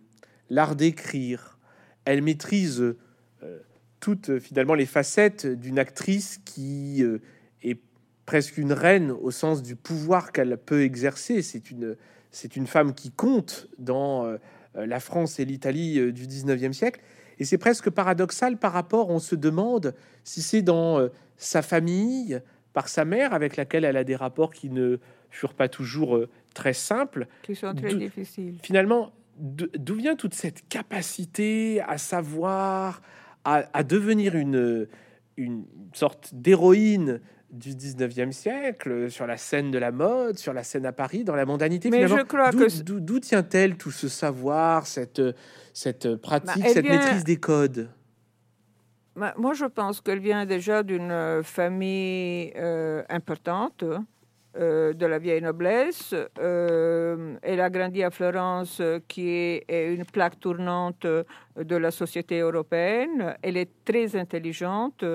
l'art 0.49 0.75
d'écrire. 0.75 1.57
Elle 2.05 2.21
maîtrise 2.21 2.81
euh, 2.81 3.59
toutes 3.99 4.39
finalement 4.39 4.73
les 4.73 4.85
facettes 4.85 5.45
d'une 5.45 5.79
actrice 5.79 6.39
qui 6.43 7.03
presque 8.25 8.57
une 8.57 8.71
reine 8.71 9.11
au 9.11 9.29
sens 9.29 9.61
du 9.61 9.75
pouvoir 9.75 10.31
qu'elle 10.31 10.57
peut 10.57 10.83
exercer. 10.83 11.41
C'est 11.41 11.69
une, 11.69 11.97
c'est 12.31 12.55
une 12.55 12.65
femme 12.65 12.93
qui 12.93 13.11
compte 13.11 13.67
dans 13.77 14.25
euh, 14.25 14.37
la 14.73 14.99
France 14.99 15.39
et 15.39 15.45
l'Italie 15.45 15.99
euh, 15.99 16.11
du 16.11 16.27
19e 16.27 16.71
siècle. 16.71 17.01
Et 17.41 17.43
c'est 17.43 17.57
presque 17.57 17.89
paradoxal 17.89 18.57
par 18.57 18.71
rapport, 18.71 19.09
on 19.09 19.17
se 19.17 19.33
demande 19.33 19.95
si 20.23 20.43
c'est 20.43 20.61
dans 20.61 20.99
euh, 20.99 21.07
sa 21.37 21.63
famille, 21.63 22.39
par 22.71 22.87
sa 22.87 23.03
mère, 23.03 23.33
avec 23.33 23.57
laquelle 23.57 23.83
elle 23.83 23.97
a 23.97 24.03
des 24.03 24.15
rapports 24.15 24.53
qui 24.53 24.69
ne 24.69 24.99
furent 25.31 25.55
pas 25.55 25.67
toujours 25.67 26.19
très 26.53 26.73
simples. 26.73 27.25
Qui 27.41 27.55
sont 27.55 27.73
très 27.73 27.95
difficiles. 27.95 28.59
Finalement, 28.61 29.11
d'où 29.39 29.95
vient 29.95 30.15
toute 30.15 30.35
cette 30.35 30.67
capacité 30.69 31.81
à 31.81 31.97
savoir, 31.97 33.01
à, 33.43 33.63
à 33.73 33.81
devenir 33.81 34.35
une, 34.35 34.87
une 35.35 35.65
sorte 35.93 36.35
d'héroïne 36.35 37.21
du 37.49 37.71
19e 37.71 38.31
siècle, 38.31 39.09
sur 39.09 39.25
la 39.25 39.37
scène 39.37 39.71
de 39.71 39.79
la 39.79 39.91
mode, 39.91 40.37
sur 40.37 40.53
la 40.53 40.63
scène 40.63 40.85
à 40.85 40.91
Paris, 40.91 41.23
dans 41.23 41.35
la 41.35 41.45
mondanité. 41.45 41.89
Mais 41.89 42.07
je 42.07 42.21
crois 42.23 42.51
que 42.51 42.81
d'où 42.81 43.19
tient-elle 43.19 43.77
tout 43.77 43.91
ce 43.91 44.07
savoir, 44.07 44.85
cette, 44.85 45.21
cette 45.73 46.15
pratique, 46.15 46.63
bah, 46.63 46.69
cette 46.69 46.85
maîtrise 46.85 47.23
des 47.23 47.37
codes 47.37 47.89
bah, 49.15 49.33
Moi, 49.37 49.53
je 49.53 49.65
pense 49.65 50.01
qu'elle 50.01 50.19
vient 50.19 50.45
déjà 50.45 50.83
d'une 50.83 51.41
famille 51.43 52.51
euh, 52.55 53.03
importante. 53.09 53.83
Euh, 54.57 54.91
de 54.91 55.05
la 55.05 55.17
vieille 55.17 55.41
noblesse. 55.41 56.13
Euh, 56.37 57.37
elle 57.41 57.61
a 57.61 57.69
grandi 57.69 58.03
à 58.03 58.11
Florence, 58.11 58.81
qui 59.07 59.29
est, 59.29 59.93
une 59.93 60.03
plaque 60.03 60.41
tournante 60.41 61.07
de 61.55 61.75
la 61.77 61.89
société 61.89 62.39
européenne. 62.39 63.37
Elle 63.41 63.55
est 63.55 63.69
très 63.85 64.13
intelligente, 64.17 65.05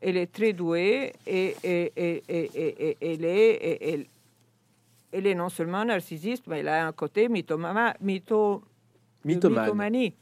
elle 0.00 0.16
est 0.16 0.32
très 0.32 0.54
douée 0.54 1.12
et, 1.26 1.54
elle, 1.62 3.24
est, 3.26 4.08
elle, 5.12 5.26
est 5.26 5.34
non 5.34 5.50
seulement 5.50 5.84
narcissiste, 5.84 6.46
mais 6.46 6.60
elle 6.60 6.68
a 6.68 6.86
un 6.86 6.92
côté 6.92 7.28
mythomane. 7.28 7.92
mytho, 8.00 8.62
mythomanie. 9.26 10.14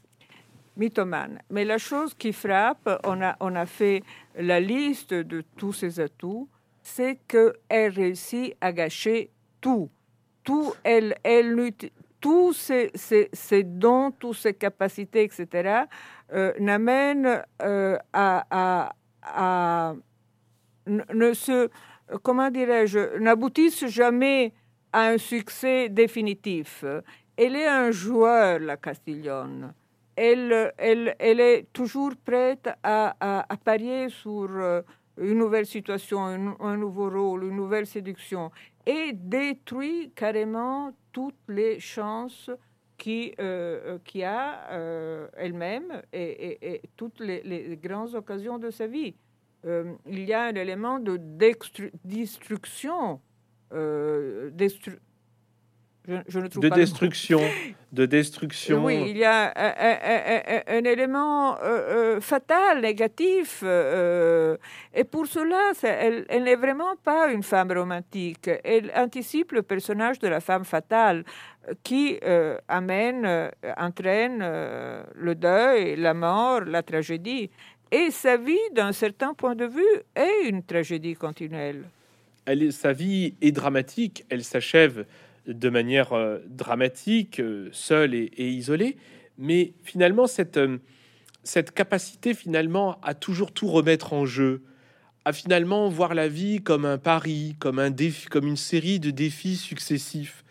Mythomane. 0.77 1.41
Mais 1.49 1.63
la 1.63 1.77
chose 1.77 2.13
qui 2.13 2.33
frappe, 2.33 2.99
on 3.05 3.21
a, 3.21 3.37
on 3.39 3.55
a 3.55 3.65
fait 3.65 4.03
la 4.37 4.59
liste 4.59 5.13
de 5.13 5.41
tous 5.55 5.71
ses 5.71 6.01
atouts 6.01 6.49
c'est 6.85 7.17
qu'elle 7.27 7.89
réussit 7.89 8.55
à 8.61 8.71
gâcher 8.71 9.31
tout. 9.59 9.89
Tout, 10.43 10.73
elle, 10.83 11.15
elle 11.23 11.71
tous 12.21 12.53
ses, 12.53 12.91
ses, 13.33 13.63
dons, 13.63 14.11
toutes 14.11 14.37
ses 14.37 14.53
capacités, 14.53 15.23
etc., 15.23 15.85
euh, 16.31 16.53
n'amènent 16.59 17.41
euh, 17.63 17.97
à, 18.13 18.93
à, 19.21 19.95
ne 20.87 21.33
se, 21.33 21.69
comment 22.21 22.51
dirais-je, 22.51 23.17
n'aboutissent 23.17 23.87
jamais 23.87 24.53
à 24.93 25.07
un 25.07 25.17
succès 25.17 25.89
définitif. 25.89 26.85
Elle 27.37 27.55
est 27.55 27.67
un 27.67 27.91
joueur, 27.91 28.59
la 28.59 28.77
Castiglione. 28.77 29.73
Elle, 30.15 30.71
est 31.19 31.67
toujours 31.73 32.13
prête 32.23 32.69
à, 32.83 33.45
parier 33.63 34.09
sur 34.09 34.47
euh, 34.49 34.81
une 35.17 35.37
nouvelle 35.37 35.65
situation, 35.65 36.19
un, 36.59 36.77
nouveau 36.77 37.09
rôle, 37.09 37.43
une 37.45 37.55
nouvelle 37.55 37.85
séduction, 37.85 38.51
et 38.85 39.11
détruit 39.13 40.11
carrément 40.15 40.91
toutes 41.11 41.35
les 41.49 41.79
chances 41.79 42.49
qui, 42.97 43.33
euh, 43.39 43.97
qui 44.03 44.23
a 44.23 44.71
euh, 44.71 45.27
elle-même 45.35 46.01
et, 46.13 46.81
toutes 46.95 47.19
les, 47.19 47.77
grandes 47.81 48.15
occasions 48.15 48.57
de 48.57 48.71
sa 48.71 48.87
vie. 48.87 49.15
Euh, 49.65 49.93
il 50.05 50.23
y 50.25 50.33
a 50.33 50.43
un 50.43 50.55
élément 50.55 50.99
de 50.99 51.17
destruction, 52.03 53.19
de 56.07 56.69
destruction, 56.69 57.41
de 57.91 58.05
destruction. 58.05 58.85
Oui, 58.85 59.05
il 59.09 59.17
y 59.17 59.23
a 59.23 59.53
un, 60.67 60.83
élément 60.83 61.55
euh, 61.55 62.17
euh, 62.17 62.21
fatal, 62.21 62.81
négatif, 62.81 63.61
euh, 63.63 64.57
et 64.93 65.03
pour 65.03 65.25
cela, 65.25 65.71
elle, 65.83 66.25
elle 66.29 66.43
n'est 66.43 66.55
vraiment 66.55 66.95
pas 67.03 67.31
une 67.31 67.43
femme 67.43 67.71
romantique. 67.71 68.49
Elle 68.63 68.91
anticipe 68.95 69.51
le 69.51 69.63
personnage 69.63 70.19
de 70.19 70.27
la 70.27 70.39
femme 70.39 70.65
fatale 70.65 71.23
qui 71.83 72.19
amène, 72.67 73.49
entraîne 73.77 74.39
le 74.39 75.33
deuil, 75.33 75.95
la 75.95 76.13
mort, 76.13 76.61
la 76.61 76.83
tragédie. 76.83 77.49
Et 77.91 78.11
sa 78.11 78.37
vie, 78.37 78.57
d'un 78.73 78.91
certain 78.91 79.33
point 79.33 79.55
de 79.55 79.65
vue, 79.65 79.95
est 80.15 80.47
une 80.47 80.63
tragédie 80.63 81.15
continuelle. 81.15 81.83
Elle 82.45 82.71
sa 82.71 82.93
vie 82.93 83.33
est 83.41 83.51
dramatique, 83.51 84.25
elle 84.29 84.43
s'achève 84.43 85.05
de 85.47 85.69
manière 85.69 86.13
euh, 86.13 86.39
dramatique, 86.47 87.39
euh, 87.39 87.69
seule 87.71 88.13
et, 88.15 88.49
isolée, 88.49 88.97
mais 89.37 89.73
finalement 89.83 90.27
cette, 90.27 90.57
euh, 90.57 90.77
cette 91.43 91.71
capacité 91.71 92.33
finalement 92.33 92.99
à 93.01 93.13
toujours 93.13 93.51
tout 93.51 93.67
remettre 93.67 94.13
en 94.13 94.25
jeu, 94.25 94.63
à 95.23 95.33
finalement 95.33 95.89
voir 95.89 96.13
la 96.13 96.27
vie 96.27 96.61
comme 96.61 96.85
un 96.85 96.97
pari, 96.97 97.55
comme 97.59 97.79
un 97.79 97.89
défi, 97.89 98.27
comme 98.27 98.47
une 98.47 98.57
série 98.57 98.99
de 98.99 99.11
défis 99.11 99.55
successifs. 99.55 100.43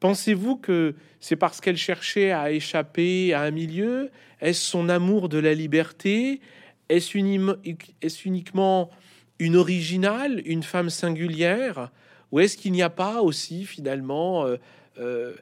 Pensez-vous 0.00 0.56
que 0.56 0.94
c'est 1.20 1.36
parce 1.36 1.60
qu'elle 1.60 1.76
cherchait 1.76 2.30
à 2.30 2.50
échapper 2.52 3.32
à 3.32 3.42
un 3.42 3.50
milieu? 3.50 4.10
Est-ce 4.40 4.60
son 4.60 4.88
amour 4.88 5.28
de 5.28 5.38
la 5.38 5.54
liberté? 5.54 6.40
Est-ce 6.88 7.16
uniquement 7.16 8.90
une 9.38 9.56
originale, 9.56 10.42
une 10.44 10.62
femme 10.62 10.90
singulière? 10.90 11.90
Ou 12.32 12.40
est-ce 12.40 12.56
qu'il 12.56 12.72
n'y 12.72 12.82
a 12.82 12.90
pas 12.90 13.22
aussi 13.22 13.64
finalement 13.64 14.46
euh, 14.46 14.56
euh, 14.98 15.34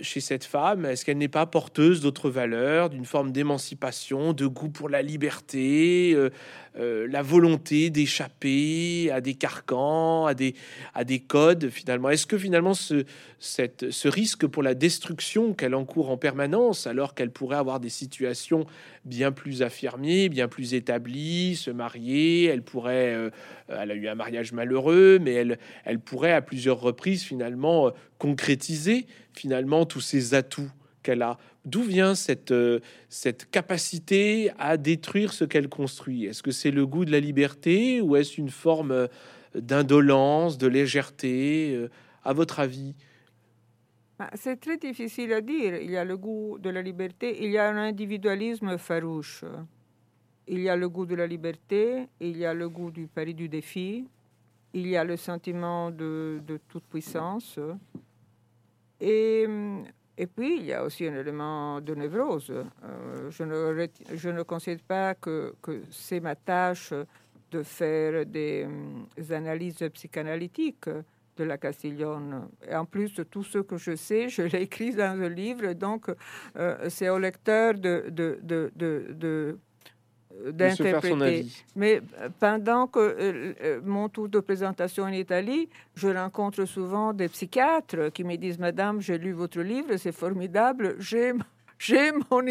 chez 0.00 0.20
cette 0.20 0.44
femme, 0.44 0.84
est-ce 0.84 1.04
qu'elle 1.04 1.18
n'est 1.18 1.26
pas 1.26 1.46
porteuse 1.46 2.00
d'autres 2.00 2.30
valeurs, 2.30 2.90
d'une 2.90 3.04
forme 3.04 3.32
d'émancipation, 3.32 4.32
de 4.32 4.46
goût 4.46 4.68
pour 4.68 4.88
la 4.88 5.02
liberté, 5.02 6.16
euh, 6.78 7.06
la 7.08 7.22
volonté 7.22 7.90
d'échapper 7.90 9.10
à 9.10 9.20
des 9.20 9.34
carcans, 9.34 10.26
à 10.26 10.34
des, 10.34 10.54
à 10.94 11.04
des 11.04 11.20
codes 11.20 11.70
finalement. 11.70 12.10
Est-ce 12.10 12.26
que 12.26 12.38
finalement 12.38 12.74
ce, 12.74 13.04
ce 13.38 14.08
risque 14.08 14.46
pour 14.46 14.62
la 14.62 14.74
destruction 14.74 15.54
qu'elle 15.54 15.74
encourt 15.74 16.10
en 16.10 16.16
permanence, 16.16 16.86
alors 16.86 17.14
qu'elle 17.14 17.30
pourrait 17.30 17.56
avoir 17.56 17.80
des 17.80 17.88
situations 17.88 18.66
bien 19.04 19.32
plus 19.32 19.62
affirmées, 19.62 20.28
bien 20.28 20.48
plus 20.48 20.74
établies, 20.74 21.56
se 21.56 21.70
marier, 21.70 22.44
elle 22.44 22.62
pourrait, 22.62 23.14
euh, 23.14 23.30
elle 23.68 23.90
a 23.90 23.94
eu 23.94 24.08
un 24.08 24.14
mariage 24.14 24.52
malheureux, 24.52 25.18
mais 25.20 25.32
elle, 25.32 25.58
elle 25.84 26.00
pourrait 26.00 26.32
à 26.32 26.42
plusieurs 26.42 26.80
reprises 26.80 27.22
finalement 27.22 27.92
concrétiser 28.18 29.06
finalement 29.32 29.84
tous 29.84 30.00
ces 30.00 30.34
atouts 30.34 30.70
qu'elle 31.02 31.22
a 31.22 31.38
D'où 31.66 31.82
vient 31.82 32.14
cette, 32.14 32.52
euh, 32.52 32.78
cette 33.08 33.50
capacité 33.50 34.52
à 34.56 34.76
détruire 34.76 35.32
ce 35.32 35.44
qu'elle 35.44 35.68
construit? 35.68 36.24
Est-ce 36.24 36.42
que 36.42 36.52
c'est 36.52 36.70
le 36.70 36.86
goût 36.86 37.04
de 37.04 37.10
la 37.10 37.18
liberté 37.20 38.00
ou 38.00 38.14
est-ce 38.14 38.40
une 38.40 38.50
forme 38.50 38.92
euh, 38.92 39.06
d'indolence, 39.54 40.58
de 40.58 40.68
légèreté? 40.68 41.74
Euh, 41.74 41.88
À 42.24 42.32
votre 42.32 42.60
avis? 42.60 42.94
Bah, 44.18 44.30
C'est 44.34 44.58
très 44.60 44.78
difficile 44.78 45.32
à 45.32 45.40
dire. 45.40 45.76
Il 45.82 45.90
y 45.90 45.96
a 45.96 46.04
le 46.04 46.16
goût 46.16 46.58
de 46.58 46.70
la 46.70 46.82
liberté, 46.82 47.36
il 47.44 47.50
y 47.50 47.58
a 47.58 47.68
un 47.68 47.76
individualisme 47.76 48.78
farouche. 48.78 49.44
Il 50.48 50.60
y 50.60 50.68
a 50.68 50.76
le 50.76 50.88
goût 50.88 51.06
de 51.06 51.16
la 51.16 51.26
liberté, 51.26 52.08
il 52.20 52.36
y 52.36 52.44
a 52.44 52.54
le 52.54 52.68
goût 52.68 52.92
du 52.92 53.08
pari 53.08 53.34
du 53.34 53.48
défi, 53.48 54.06
il 54.72 54.86
y 54.86 54.96
a 54.96 55.02
le 55.02 55.16
sentiment 55.16 55.90
de, 55.90 56.40
de 56.46 56.58
toute 56.68 56.84
puissance. 56.84 57.58
Et 59.00 59.44
hum, 59.46 59.84
et 60.18 60.26
puis, 60.26 60.56
il 60.56 60.64
y 60.66 60.72
a 60.72 60.82
aussi 60.82 61.06
un 61.06 61.14
élément 61.14 61.80
de 61.80 61.94
névrose. 61.94 62.50
Euh, 62.50 63.30
je, 63.30 63.42
ne, 63.42 63.86
je 64.14 64.30
ne 64.30 64.42
considère 64.42 64.84
pas 64.86 65.14
que, 65.14 65.54
que 65.60 65.82
c'est 65.90 66.20
ma 66.20 66.34
tâche 66.34 66.94
de 67.50 67.62
faire 67.62 68.24
des, 68.24 68.66
euh, 68.66 69.34
analyses 69.34 69.84
psychanalytiques 69.92 70.88
de 71.36 71.44
la 71.44 71.58
Castiglione. 71.58 72.48
Et 72.66 72.74
en 72.74 72.86
plus 72.86 73.20
tout 73.30 73.44
ce 73.44 73.58
que 73.58 73.76
je 73.76 73.94
sais, 73.94 74.30
je 74.30 74.42
l'ai 74.42 74.62
écrit 74.62 74.94
dans 74.94 75.20
un 75.20 75.28
livre, 75.28 75.74
donc 75.74 76.10
euh, 76.56 76.88
c'est 76.88 77.10
au 77.10 77.18
lecteur 77.18 77.74
de, 77.74 78.06
de, 78.08 78.40
de 78.42 79.58
d'interpréter. 80.44 81.46
Mais 81.74 82.00
euh, 82.20 82.28
pendant 82.38 82.86
que 82.86 82.98
euh, 82.98 83.54
euh, 83.62 83.80
mon 83.84 84.08
tour 84.08 84.28
de 84.28 84.40
présentation 84.40 85.04
en 85.04 85.12
Italie, 85.12 85.68
je 85.94 86.08
rencontre 86.08 86.64
souvent 86.64 87.12
des 87.12 87.28
psychiatres 87.28 88.08
qui 88.12 88.24
me 88.24 88.36
disent 88.36 88.58
Madame, 88.58 89.00
j'ai 89.00 89.18
lu 89.18 89.32
votre 89.32 89.60
livre, 89.60 89.96
c'est 89.96 90.12
formidable, 90.12 90.96
j'ai, 90.98 91.32
mon 92.30 92.42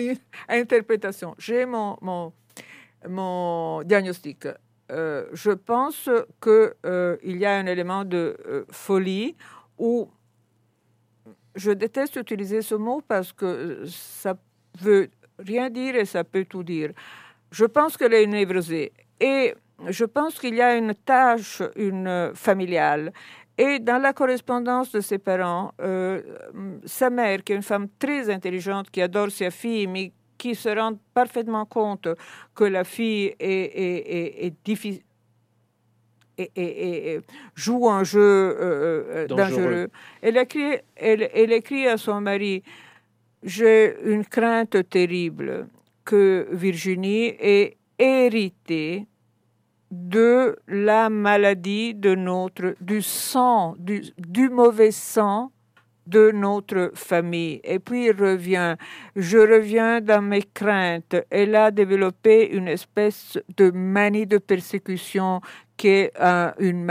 interprétation, 0.48 1.36
j'ai 1.38 1.66
mon, 1.66 1.98
mon, 2.02 2.34
mon 3.08 3.82
diagnostic. 3.84 4.48
je 4.90 5.52
pense 5.52 6.10
qu'il 6.42 7.38
y 7.38 7.46
a 7.46 7.58
un 7.58 7.66
élément 7.66 8.06
de 8.06 8.38
folie 8.70 9.36
où 9.78 10.10
je 11.56 11.72
déteste 11.72 12.18
utiliser 12.18 12.62
ce 12.62 12.76
mot 12.76 13.02
parce 13.08 13.32
que 13.34 13.84
ça 13.86 14.38
veut 14.80 15.10
rien 15.40 15.70
dire 15.70 15.96
et 15.96 16.06
ça 16.06 16.24
peut 16.24 16.46
tout 16.46 16.64
dire. 16.64 16.92
Je 17.60 17.64
pense 17.64 17.96
qu'elle 17.96 18.14
est 18.14 18.28
névrosée. 18.28 18.92
Et 19.18 19.54
je 19.88 20.04
pense 20.04 20.38
qu'il 20.40 20.56
y 20.56 20.62
a 20.62 20.76
une 20.76 20.94
tâche 20.94 21.62
une 21.78 22.32
familiale. 22.34 23.14
Et 23.58 23.80
dans 23.80 24.02
la 24.02 24.12
correspondance 24.12 24.92
de 24.92 25.00
ses 25.00 25.20
parents, 25.20 25.72
euh, 25.80 26.22
sa 26.86 27.10
mère, 27.10 27.42
qui 27.46 27.54
est 27.54 27.56
une 27.56 27.62
femme 27.62 27.88
très 27.98 28.30
intelligente, 28.30 28.92
qui 28.92 29.02
adore 29.02 29.32
sa 29.32 29.52
fille, 29.52 29.88
mais 29.88 30.12
qui 30.38 30.54
se 30.54 30.68
rend 30.68 30.98
parfaitement 31.14 31.66
compte 31.66 32.10
que 32.54 32.66
la 32.66 32.84
fille 32.84 33.34
est, 33.40 34.54
difficile 34.66 35.04
et, 36.38 37.22
joue 37.56 37.90
un 37.90 38.04
jeu 38.04 38.20
euh, 38.20 39.04
euh, 39.24 39.28
dangereux. 39.28 39.88
Elle 40.22 40.36
écrit, 40.36 40.78
elle 40.98 41.54
écrit 41.54 41.88
à 41.88 41.96
son 41.96 42.20
mari, 42.20 42.64
j'ai 43.42 43.96
une 44.04 44.26
crainte 44.26 44.90
terrible 44.90 45.70
que 46.06 46.48
Virginie 46.52 47.36
est 47.40 47.78
héritée 48.00 49.08
de 49.92 50.58
la 50.68 51.10
maladie 51.10 51.94
de 51.94 52.16
notre, 52.16 52.76
du 52.82 53.02
sang, 53.02 53.76
du, 53.78 54.02
du 54.18 54.50
mauvais 54.50 54.92
sang 54.92 55.52
de 56.08 56.32
notre 56.32 56.92
famille. 56.94 57.60
Et 57.64 57.80
puis 57.80 58.06
il 58.06 58.12
revient, 58.12 58.76
je 59.16 59.38
reviens 59.38 60.02
dans 60.02 60.22
mes 60.22 60.44
craintes. 60.44 61.16
Elle 61.30 61.56
a 61.56 61.72
développé 61.72 62.50
une 62.52 62.68
espèce 62.68 63.40
de 63.58 63.72
manie 63.72 64.28
de 64.28 64.38
persécution 64.38 65.42
qui 65.78 65.88
est 65.88 66.14
une 66.60 66.86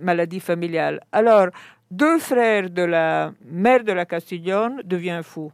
maladie 0.00 0.40
familiale. 0.40 1.00
Alors, 1.12 1.48
deux 1.90 2.18
frères 2.18 2.68
de 2.68 2.82
la 2.82 3.32
mère 3.46 3.82
de 3.82 3.92
la 3.92 4.04
Castiglione 4.04 4.82
deviennent 4.84 5.22
fous 5.22 5.52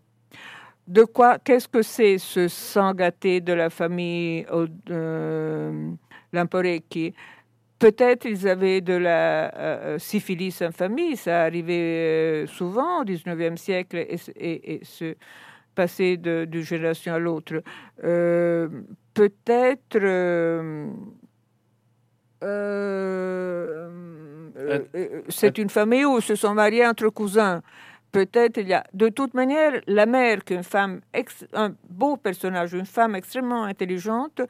de 0.86 1.04
quoi, 1.04 1.38
qu'est-ce 1.38 1.68
que 1.68 1.82
c'est 1.82 2.18
ce 2.18 2.48
sang 2.48 2.92
gâté 2.92 3.40
de 3.40 3.52
la 3.52 3.70
famille 3.70 4.46
euh, 4.90 5.90
Lamporecchi 6.32 7.14
Peut-être 7.78 8.24
ils 8.26 8.46
avaient 8.48 8.80
de 8.80 8.94
la 8.94 9.54
euh, 9.56 9.98
syphilis 9.98 10.62
en 10.62 10.70
famille, 10.70 11.16
ça 11.16 11.42
arrivait 11.42 12.44
euh, 12.44 12.46
souvent 12.46 13.00
au 13.00 13.04
19e 13.04 13.56
siècle 13.56 13.96
et, 13.96 14.18
et, 14.36 14.84
se 14.84 15.16
passait 15.74 16.16
de, 16.16 16.44
d'une 16.44 16.62
génération 16.62 17.14
à 17.14 17.18
l'autre. 17.18 17.62
Euh, 18.04 18.68
peut-être 19.12 19.98
c'est 25.28 25.58
une 25.58 25.70
famille 25.70 26.04
où 26.04 26.20
se 26.20 26.36
sont 26.36 26.54
mariés 26.54 26.86
entre 26.86 27.08
cousins 27.08 27.62
peut-être 28.14 28.58
il 28.58 28.68
y 28.68 28.74
a. 28.74 28.84
De 28.94 29.08
toute 29.08 29.34
manière, 29.34 29.72
la 29.88 30.06
mère, 30.06 30.44
qu'une 30.44 30.62
femme, 30.62 31.00
un 31.52 31.70
beau 31.90 32.16
personnage, 32.16 32.72
une 32.72 32.86
femme 32.86 33.16
extrêmement 33.16 33.64
intelligente, 33.64 34.40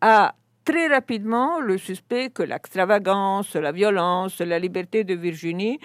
a 0.00 0.34
très 0.64 0.88
rapidement 0.88 1.60
le 1.60 1.78
suspect 1.78 2.30
que 2.30 2.42
l'extravagance, 2.42 3.54
la 3.54 3.70
violence, 3.70 4.40
la 4.40 4.58
liberté 4.58 5.04
de 5.04 5.14
Virginie 5.14 5.78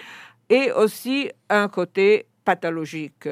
est 0.48 0.72
aussi 0.72 1.30
un 1.48 1.68
côté 1.68 2.26
pathologique. 2.44 3.28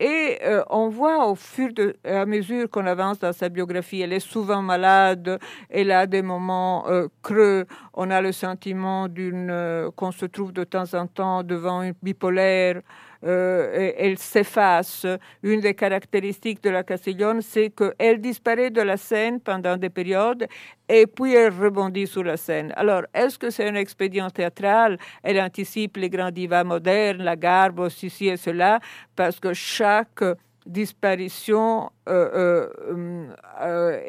Et 0.00 0.38
euh, 0.44 0.62
on 0.70 0.88
voit 0.88 1.26
au 1.26 1.34
fur 1.34 1.70
et 2.04 2.08
à 2.08 2.24
mesure 2.24 2.70
qu'on 2.70 2.86
avance 2.86 3.18
dans 3.18 3.32
sa 3.32 3.48
biographie, 3.48 4.00
elle 4.00 4.12
est 4.12 4.20
souvent 4.34 4.62
malade, 4.62 5.40
elle 5.68 5.90
a 5.90 6.06
des 6.06 6.22
moments 6.22 6.88
euh, 6.88 7.08
creux, 7.20 7.66
on 7.94 8.08
a 8.10 8.20
le 8.20 8.30
sentiment 8.30 9.08
euh, 9.18 9.90
qu'on 9.96 10.12
se 10.12 10.26
trouve 10.26 10.52
de 10.52 10.62
temps 10.62 10.94
en 10.94 11.08
temps 11.08 11.42
devant 11.42 11.82
une 11.82 11.94
bipolaire, 12.00 12.80
euh, 13.24 13.92
elle 13.96 14.18
s'efface. 14.18 15.06
Une 15.42 15.60
des 15.60 15.74
caractéristiques 15.74 16.62
de 16.62 16.70
la 16.70 16.82
Castiglione, 16.82 17.42
c'est 17.42 17.70
qu'elle 17.70 18.20
disparaît 18.20 18.70
de 18.70 18.82
la 18.82 18.96
scène 18.96 19.40
pendant 19.40 19.76
des 19.76 19.90
périodes 19.90 20.46
et 20.88 21.06
puis 21.06 21.34
elle 21.34 21.52
rebondit 21.52 22.06
sur 22.06 22.24
la 22.24 22.36
scène. 22.36 22.72
Alors, 22.76 23.02
est-ce 23.12 23.38
que 23.38 23.50
c'est 23.50 23.68
un 23.68 23.74
expédient 23.74 24.30
théâtral? 24.30 24.98
Elle 25.22 25.40
anticipe 25.40 25.96
les 25.96 26.08
grands 26.08 26.30
divas 26.30 26.64
modernes, 26.64 27.22
la 27.22 27.36
garbe, 27.36 27.88
ceci 27.88 28.28
et 28.28 28.36
cela, 28.36 28.80
parce 29.14 29.38
que 29.38 29.52
chaque 29.52 30.24
disparition 30.68 31.90
euh, 32.08 32.68
euh, 32.90 33.26
euh 33.60 34.00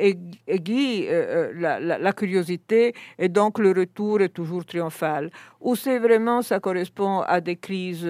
aiguille 0.47 1.07
euh, 1.09 1.53
la, 1.55 2.13
curiosité 2.13 2.93
et 3.17 3.29
donc 3.29 3.59
le 3.59 3.71
retour 3.71 4.21
est 4.21 4.29
toujours 4.29 4.65
triomphal. 4.65 5.31
Ou 5.61 5.75
c'est 5.75 5.99
vraiment 5.99 6.41
ça 6.41 6.59
correspond 6.59 7.21
à 7.21 7.39
des 7.41 7.55
crises 7.55 8.07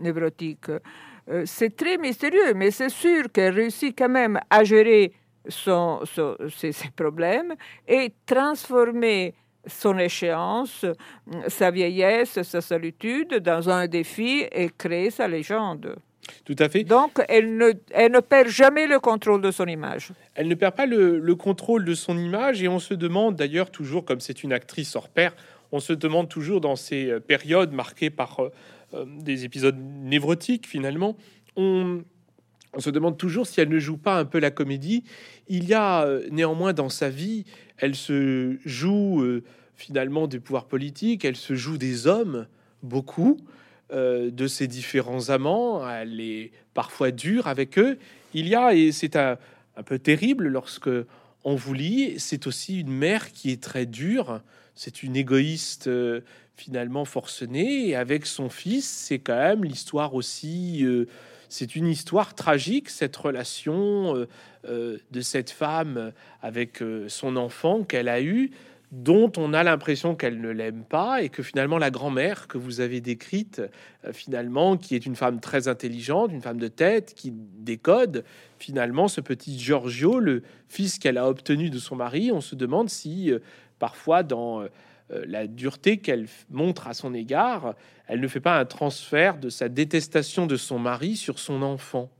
névrotiques? 0.00 0.70
c'est 1.44 1.76
très 1.76 1.98
mystérieux, 1.98 2.52
mais 2.54 2.72
c'est 2.72 2.88
sûr 2.88 3.30
qu'elle 3.32 3.54
réussit 3.54 3.96
quand 3.96 4.08
même 4.08 4.40
à 4.50 4.64
gérer 4.64 5.12
ses, 5.48 6.72
ses, 6.72 6.90
problèmes 6.96 7.54
et 7.86 8.12
transformer 8.26 9.34
son 9.64 9.98
échéance, 9.98 10.84
sa 11.46 11.70
vieillesse, 11.70 12.42
sa 12.42 12.60
solitude 12.60 13.36
dans 13.36 13.70
un 13.70 13.86
défi 13.86 14.44
et 14.50 14.68
créer 14.76 15.10
sa 15.10 15.28
légende. 15.28 15.96
Tout 16.44 16.56
à 16.58 16.68
fait. 16.68 16.84
Donc, 16.84 17.20
elle 17.28 17.56
ne, 17.56 17.72
elle 17.90 18.12
ne 18.12 18.20
perd 18.20 18.48
jamais 18.48 18.86
le 18.86 19.00
contrôle 19.00 19.42
de 19.42 19.50
son 19.50 19.66
image. 19.66 20.10
Elle 20.34 20.48
ne 20.48 20.54
perd 20.54 20.74
pas 20.74 20.86
le, 20.86 21.34
contrôle 21.34 21.84
de 21.84 21.94
son 21.94 22.16
image 22.16 22.62
et 22.62 22.68
on 22.68 22.78
se 22.78 22.94
demande 22.94 23.36
d'ailleurs 23.36 23.70
toujours, 23.70 24.04
comme 24.04 24.20
c'est 24.20 24.42
une 24.42 24.52
actrice 24.52 24.94
hors 24.94 25.08
pair, 25.08 25.34
on 25.72 25.80
se 25.80 25.92
demande 25.92 26.28
toujours 26.28 26.60
dans 26.60 26.76
ces 26.76 27.10
euh, 27.10 27.20
périodes 27.20 27.72
marquées 27.72 28.10
par 28.10 28.40
euh, 28.40 28.50
euh, 28.94 29.04
des 29.06 29.44
épisodes 29.44 29.76
névrotiques 29.78 30.66
finalement, 30.66 31.16
on, 31.56 32.02
on, 32.74 32.80
se 32.80 32.90
demande 32.90 33.16
toujours 33.16 33.46
si 33.46 33.60
elle 33.60 33.70
ne 33.70 33.78
joue 33.78 33.96
pas 33.96 34.18
un 34.18 34.24
peu 34.24 34.38
la 34.38 34.50
comédie. 34.50 35.02
Il 35.48 35.64
y 35.64 35.74
a 35.74 36.06
néanmoins 36.30 36.72
dans 36.72 36.88
sa 36.88 37.08
vie, 37.08 37.44
elle 37.78 37.94
se 37.94 38.58
joue 38.64 39.24
finalement 39.74 40.26
des 40.26 40.40
pouvoirs 40.40 40.66
politiques, 40.66 41.24
elle 41.24 41.36
se 41.36 41.54
joue 41.54 41.78
des 41.78 42.06
hommes 42.06 42.46
beaucoup. 42.82 43.38
Euh, 43.92 44.30
de 44.30 44.46
ses 44.46 44.68
différents 44.68 45.28
amants, 45.28 45.86
elle 45.86 46.18
est 46.18 46.50
parfois 46.72 47.10
dure 47.10 47.46
avec 47.46 47.78
eux. 47.78 47.98
Il 48.32 48.48
y 48.48 48.54
a, 48.54 48.74
et 48.74 48.90
c'est 48.90 49.16
un, 49.16 49.36
peu 49.84 49.98
terrible 49.98 50.48
lorsque 50.48 50.88
on 51.44 51.54
vous 51.56 51.74
lit. 51.74 52.14
C'est 52.18 52.46
aussi 52.46 52.80
une 52.80 52.92
mère 52.92 53.32
qui 53.32 53.50
est 53.50 53.62
très 53.62 53.84
dure. 53.84 54.40
C'est 54.74 55.02
une 55.02 55.14
égoïste 55.14 55.90
finalement 56.56 57.04
forcenée. 57.04 57.88
Et 57.88 57.94
avec 57.94 58.24
son 58.24 58.48
fils, 58.48 58.88
c'est 58.88 59.18
quand 59.18 59.36
même 59.36 59.64
l'histoire 59.64 60.14
aussi. 60.14 60.86
c'est 61.50 61.76
une 61.76 61.88
histoire 61.88 62.34
tragique, 62.34 62.88
cette 62.88 63.16
relation 63.16 64.26
de 64.64 65.20
cette 65.20 65.50
femme 65.50 66.12
avec 66.40 66.82
son 67.08 67.36
enfant 67.36 67.82
qu'elle 67.82 68.08
a 68.08 68.22
eu 68.22 68.52
dont 68.92 69.32
on 69.38 69.54
a 69.54 69.62
l'impression 69.62 70.14
qu'elle 70.14 70.38
ne 70.38 70.50
l'aime 70.50 70.84
pas 70.84 71.22
et 71.22 71.30
que 71.30 71.42
finalement 71.42 71.78
la 71.78 71.90
grand-mère 71.90 72.46
que 72.46 72.58
vous 72.58 72.80
avez 72.80 73.00
décrite, 73.00 73.62
euh, 74.04 74.12
finalement, 74.12 74.76
qui 74.76 74.94
est 74.94 75.06
une 75.06 75.16
femme 75.16 75.40
très 75.40 75.66
intelligente, 75.66 76.30
une 76.30 76.42
femme 76.42 76.58
de 76.58 76.68
tête, 76.68 77.14
qui 77.14 77.32
décode, 77.32 78.22
finalement, 78.58 79.08
ce 79.08 79.22
petit 79.22 79.58
Giorgio, 79.58 80.20
le 80.20 80.42
fils 80.68 80.98
qu'elle 80.98 81.16
a 81.16 81.26
obtenu 81.26 81.70
de 81.70 81.78
son 81.78 81.96
mari, 81.96 82.30
on 82.32 82.42
se 82.42 82.54
demande 82.54 82.90
si 82.90 83.32
euh, 83.32 83.38
parfois 83.78 84.22
dans 84.22 84.60
euh, 84.60 84.68
la 85.08 85.46
dureté 85.46 85.96
qu'elle 85.96 86.26
montre 86.50 86.86
à 86.86 86.92
son 86.92 87.14
égard, 87.14 87.74
elle 88.06 88.20
ne 88.20 88.28
fait 88.28 88.40
pas 88.40 88.58
un 88.58 88.66
transfert 88.66 89.38
de 89.38 89.48
sa 89.48 89.70
détestation 89.70 90.46
de 90.46 90.56
son 90.56 90.78
mari 90.78 91.16
sur 91.16 91.38
son 91.38 91.62
enfant. 91.62 92.10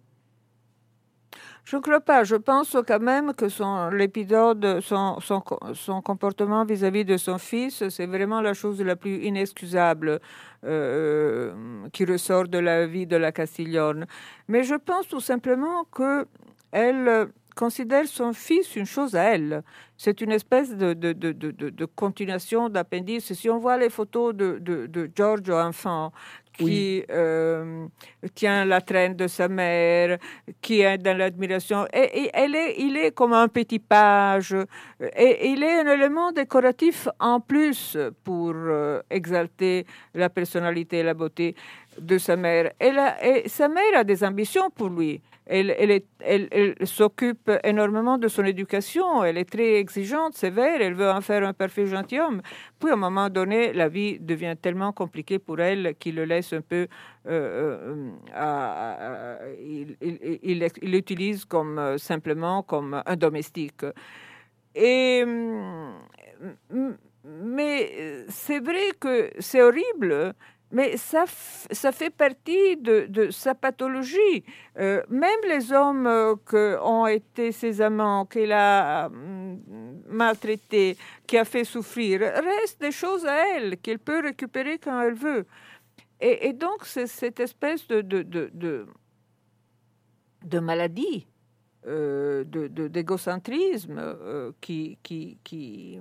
Je 1.65 1.77
ne 1.77 1.81
crois 1.81 2.01
pas. 2.01 2.25
Je 2.25 2.37
pense 2.37 2.77
quand 2.87 3.01
même 3.01 3.35
que 3.35 3.49
son 3.49 3.89
l'épisode, 3.91 4.81
son, 4.81 5.21
son, 5.21 5.43
son, 5.75 6.03
comportement 6.03 6.65
vis-à-vis 6.65 7.05
de 7.05 7.17
son 7.17 7.39
fils, 7.39 7.89
c'est 7.89 8.07
vraiment 8.07 8.41
la 8.41 8.53
chose 8.53 8.83
la 8.83 8.97
plus 8.97 9.23
inexcusable 9.25 10.21
euh, 10.65 11.53
qui 11.93 12.05
ressort 12.05 12.49
de 12.49 12.59
la 12.59 12.87
vie 12.87 13.07
de 13.07 13.17
la 13.17 13.31
Castiglione. 13.31 14.07
Mais 14.49 14.65
je 14.65 14.75
pense 14.75 15.07
tout 15.07 15.21
simplement 15.21 15.85
que 15.85 16.27
elle 16.73 17.29
considère 17.55 18.07
son 18.07 18.33
fils 18.33 18.77
une 18.77 18.87
chose 18.87 19.15
à 19.15 19.25
elle. 19.25 19.63
C'est 19.97 20.21
une 20.21 20.33
espèce 20.33 20.75
de, 20.75 20.95
de, 20.95 21.13
de, 21.13 21.33
de 21.33 21.85
continuation 21.85 22.69
d'appendice. 22.69 23.33
Si 23.33 23.49
on 23.51 23.59
voit 23.59 23.77
les 23.77 23.91
photos 23.91 24.35
de, 24.35 25.11
Giorgio 25.15 25.55
enfant, 25.55 26.13
qui 26.57 27.05
euh, 27.11 27.87
tient 28.35 28.65
la 28.65 28.81
traîne 28.81 29.15
de 29.15 29.27
sa 29.27 29.49
mère, 29.49 30.19
qui 30.61 30.81
est 30.81 30.99
dans 30.99 31.17
l'admiration. 31.17 31.87
Et, 31.93 32.31
il 32.79 32.97
est 32.97 33.13
comme 33.13 33.33
un 33.33 33.49
petit 33.49 33.79
page. 33.79 34.55
Et, 35.17 35.51
il 35.51 35.63
est 35.63 35.81
un 35.81 35.93
élément 35.93 36.33
décoratif 36.33 37.09
en 37.19 37.41
plus 37.41 37.97
pour 38.25 38.53
euh, 38.55 39.01
exalter 39.11 39.87
la 40.15 40.29
personnalité 40.29 40.99
et 40.99 41.03
la 41.03 41.15
beauté 41.15 41.55
de 41.99 42.19
sa 42.19 42.37
mère. 42.37 42.73
et 42.81 43.49
sa 43.49 43.69
mère 43.69 43.97
a 43.97 44.05
des 44.05 44.23
ambitions 44.25 44.71
pour 44.71 44.89
lui. 44.89 45.21
Elle, 45.45 46.75
s'occupe 46.85 47.51
énormément 47.65 48.17
de 48.17 48.29
son 48.29 48.45
éducation, 48.45 49.25
elle 49.25 49.39
est 49.39 49.51
très 49.51 49.75
exigeante, 49.75 50.35
sévère, 50.35 50.81
elle 50.81 50.95
veut 50.95 51.11
en 51.11 51.21
faire 51.21 51.45
un 51.45 51.53
parfait 51.53 51.87
gentilhomme. 51.87 52.43
Puis 52.79 52.91
à 52.91 52.93
un 52.93 52.97
moment 52.97 53.29
donné, 53.29 53.73
la 53.73 53.89
vie 53.89 54.21
devient 54.21 54.55
tellement 54.61 54.93
compliquée 54.93 55.41
pour 55.41 55.59
elle 55.61 55.95
qu'il 55.99 56.15
le 56.15 56.25
laisse 56.25 56.53
un 56.53 56.61
peu, 56.61 56.87
euh, 57.27 58.11
euh, 58.37 59.55
il 59.61 60.69
l'utilise 60.83 61.45
euh, 61.53 61.99
simplement 61.99 62.63
comme 62.63 63.03
un 63.05 63.17
domestique. 63.17 63.85
Et 64.75 65.25
mais 67.25 68.25
c'est 68.29 68.59
vrai 68.61 68.93
que 68.99 69.31
c'est 69.39 69.63
horrible 69.63 70.35
mais 70.73 70.97
ça, 70.97 71.27
ça 71.71 71.93
fait 71.93 72.09
partie 72.09 72.79
de, 72.79 73.29
sa 73.31 73.55
pathologie. 73.55 74.43
Euh, 74.79 75.03
même 75.11 75.41
les 75.47 75.71
hommes 75.71 76.07
euh, 76.07 76.35
qui 76.49 76.57
ont 76.83 77.07
été 77.07 77.53
ses 77.53 77.83
amants, 77.83 78.25
qu'il 78.25 78.53
a 78.53 79.11
euh, 79.11 79.57
maltraités, 80.09 80.97
qui 81.27 81.37
a 81.37 81.45
fait 81.45 81.65
souffrir, 81.65 82.21
restent 82.21 82.81
des 82.81 82.91
choses 82.91 83.27
à 83.27 83.55
elle 83.55 83.77
qu'elle 83.77 83.99
peut 83.99 84.23
récupérer 84.23 84.79
quand 84.79 84.99
elle 85.03 85.13
veut. 85.15 85.45
Et, 86.25 86.53
donc, 86.53 86.85
c'est 86.85 87.09
cette 87.09 87.41
espèce 87.41 87.89
de, 87.89 88.01
de, 88.01 88.23
de, 88.23 88.87
de 90.45 90.59
maladie, 90.61 91.27
d'égocentrisme 91.85 94.01
qui, 94.61 94.99
qui, 95.03 95.39
qui 95.43 95.99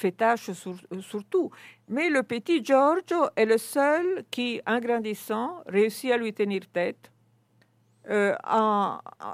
fait 0.00 0.12
tâche 0.12 0.50
sur, 0.52 1.24
tout. 1.28 1.50
Mais 1.88 2.08
le 2.08 2.22
petit 2.22 2.64
Giorgio 2.64 3.26
est 3.36 3.46
le 3.46 3.58
seul 3.58 4.24
qui, 4.30 4.60
en 4.66 4.80
grandissant, 4.80 5.62
réussit 5.66 6.10
à 6.10 6.16
lui 6.16 6.32
tenir 6.32 6.62
tête. 6.72 7.10
Euh, 8.08 8.34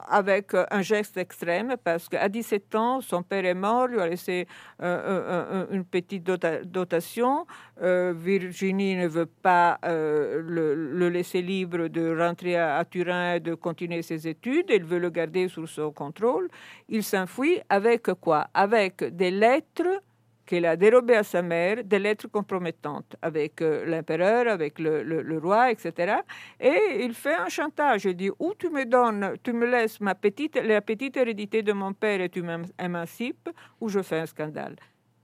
avec 0.09 0.53
un 0.71 0.83
geste 0.83 1.17
extrême, 1.17 1.77
parce 1.85 2.09
qu'à 2.09 2.29
17 2.29 2.75
ans, 2.75 3.01
son 3.01 3.23
père 3.23 3.45
est 3.45 3.55
mort, 3.55 3.87
lui 3.87 4.01
a 4.01 4.09
laissé 4.09 4.49
euh, 4.83 5.67
une 5.71 5.85
petite 5.85 6.25
dotation. 6.25 7.47
Euh, 7.81 8.13
Virginie 8.15 8.97
ne 8.97 9.07
veut 9.07 9.27
pas 9.27 9.79
le, 9.85 11.09
laisser 11.09 11.43
libre 11.43 11.87
de 11.87 12.19
rentrer 12.19 12.57
à, 12.57 12.79
à, 12.79 12.85
Turin 12.85 13.35
et 13.35 13.41
de 13.41 13.55
continuer 13.55 14.03
ses 14.03 14.27
études. 14.27 14.69
Elle 14.69 14.85
veut 14.85 14.99
le 14.99 15.11
garder 15.11 15.49
sous 15.49 15.69
son 15.69 15.93
contrôle. 15.93 16.49
Il 16.89 17.05
s'enfuit 17.05 17.61
avec 17.69 18.11
quoi? 18.21 18.49
Avec 18.53 19.05
des 19.05 19.31
lettres 19.31 20.03
qu'elle 20.47 20.65
a 20.65 20.77
dérobé 20.77 21.15
à 21.15 21.23
sa 21.23 21.43
mère 21.43 21.83
des 21.85 21.99
lettres 21.99 22.29
compromettantes 22.29 23.17
avec 23.21 23.61
euh, 23.61 23.85
l'empereur, 23.85 24.49
avec 24.49 24.79
le, 24.79 25.39
roi, 25.39 25.71
etc. 25.73 26.15
Et 26.61 27.05
il 27.05 27.13
fait 27.13 27.35
un 27.35 27.49
chantage. 27.49 28.05
Il 28.05 28.17
dit 28.17 28.31
ou 28.39 28.55
tu 28.57 28.71
me 28.71 28.85
donnes, 28.85 29.35
tu 29.43 29.53
me 29.53 29.67
laisses 29.67 30.01
ma 30.01 30.15
petite, 30.15 30.57
la 30.57 30.81
petite 30.81 31.17
hérédité 31.17 31.63
de 31.63 31.73
mon 31.73 31.93
père 31.93 32.21
et 32.21 32.29
tu 32.29 32.43
m'émancipes, 32.43 33.51
ou 33.81 33.89
je 33.89 34.01
fais 34.01 34.21
un 34.21 34.27
scandale. 34.27 34.77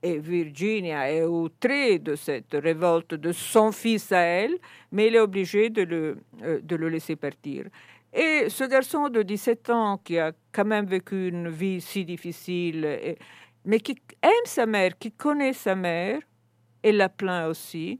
Et 0.03 0.19
Virginia 0.19 1.09
est 1.09 1.23
outrée 1.23 1.97
de 1.97 2.15
cette 2.15 2.53
révolte 2.53 3.13
de 3.13 3.31
son 3.31 3.71
fils 3.71 4.11
à 4.11 4.19
elle, 4.19 4.57
mais 4.91 5.07
elle 5.07 5.15
est 5.15 5.19
obligée 5.19 5.69
de 5.69 5.83
le, 5.83 6.17
euh, 6.43 6.59
de 6.61 6.75
le 6.75 6.89
laisser 6.89 7.15
partir. 7.15 7.65
Et 8.13 8.49
ce 8.49 8.65
garçon 8.65 9.09
de 9.09 9.23
17 9.23 9.69
ans 9.71 9.97
qui 9.97 10.19
a 10.19 10.33
quand 10.51 10.65
même 10.65 10.85
vécu 10.85 11.29
une 11.29 11.49
vie 11.49 11.81
si 11.81 12.05
difficile, 12.05 12.85
et, 12.85 13.17
mais 13.65 13.79
qui 13.79 13.97
aime 14.21 14.45
sa 14.45 14.65
mère, 14.65 14.97
qui 14.97 15.11
connaît 15.11 15.53
sa 15.53 15.75
mère, 15.75 16.19
et 16.83 16.91
la 16.91 17.09
plaint 17.09 17.49
aussi. 17.49 17.99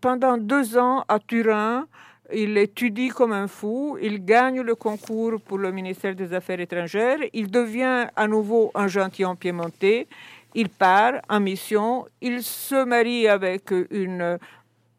Pendant 0.00 0.38
deux 0.38 0.78
ans 0.78 1.04
à 1.08 1.18
Turin, 1.18 1.86
il 2.32 2.56
étudie 2.56 3.08
comme 3.08 3.32
un 3.32 3.48
fou, 3.48 3.98
il 4.00 4.24
gagne 4.24 4.60
le 4.60 4.74
concours 4.74 5.40
pour 5.40 5.58
le 5.58 5.72
ministère 5.72 6.14
des 6.14 6.32
Affaires 6.32 6.60
étrangères, 6.60 7.18
il 7.32 7.50
devient 7.50 8.06
à 8.14 8.28
nouveau 8.28 8.70
un 8.74 8.86
gentilhomme 8.86 9.36
piémontais, 9.36 10.06
il 10.54 10.68
part 10.68 11.14
en 11.28 11.40
mission, 11.40 12.06
il 12.20 12.42
se 12.42 12.84
marie 12.84 13.28
avec 13.28 13.72
une 13.90 14.38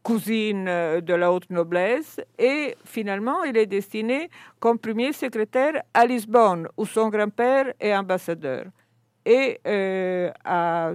cousine 0.04 0.66
de 0.66 1.14
la 1.14 1.32
haute 1.32 1.50
noblesse 1.50 2.20
et 2.40 2.76
finalement 2.86 3.44
il 3.44 3.56
est 3.58 3.68
destiné 3.68 4.30
comme 4.60 4.80
premier 4.80 5.14
secrétaire 5.14 5.84
à 5.94 6.06
Lisbonne 6.06 6.68
où 6.78 6.86
son 6.86 7.10
grand-père 7.10 7.74
est 7.80 7.96
ambassadeur. 7.96 8.66
Et 9.26 9.60
euh, 9.68 10.32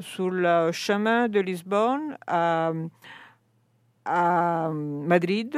sur 0.00 0.30
le 0.30 0.72
chemin 0.72 1.28
de 1.28 1.40
Lisbonne 1.40 2.16
à, 2.26 2.72
à 4.04 4.70
Madrid, 4.72 5.56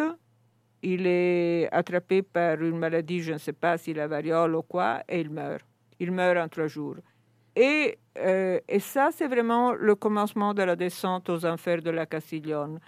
il 0.83 1.07
est 1.07 1.69
attrapé 1.73 2.23
par 2.23 2.61
une 2.63 2.79
maladie, 2.79 3.21
je 3.21 3.33
ne 3.33 3.39
sais 3.39 3.55
pas 3.55 3.79
si 3.79 3.95
la 3.95 4.07
variole 4.07 4.55
ou 4.55 4.63
quoi, 4.63 5.03
et 5.09 5.21
il 5.21 5.31
meurt. 5.31 5.65
Il 5.99 6.13
meurt 6.13 6.39
en 6.39 6.49
trois 6.49 6.67
jours. 6.67 6.97
Et, 7.57 7.99
euh, 8.19 8.61
et 8.69 8.79
ça, 8.79 9.09
c'est 9.13 9.27
vraiment 9.27 9.73
le 9.73 9.95
commencement 9.95 10.55
de 10.55 10.63
la 10.63 10.77
descente 10.77 11.29
aux 11.31 11.45
enfers 11.45 11.83
de 11.83 11.91
la 11.91 12.07
Castiglione 12.07 12.79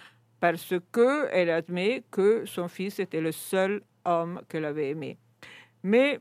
parce 0.41 0.73
qu'elle 0.91 1.51
admet 1.51 2.03
que 2.11 2.45
son 2.45 2.67
fils 2.67 2.99
était 2.99 3.21
le 3.21 3.31
seul 3.31 3.81
homme 4.03 4.41
qu'elle 4.49 4.65
avait 4.65 4.89
aimé. 4.89 5.17
Mais 5.83 6.19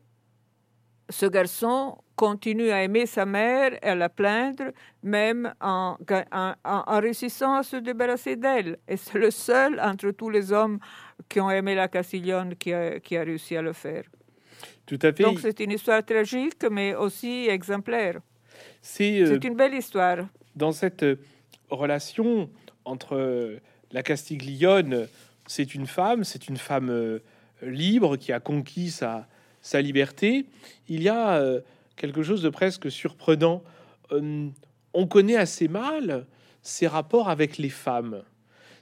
ce 1.09 1.25
garçon 1.27 1.97
continue 2.15 2.71
à 2.71 2.85
aimer 2.85 3.07
sa 3.07 3.25
mère 3.25 3.73
et 3.83 3.89
à 3.89 3.95
la 3.95 4.11
plaindre, 4.11 4.73
même 5.03 5.55
en, 5.61 5.97
en, 6.65 7.01
réussissant 7.01 7.55
à 7.55 7.63
se 7.63 7.77
débarrasser 7.77 8.37
d'elle. 8.37 8.79
Et 8.87 8.99
c'est 8.99 9.19
le 9.19 9.31
seul 9.31 9.81
entre 9.81 10.11
tous 10.11 10.29
les 10.29 10.53
hommes 10.53 10.79
qui 11.27 11.41
ont 11.41 11.51
aimé 11.51 11.75
la 11.75 11.89
Castiglione 11.89 12.55
qui 12.57 12.75
a, 12.75 13.01
qui 13.01 13.17
a 13.17 13.23
réussi 13.25 13.57
à 13.57 13.63
le 13.63 13.73
faire. 13.73 14.05
Tout 14.85 14.99
à 15.01 15.13
fait. 15.15 15.23
Donc 15.23 15.41
c'est 15.41 15.59
une 15.61 15.73
histoire 15.73 16.05
tragique, 16.05 16.63
mais 16.71 16.95
aussi 16.95 17.47
exemplaire. 17.49 18.21
C'est 18.83 19.23
euh, 19.23 19.39
une 19.43 19.55
belle 19.55 19.75
histoire. 19.75 20.29
Dans 20.55 20.73
cette 20.73 21.07
relation 21.71 22.51
entre 22.85 23.59
la 23.93 24.03
Castiglione, 24.03 25.09
c'est 25.47 25.75
une 25.75 25.87
femme, 25.87 26.25
c'est 26.25 26.49
une 26.49 26.57
femme 26.57 26.91
euh, 26.91 27.19
libre 27.63 28.17
qui 28.17 28.33
a 28.33 28.41
conquis 28.41 28.91
sa, 28.91 29.27
sa 29.63 29.81
liberté. 29.81 30.47
Il 30.89 31.03
y 31.03 31.09
a 31.09 31.39
euh, 31.39 31.61
quelque 31.97 32.23
chose 32.23 32.43
de 32.43 32.51
presque 32.51 32.91
surprenant. 32.91 33.63
Euh, 34.13 34.49
on 34.95 35.07
connaît 35.07 35.37
assez 35.37 35.69
mal 35.69 36.27
ses 36.63 36.87
rapports 36.87 37.29
avec 37.29 37.59
les 37.59 37.69
femmes. 37.69 38.23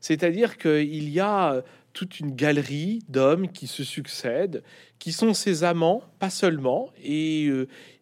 C'est-à-dire 0.00 0.58
qu'il 0.58 1.08
y 1.08 1.20
a 1.20 1.62
toute 1.92 2.20
une 2.20 2.34
galerie 2.34 3.00
d'hommes 3.08 3.48
qui 3.48 3.66
se 3.66 3.82
succèdent, 3.82 4.62
qui 4.98 5.10
sont 5.12 5.34
ses 5.34 5.64
amants, 5.64 6.02
pas 6.18 6.30
seulement, 6.30 6.92
et 7.02 7.50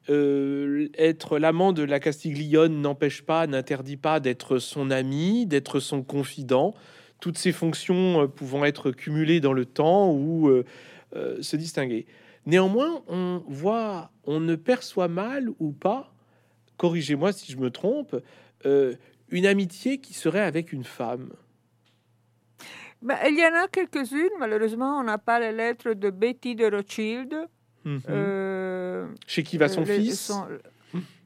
être 0.08 1.38
l'amant 1.38 1.72
de 1.72 1.82
la 1.82 1.98
Castiglione 1.98 2.80
n'empêche 2.80 3.22
pas, 3.22 3.46
n'interdit 3.46 3.96
pas 3.96 4.20
d'être 4.20 4.58
son 4.58 4.90
ami, 4.90 5.46
d'être 5.46 5.80
son 5.80 6.02
confident, 6.02 6.74
toutes 7.20 7.38
ces 7.38 7.52
fonctions 7.52 8.28
pouvant 8.28 8.64
être 8.64 8.90
cumulées 8.90 9.40
dans 9.40 9.52
le 9.52 9.64
temps 9.64 10.12
ou 10.12 10.50
se 11.14 11.56
distinguer. 11.56 12.06
Néanmoins, 12.44 13.02
on 13.08 13.42
voit, 13.48 14.12
on 14.24 14.38
ne 14.38 14.54
perçoit 14.54 15.08
mal 15.08 15.48
ou 15.58 15.72
pas, 15.72 16.12
corrigez-moi 16.76 17.32
si 17.32 17.50
je 17.50 17.56
me 17.56 17.70
trompe, 17.70 18.14
une 18.64 19.46
amitié 19.46 19.98
qui 19.98 20.14
serait 20.14 20.42
avec 20.42 20.72
une 20.72 20.84
femme. 20.84 21.30
Ben, 23.02 23.18
il 23.28 23.38
y 23.38 23.44
en 23.44 23.54
a 23.54 23.68
quelques-unes, 23.68 24.32
malheureusement, 24.38 24.98
on 24.98 25.04
n'a 25.04 25.18
pas 25.18 25.38
les 25.38 25.52
lettres 25.52 25.92
de 25.92 26.08
Betty 26.10 26.56
de 26.56 26.64
Rothschild. 26.64 27.34
Mhm. 27.84 28.00
Euh, 28.08 29.06
Chez 29.26 29.42
qui 29.42 29.58
va 29.58 29.68
son 29.68 29.84
fils 29.84 30.32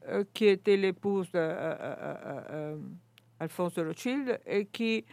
euh, 0.07 0.23
Qui 0.33 0.47
était 0.47 0.75
l'épouse 0.77 1.31
d'Alphonse 1.31 2.79
de 3.73 3.83
Rothschild 3.83 4.39
et 4.45 4.65
qui 4.65 5.05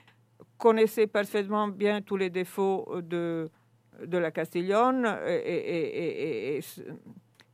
connaissait 0.59 1.07
parfaitement 1.07 1.69
bien 1.69 2.03
tous 2.03 2.17
les 2.17 2.31
défauts 2.31 3.01
de, 3.03 3.49
de 4.05 4.19
la 4.19 4.31
Castiglione 4.31 5.07
et, 5.27 6.57
et, 6.57 6.61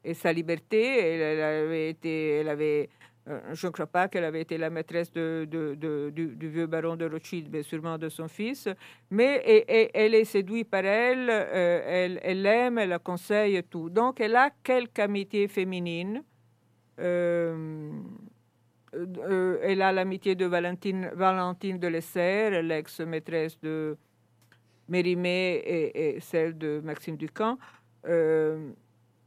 et, 0.04 0.14
sa 0.14 0.32
liberté. 0.32 0.98
Elle, 0.98 1.40
avait 1.40 1.90
été, 1.90 2.30
elle 2.40 2.48
avait 2.48 2.88
euh, 3.26 3.40
je 3.52 3.66
ne 3.66 3.72
crois 3.72 3.86
pas 3.86 4.08
qu'elle 4.08 4.24
avait 4.24 4.42
été 4.42 4.58
la 4.58 4.68
maîtresse 4.68 5.10
de, 5.12 5.46
du, 5.48 6.48
vieux 6.48 6.66
baron 6.66 6.96
de 6.96 7.06
Rothschild, 7.08 7.48
mais 7.50 7.62
sûrement 7.62 7.96
de 7.96 8.08
son 8.08 8.28
fils. 8.28 8.68
Mais 9.10 9.64
elle 9.94 10.14
est 10.14 10.24
séduite 10.24 10.68
par 10.68 10.84
elle, 10.84 11.30
euh, 11.30 11.82
elle, 11.86 12.20
elle 12.22 12.42
l'aime, 12.42 12.78
elle 12.78 12.90
la 12.90 12.98
conseille 12.98 13.62
tout. 13.64 13.88
Donc, 13.88 14.20
elle 14.20 14.36
a 14.36 14.50
quelques 14.62 14.98
amitiés 14.98 15.48
féminines. 15.48 16.22
Euh, 17.00 17.90
elle 19.62 19.82
a 19.82 19.92
l'amitié 19.92 20.34
de 20.34 20.46
Valentine, 20.46 21.78
de 21.78 21.86
Lesser, 21.88 22.62
l'ex-maîtresse 22.62 23.58
de 23.60 23.96
Mérimée 24.88 25.62
et, 25.94 26.20
celle 26.20 26.56
de 26.56 26.80
Maxime 26.84 27.16
Ducamp. 27.16 27.58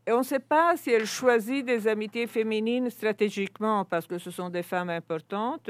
Et 0.07 0.13
on 0.13 0.19
ne 0.19 0.23
sait 0.23 0.39
pas 0.39 0.77
si 0.77 0.89
elle 0.91 1.05
choisit 1.05 1.65
des 1.65 1.85
amitiés 1.85 2.27
féminines 2.27 2.89
stratégiquement 2.89 3.83
parce 3.83 4.07
que 4.07 4.17
ce 4.17 4.31
sont 4.31 4.49
des 4.49 4.63
femmes 4.63 4.89
importantes 4.89 5.69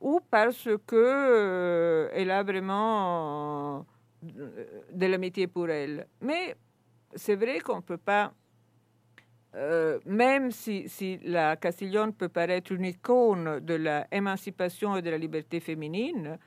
ou 0.00 0.20
parce 0.28 0.68
que 0.84 0.96
euh, 0.96 2.30
a 2.30 2.42
vraiment 2.42 3.86
euh, 4.24 4.64
de 4.92 5.06
l'amitié 5.06 5.46
pour 5.46 5.70
elle. 5.70 6.08
Mais 6.20 6.56
c'est 7.14 7.36
vrai 7.36 7.60
qu'on 7.60 7.76
ne 7.76 7.82
peut 7.82 7.96
pas, 7.96 8.32
euh, 9.56 9.98
même 10.04 10.50
si, 10.50 10.88
si, 10.88 11.18
la 11.24 11.56
Castiglione 11.56 12.12
peut 12.12 12.28
paraître 12.28 12.72
une 12.72 12.84
icône 12.84 13.60
de 13.60 13.74
l'émancipation 13.74 14.96
et 14.96 15.02
de 15.02 15.10
la 15.10 15.18
liberté 15.18 15.60
féminine, 15.60 16.38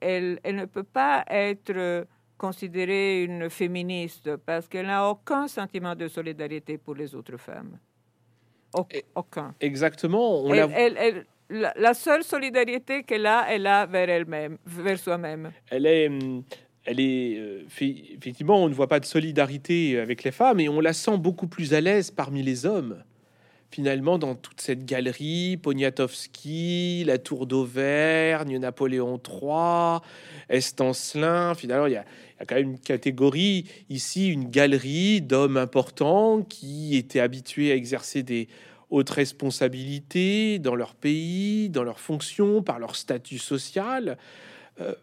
elle, 0.00 0.38
elle 0.44 0.56
ne 0.56 0.64
peut 0.66 0.84
pas 0.84 1.24
être 1.28 2.06
considérée 2.38 3.24
une 3.24 3.50
féministe 3.50 4.36
parce 4.36 4.68
qu'elle 4.68 4.86
n'a 4.86 5.08
aucun 5.08 5.48
sentiment 5.48 5.94
de 5.94 6.06
solidarité 6.06 6.78
pour 6.78 6.94
les 6.94 7.14
autres 7.14 7.36
femmes. 7.36 7.78
aucun. 9.14 9.54
Exactement. 9.60 10.42
On 10.44 10.52
elle, 10.52 11.26
la, 11.48 11.94
seule 11.94 12.22
solidarité 12.22 13.02
qu'elle 13.02 13.26
a, 13.26 13.46
elle 13.48 13.66
a 13.66 13.86
vers 13.86 14.08
elle-même, 14.08 14.58
vers 14.66 14.98
soi-même. 14.98 15.52
Elle 15.70 15.86
est, 15.86 16.08
hum, 16.08 16.44
elle 16.86 17.00
est 17.00 17.38
euh, 17.38 17.64
effectivement, 18.14 18.62
on 18.62 18.68
ne 18.68 18.74
voit 18.74 18.88
pas 18.88 19.00
de 19.00 19.04
solidarité 19.04 19.98
avec 19.98 20.24
les 20.24 20.30
femmes 20.30 20.60
et 20.60 20.68
on 20.68 20.80
la 20.80 20.92
sent 20.92 21.18
beaucoup 21.18 21.48
plus 21.48 21.74
à 21.74 21.80
l'aise 21.80 22.10
parmi 22.10 22.42
les 22.42 22.64
hommes 22.64 23.02
finalement 23.70 24.18
dans 24.18 24.34
toute 24.34 24.60
cette 24.60 24.84
galerie, 24.84 25.56
Poniatowski, 25.56 27.04
la 27.04 27.18
Tour 27.18 27.46
d'Auvergne, 27.46 28.58
Napoléon 28.58 29.20
III, 29.22 30.00
Estancelin, 30.48 31.54
finalement 31.54 31.86
il 31.86 31.94
y, 31.94 31.96
a, 31.96 32.04
quand 32.46 32.54
même 32.54 32.70
une 32.70 32.78
catégorie 32.78 33.66
ici, 33.90 34.28
une 34.28 34.48
galerie 34.50 35.20
d'hommes 35.20 35.56
importants 35.56 36.42
qui 36.42 36.96
étaient 36.96 37.20
habitués 37.20 37.72
à 37.72 37.74
exercer 37.74 38.22
des 38.22 38.48
hautes 38.90 39.10
responsabilités 39.10 40.58
dans 40.58 40.76
leur 40.76 40.94
pays, 40.94 41.68
dans 41.68 41.82
leurs 41.82 42.00
fonctions, 42.00 42.62
par 42.62 42.78
leur 42.78 42.94
statut 42.94 43.38
social. 43.38 44.16
Euh, 44.80 44.94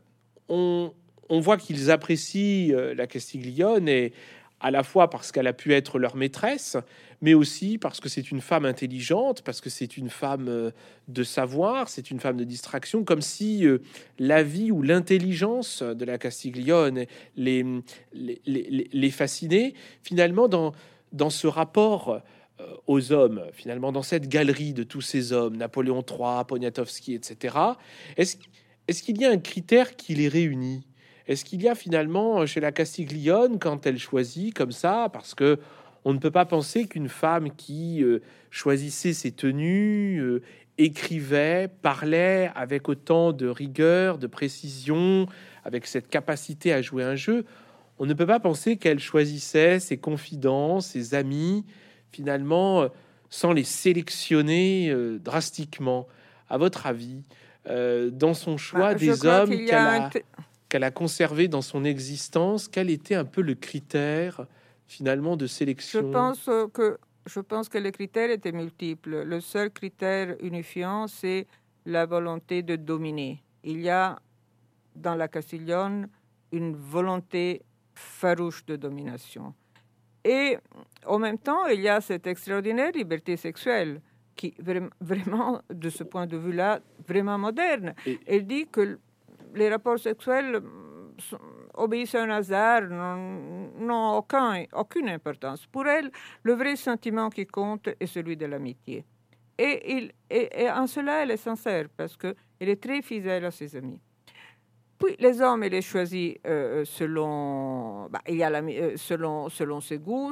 on, 0.47 0.93
on, 1.29 1.39
voit 1.39 1.57
qu'ils 1.57 1.91
apprécient 1.91 2.75
euh, 2.75 2.93
la 2.93 3.07
Castiglione 3.07 3.87
et 3.87 4.13
à 4.59 4.71
la 4.71 4.83
fois 4.83 5.09
parce 5.09 5.31
qu'elle 5.31 5.47
a 5.47 5.53
pu 5.53 5.73
être 5.73 5.99
leur 5.99 6.15
maîtresse, 6.15 6.77
mais 7.21 7.33
aussi 7.33 7.77
parce 7.77 7.99
que 7.99 8.07
c'est 8.07 8.31
une 8.31 8.39
femme 8.39 8.65
intelligente, 8.65 9.41
parce 9.41 9.59
que 9.59 9.69
c'est 9.69 9.97
une 9.97 10.09
femme 10.09 10.47
euh, 10.47 10.71
de 11.09 11.23
savoir, 11.23 11.89
c'est 11.89 12.11
une 12.11 12.19
femme 12.19 12.37
de 12.37 12.45
distraction, 12.45 13.03
comme 13.03 13.21
si 13.21 13.65
euh, 13.65 13.79
la 14.19 14.41
vie 14.41 14.71
ou 14.71 14.81
l'intelligence 14.81 15.83
de 15.83 16.05
la 16.05 16.17
Castiglione 16.17 17.05
les, 17.35 19.11
fascinait. 19.11 19.73
Finalement, 20.01 20.47
dans, 20.47 21.29
ce 21.29 21.47
rapport 21.47 22.21
aux 22.87 23.11
hommes, 23.11 23.43
finalement, 23.51 23.91
dans 23.91 24.03
cette 24.03 24.29
galerie 24.29 24.73
de 24.73 24.83
tous 24.83 25.01
ces 25.01 25.33
hommes, 25.33 25.57
Napoléon 25.57 26.03
III, 26.07 26.45
Poniatowski, 26.47 27.15
etc., 27.15 27.55
est-ce 28.15 28.37
est 28.87 29.01
qu'il 29.01 29.17
y 29.19 29.25
a 29.25 29.29
un 29.29 29.37
critère 29.37 29.95
qui 29.95 30.15
les 30.15 30.29
réunit? 30.29 30.85
Est-ce 31.27 31.45
qu'il 31.45 31.61
y 31.61 31.69
a 31.69 31.75
finalement 31.75 32.41
euh, 32.41 32.45
chez 32.45 32.59
la 32.59 32.71
Castiglione, 32.71 33.59
quand 33.59 33.85
elle 33.85 33.99
choisit 33.99 34.53
comme 34.53 34.71
ça, 34.71 35.09
parce 35.11 35.33
que 35.35 35.59
on 36.05 36.13
ne 36.13 36.19
peut 36.19 36.31
pas 36.31 36.45
penser 36.45 36.85
qu'une 36.85 37.07
femme 37.07 37.51
qui 37.55 38.03
euh, 38.03 38.19
choisissait 38.49 39.13
ses 39.13 39.31
tenues, 39.31 40.19
euh, 40.19 40.41
écrivait, 40.77 41.69
parlait 41.81 42.51
avec 42.55 42.89
autant 42.89 43.31
de 43.31 43.47
rigueur, 43.47 44.17
de 44.17 44.27
précision, 44.27 45.27
avec 45.63 45.85
cette 45.85 46.09
capacité 46.09 46.73
à 46.73 46.81
jouer 46.81 47.03
un 47.03 47.15
jeu, 47.15 47.45
on 47.99 48.05
ne 48.05 48.13
peut 48.13 48.25
pas 48.25 48.39
penser 48.41 48.75
qu'elle 48.75 48.99
choisissait 48.99 49.79
ses 49.79 49.97
confidents, 49.97 50.81
ses 50.81 51.13
amis, 51.13 51.63
finalement, 52.11 52.87
sans 53.29 53.53
les 53.53 53.63
sélectionner 53.63 54.93
drastiquement. 55.23 56.07
À 56.49 56.57
votre 56.57 56.87
avis, 56.87 57.21
dans 57.67 58.33
son 58.33 58.57
choix 58.57 58.93
bah, 58.93 58.95
des 58.95 59.25
hommes 59.27 59.51
qu'elle 59.51 59.75
a 59.75 60.09
qu'elle 60.73 60.83
a 60.83 60.89
conservé 60.89 61.47
dans 61.47 61.61
son 61.61 61.85
existence, 61.85 62.67
quel 62.67 62.89
était 62.89 63.13
un 63.13 63.25
peu 63.25 63.43
le 63.43 63.53
critère 63.53 64.47
finalement 64.87 65.37
de 65.37 65.45
sélection 65.45 65.99
Je 65.99 66.05
pense 66.07 66.49
que 66.73 66.97
je 67.27 67.39
pense 67.41 67.69
que 67.69 67.77
les 67.77 67.91
critères 67.91 68.31
étaient 68.31 68.51
multiples. 68.51 69.21
Le 69.21 69.39
seul 69.39 69.69
critère 69.69 70.35
unifiant, 70.41 71.05
c'est 71.05 71.45
la 71.85 72.07
volonté 72.07 72.63
de 72.63 72.75
dominer. 72.75 73.43
Il 73.63 73.81
y 73.81 73.89
a 73.91 74.19
dans 74.95 75.13
la 75.13 75.27
Castiglione 75.27 76.09
une 76.51 76.75
volonté 76.75 77.61
farouche 77.93 78.65
de 78.65 78.75
domination. 78.75 79.53
Et 80.25 80.57
en 81.05 81.19
même 81.19 81.37
temps, 81.37 81.67
il 81.67 81.81
y 81.81 81.87
a 81.87 82.01
cette 82.01 82.25
extraordinaire 82.25 82.93
liberté 82.93 83.37
sexuelle 83.37 84.01
qui, 84.35 84.55
vraiment, 84.99 85.61
de 85.69 85.89
ce 85.91 86.03
point 86.03 86.25
de 86.25 86.35
vue-là, 86.35 86.79
vraiment 87.07 87.37
moderne. 87.37 87.93
Elle 88.25 88.47
dit 88.47 88.65
que 88.65 88.97
les 89.53 89.69
rapports 89.69 89.99
sexuels 89.99 90.59
mm, 90.59 91.37
obéissent 91.75 92.15
à 92.15 92.23
un 92.23 92.29
hasard, 92.29 92.81
n'ont 92.83 94.17
aucun, 94.17 94.65
aucune 94.73 95.09
importance. 95.09 95.65
Pour 95.67 95.87
elle, 95.87 96.11
le 96.43 96.53
vrai 96.53 96.75
sentiment 96.75 97.29
qui 97.29 97.45
compte 97.45 97.89
est 97.99 98.07
celui 98.07 98.37
de 98.37 98.45
l'amitié. 98.45 99.05
Et, 99.57 100.11
en 100.71 100.87
cela, 100.87 101.23
elle 101.23 101.31
est 101.31 101.37
sincère 101.37 101.85
parce 101.95 102.17
qu'elle 102.17 102.35
est 102.59 102.81
très 102.81 103.01
fidèle 103.01 103.45
à 103.45 103.51
ses 103.51 103.75
amis. 103.75 103.99
Puis 104.97 105.15
les 105.19 105.41
hommes, 105.41 105.63
elle 105.63 105.73
les 105.73 105.81
choisit 105.81 106.39
euh, 106.47 106.85
selon, 106.85 108.07
bah, 108.09 108.21
euh, 108.29 108.93
selon, 108.95 109.81
ses 109.81 109.97
goûts. 109.97 110.31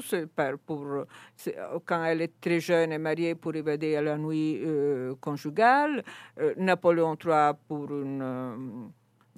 Pour, 0.65 1.05
quand 1.85 2.03
elle 2.05 2.21
est 2.21 2.39
très 2.39 2.59
jeune 2.59 2.93
et 2.93 2.97
mariée 2.97 3.35
pour 3.35 3.53
évader 3.53 3.95
à 3.95 4.01
la 4.01 4.17
nuit 4.17 4.61
euh, 4.63 5.13
conjugale. 5.19 6.03
Napoléon 6.57 7.17
III 7.21 7.51
pour 7.67 7.91
une 7.91 8.91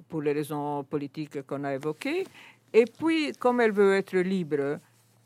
pour 0.08 0.22
les 0.22 0.32
raisons 0.32 0.84
politiques 0.84 1.46
qu'on 1.46 1.64
a 1.64 1.74
évoquées. 1.74 2.24
Et 2.72 2.84
puis, 2.84 3.32
comme 3.38 3.60
elle 3.60 3.72
veut 3.72 3.96
être 3.96 4.16
libre 4.16 4.78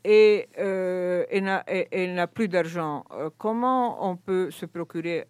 et 0.03 0.47
euh, 0.57 1.25
elle 1.29 2.13
n'a 2.13 2.27
plus 2.27 2.47
d'argent, 2.47 3.03
euh, 3.11 3.29
comment 3.37 4.09
on 4.09 4.15
peut 4.15 4.51
se 4.51 4.65
procurer 4.65 5.25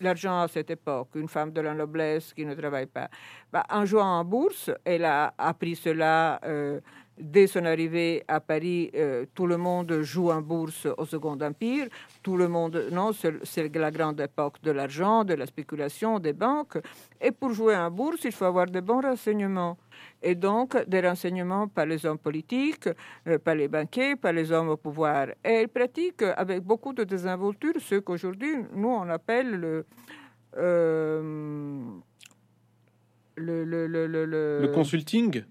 l'argent 0.00 0.40
à 0.42 0.48
cette 0.48 0.70
époque, 0.70 1.08
une 1.14 1.28
femme 1.28 1.52
de 1.52 1.60
la 1.60 1.74
noblesse 1.74 2.34
qui 2.34 2.44
ne 2.44 2.54
travaille 2.54 2.86
pas 2.86 3.08
bah, 3.52 3.64
En 3.70 3.84
jouant 3.84 4.18
en 4.20 4.24
bourse, 4.24 4.70
elle 4.84 5.04
a 5.04 5.34
appris 5.38 5.76
cela 5.76 6.40
euh, 6.44 6.80
dès 7.18 7.46
son 7.46 7.64
arrivée 7.64 8.22
à 8.28 8.40
Paris, 8.40 8.90
euh, 8.94 9.24
tout 9.34 9.46
le 9.46 9.56
monde 9.56 10.00
joue 10.02 10.30
en 10.30 10.42
bourse 10.42 10.86
au 10.98 11.04
Second 11.04 11.38
Empire. 11.40 11.88
Tout 12.22 12.36
le 12.36 12.48
monde, 12.48 12.88
non, 12.92 13.10
c'est 13.12 13.74
la 13.76 13.90
grande 13.90 14.20
époque 14.20 14.60
de 14.62 14.70
l'argent, 14.70 15.24
de 15.24 15.34
la 15.34 15.46
spéculation, 15.46 16.18
des 16.18 16.32
banques. 16.32 16.78
Et 17.20 17.32
pour 17.32 17.52
jouer 17.52 17.76
en 17.76 17.90
bourse, 17.90 18.24
il 18.24 18.32
faut 18.32 18.44
avoir 18.44 18.66
de 18.66 18.80
bons 18.80 19.00
renseignements. 19.00 19.78
Et 20.22 20.34
donc, 20.34 20.76
des 20.86 21.00
renseignements 21.00 21.68
par 21.68 21.86
les 21.86 22.04
hommes 22.04 22.18
politiques, 22.18 22.88
euh, 23.26 23.38
par 23.38 23.54
les 23.54 23.68
banquiers, 23.68 24.16
par 24.16 24.32
les 24.32 24.50
hommes 24.52 24.68
au 24.70 24.76
pouvoir. 24.76 25.28
Et 25.44 25.62
il 25.62 25.68
pratique 25.68 26.22
avec 26.22 26.62
beaucoup 26.62 26.92
de 26.92 27.04
désinvolture 27.04 27.74
ce 27.78 27.96
qu'aujourd'hui, 27.96 28.54
nous, 28.74 28.88
on 28.88 29.08
appelle 29.08 29.50
le. 29.50 29.86
Euh, 30.58 31.80
le, 33.36 33.64
le, 33.64 33.86
le, 33.86 34.06
le, 34.06 34.24
le 34.62 34.68
consulting, 34.68 35.42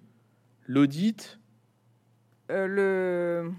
l'audit, 0.68 1.40
euh, 1.40 1.45
le 2.50 3.52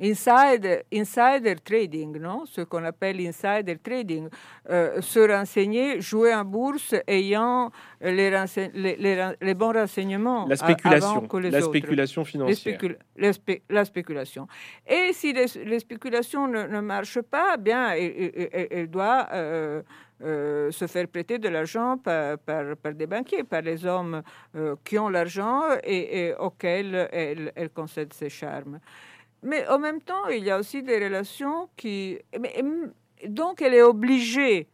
insider, 0.00 0.82
insider 0.92 1.56
trading, 1.62 2.18
non? 2.18 2.46
Ce 2.46 2.62
qu'on 2.62 2.84
appelle 2.84 3.20
insider 3.20 3.76
trading, 3.76 4.28
euh, 4.70 5.00
se 5.00 5.20
renseigner, 5.20 6.00
jouer 6.00 6.34
en 6.34 6.44
bourse 6.44 6.94
ayant 7.06 7.70
les, 8.00 8.30
les, 8.74 9.34
les, 9.40 9.54
bons 9.54 9.72
renseignements. 9.72 10.46
La 10.46 10.56
spéculation, 10.56 11.26
que 11.26 11.36
les 11.36 11.50
la 11.50 11.60
spéculation 11.60 12.24
financière. 12.24 12.78
la 13.68 13.84
spéculation. 13.84 14.48
Et 14.86 15.12
si 15.12 15.32
les, 15.32 15.78
spéculations 15.78 16.48
ne, 16.48 16.66
ne, 16.66 16.80
marchent 16.80 17.22
pas, 17.22 17.56
bien, 17.56 17.90
elle, 17.90 18.88
doit... 18.88 19.28
Euh, 19.32 19.82
euh, 20.22 20.70
se 20.70 20.86
faire 20.86 21.08
prêter 21.08 21.38
de 21.38 21.48
l'argent 21.48 21.96
par, 21.96 22.38
par, 22.38 22.94
des 22.94 23.06
banquiers, 23.06 23.44
par 23.44 23.62
les 23.62 23.86
hommes 23.86 24.22
euh, 24.54 24.76
qui 24.84 24.98
ont 24.98 25.08
l'argent 25.08 25.62
et, 25.82 26.34
auxquels 26.38 27.08
elle, 27.12 27.52
elle, 27.54 27.70
concède 27.70 28.12
ses 28.12 28.28
charmes. 28.28 28.80
Mais 29.42 29.66
en 29.68 29.78
même 29.78 30.02
temps, 30.02 30.26
il 30.28 30.44
y 30.44 30.50
a 30.50 30.58
aussi 30.58 30.82
des 30.82 31.02
relations 31.02 31.70
qui... 31.76 32.18
donc, 33.26 33.62
elle 33.62 33.74
est 33.74 33.82
obligée 33.82 34.68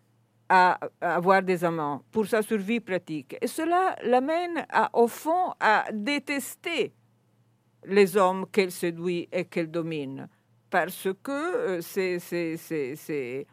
à, 0.49 0.79
avoir 1.01 1.43
des 1.43 1.65
amants 1.65 2.03
pour 2.11 2.27
sa 2.27 2.43
survie 2.43 2.81
pratique. 2.81 3.37
Et 3.41 3.47
cela 3.47 3.97
l'amène, 4.03 4.67
au 4.93 5.09
fond, 5.09 5.53
à 5.61 5.85
détester 5.93 6.93
les 7.85 8.17
hommes 8.17 8.47
qu'elle 8.51 8.73
séduit 8.73 9.29
et 9.33 9.45
qu'elle 9.45 9.71
domine. 9.71 10.29
Parce 10.71 11.09
que 11.23 11.79
euh, 11.79 11.81
c'est 11.81 13.47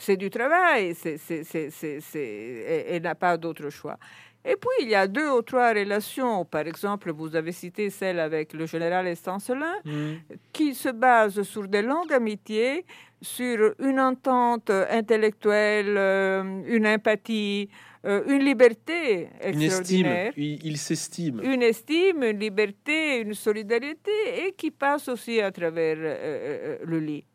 c'est 0.00 0.16
du 0.16 0.30
travail, 0.30 0.94
elle 1.28 3.02
n'a 3.02 3.14
pas 3.14 3.36
d'autre 3.36 3.70
choix. 3.70 3.98
Et 4.44 4.56
puis, 4.56 4.70
il 4.80 4.88
y 4.88 4.94
a 4.94 5.06
deux 5.06 5.30
ou 5.30 5.42
trois 5.42 5.74
relations. 5.74 6.46
Par 6.46 6.66
exemple, 6.66 7.12
vous 7.12 7.36
avez 7.36 7.52
cité 7.52 7.90
celle 7.90 8.18
avec 8.18 8.54
le 8.54 8.64
général 8.64 9.06
Estancelin, 9.06 9.74
mm. 9.84 10.12
qui 10.52 10.74
se 10.74 10.88
base 10.88 11.42
sur 11.42 11.68
de 11.68 11.78
longues 11.78 12.12
amitiés, 12.12 12.86
sur 13.20 13.74
une 13.78 14.00
entente 14.00 14.70
intellectuelle, 14.70 15.94
euh, 15.98 16.62
une 16.66 16.86
empathie, 16.86 17.68
euh, 18.06 18.22
une 18.28 18.42
liberté 18.42 19.28
extraordinaire. 19.42 20.32
Une 20.34 20.54
estime, 20.54 20.70
il 20.70 20.78
s'estime. 20.78 21.40
Une 21.44 21.62
estime, 21.62 22.22
une 22.22 22.38
liberté, 22.38 23.20
une 23.20 23.34
solidarité, 23.34 24.46
et 24.46 24.52
qui 24.52 24.70
passe 24.70 25.08
aussi 25.08 25.38
à 25.42 25.50
travers 25.50 25.98
euh, 26.00 26.78
le 26.82 26.98
lit. 26.98 27.26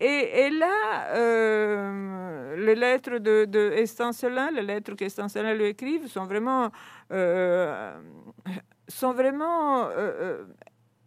Et, 0.00 0.50
là, 0.50 1.08
euh, 1.16 2.56
les 2.56 2.76
lettres 2.76 3.18
de, 3.18 3.44
de 3.46 4.54
les 4.54 4.62
lettres 4.62 4.94
qu'Estancelin 4.94 5.54
lui 5.54 5.66
écrivent, 5.66 6.06
sont 6.06 6.24
vraiment, 6.24 6.70
euh, 7.12 7.98
sont 8.86 9.12
vraiment 9.12 9.88
euh, 9.88 10.44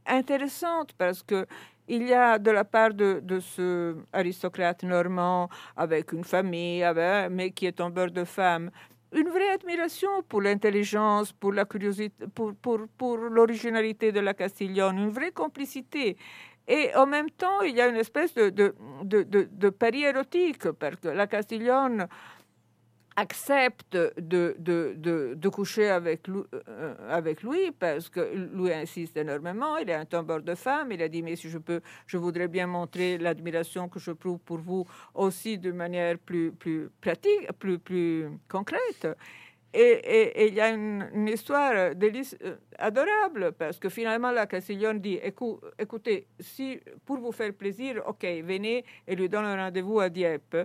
intéressantes 0.05 0.91
parce 0.97 1.23
que 1.23 1.45
il 1.87 2.07
y 2.07 2.13
a 2.13 2.37
de 2.37 2.51
la 2.51 2.63
part 2.63 2.93
de, 2.93 3.19
de, 3.23 3.39
ce 3.39 3.95
aristocrate 4.13 4.83
normand 4.83 5.49
avec 5.75 6.13
une 6.13 6.23
famille, 6.23 6.85
mais 7.31 7.51
qui 7.51 7.65
est 7.65 7.81
un 7.81 7.89
beurre 7.89 8.11
de 8.11 8.23
femme, 8.23 8.71
une 9.13 9.27
vraie 9.27 9.49
admiration 9.49 10.23
pour 10.23 10.41
l'intelligence, 10.41 11.33
pour 11.33 11.51
la 11.51 11.65
curiosité, 11.65 12.25
pour, 12.33 12.55
pour, 12.55 12.79
pour 12.97 13.17
l'originalité 13.17 14.11
de 14.11 14.21
la 14.21 14.33
Castiglione, 14.33 14.99
une 14.99 15.09
vraie 15.09 15.31
complicité. 15.31 16.15
Et 16.68 16.93
en 16.95 17.05
même 17.05 17.30
temps, 17.30 17.62
il 17.62 17.76
y 17.76 17.82
a 17.82 17.88
une 17.88 17.95
espèce 17.95 18.34
de, 18.34 18.49
de, 18.49 18.74
de, 19.03 19.70
pari 19.70 20.03
érotique, 20.03 20.72
parce 20.72 20.95
que 20.97 21.09
la 21.09 21.28
Castiglione 21.28 22.07
accepte 23.16 23.97
de, 24.18 24.55
de, 24.57 25.34
de, 25.36 25.49
coucher 25.49 25.89
avec 25.89 26.28
lui, 26.28 26.43
euh, 26.53 27.72
parce 27.78 28.09
que 28.09 28.22
lui 28.55 28.72
insiste 28.72 29.18
énormément. 29.18 29.78
Il 29.78 29.89
est 29.89 29.95
un 29.95 30.05
tombeur 30.05 30.41
de 30.41 30.55
femme. 30.55 30.91
Il 30.91 31.01
a 31.01 31.09
dit, 31.09 31.22
mais 31.22 31.36
si 31.36 31.49
je 31.49 31.57
peux, 31.57 31.82
je 32.07 32.18
voudrais 32.18 32.47
bien 32.47 32.68
montrer 32.68 33.18
l'admiration 33.18 33.89
que 33.89 33.99
je 33.99 34.12
prouve 34.12 34.39
pour 34.39 34.59
vous 34.59 34.88
aussi 35.14 35.57
de 35.57 35.72
manière 35.72 36.18
plus, 36.18 36.51
plus 36.51 36.89
pratique, 37.01 37.51
plus, 37.59 37.80
plus 37.80 38.30
concrète. 38.47 39.07
Et, 39.74 40.47
il 40.47 40.53
y 40.53 40.59
a 40.59 40.69
une, 40.69 41.28
histoire 41.30 41.72
euh, 41.74 42.55
adorable 42.78 43.53
parce 43.53 43.80
que 43.80 43.88
finalement 43.88 44.32
la 44.32 44.45
Castiglione 44.45 44.99
dit 44.99 45.19
écoutez, 45.80 46.28
si 46.39 46.80
pour 47.05 47.17
vous 47.19 47.32
faire 47.32 47.53
plaisir, 47.53 48.03
ok, 48.05 48.26
venez 48.43 48.84
et 49.07 49.15
lui 49.15 49.30
donne 49.30 49.45
un 49.45 49.55
rendez-vous 49.55 49.99
à 50.01 50.09
Dieppe. 50.09 50.57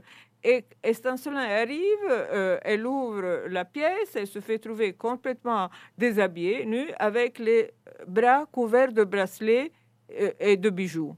Et 0.43 0.65
Estancelin 0.83 1.39
arrive, 1.39 2.09
euh, 2.09 2.59
elle 2.63 2.87
ouvre 2.87 3.49
la 3.49 3.65
pièce, 3.65 4.15
elle 4.15 4.27
se 4.27 4.41
fait 4.41 4.59
trouver 4.59 4.93
complètement 4.93 5.71
déshabillée, 5.99 6.65
nue, 6.67 6.91
avec 6.99 7.39
les 7.39 7.73
bras 8.07 8.47
couverts 8.51 8.93
de 8.93 9.05
bracelets 9.05 9.73
euh, 10.13 10.31
et 10.39 10.57
de 10.57 10.71
bijoux. 10.71 11.17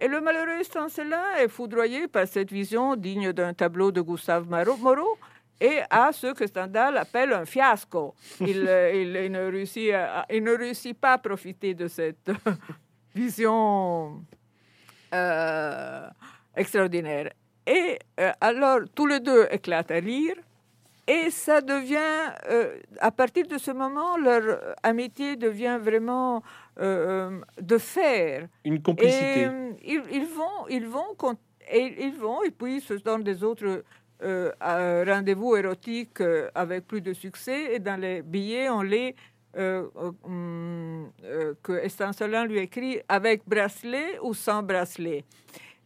Et 0.00 0.08
le 0.08 0.20
malheureux 0.20 0.60
Estancelin 0.60 1.36
est 1.40 1.48
foudroyé 1.48 2.08
par 2.08 2.26
cette 2.26 2.50
vision 2.50 2.96
digne 2.96 3.32
d'un 3.32 3.54
tableau 3.54 3.92
de 3.92 4.00
Gustave 4.00 4.48
Moreau 4.48 5.16
et 5.62 5.80
à 5.88 6.10
ce 6.12 6.32
que 6.32 6.44
Stendhal 6.44 6.96
appelle 6.96 7.32
un 7.32 7.44
fiasco. 7.44 8.14
Il, 8.40 8.48
il, 8.94 9.30
ne, 9.30 9.50
réussit 9.50 9.94
il 10.30 10.42
ne 10.42 10.56
réussit 10.56 10.98
pas 10.98 11.12
à 11.12 11.18
profiter 11.18 11.72
de 11.72 11.86
cette 11.86 12.32
vision 13.14 14.24
euh, 15.14 16.08
extraordinaire. 16.56 17.30
Et 17.64 17.98
euh, 18.18 18.32
alors, 18.40 18.80
tous 18.92 19.06
les 19.06 19.20
deux 19.20 19.46
éclatent 19.52 19.92
à 19.92 20.00
rire. 20.00 20.34
Et 21.06 21.30
ça 21.30 21.60
devient, 21.60 22.32
euh, 22.48 22.78
à 22.98 23.10
partir 23.10 23.46
de 23.46 23.58
ce 23.58 23.70
moment, 23.72 24.16
leur 24.16 24.74
amitié 24.82 25.36
devient 25.36 25.78
vraiment 25.80 26.42
de 26.78 27.78
fer. 27.78 28.48
Une 28.64 28.80
complicité. 28.80 29.48
Et, 29.82 30.00
ils, 30.12 30.26
vont, 30.26 30.66
ils 30.70 30.86
vont, 30.86 31.36
et 31.70 32.04
ils 32.04 32.14
vont, 32.14 32.42
et 32.44 32.50
puis 32.50 32.76
ils 32.76 32.80
se 32.80 32.94
donnent 32.94 33.24
des 33.24 33.42
autres 33.42 33.84
euh, 34.22 35.04
rendez-vous 35.06 35.56
érotique 35.56 36.20
euh, 36.20 36.48
avec 36.54 36.86
plus 36.86 37.00
de 37.00 37.12
succès. 37.12 37.74
Et 37.74 37.78
dans 37.78 38.00
les 38.00 38.22
billets, 38.22 38.68
on 38.68 38.82
lit 38.82 39.14
euh, 39.56 39.86
que 41.62 41.72
Estancelin 41.72 42.46
lui 42.46 42.58
écrit 42.58 43.00
avec 43.08 43.42
bracelet 43.46 44.18
ou 44.22 44.34
sans 44.34 44.62
bracelet. 44.62 45.24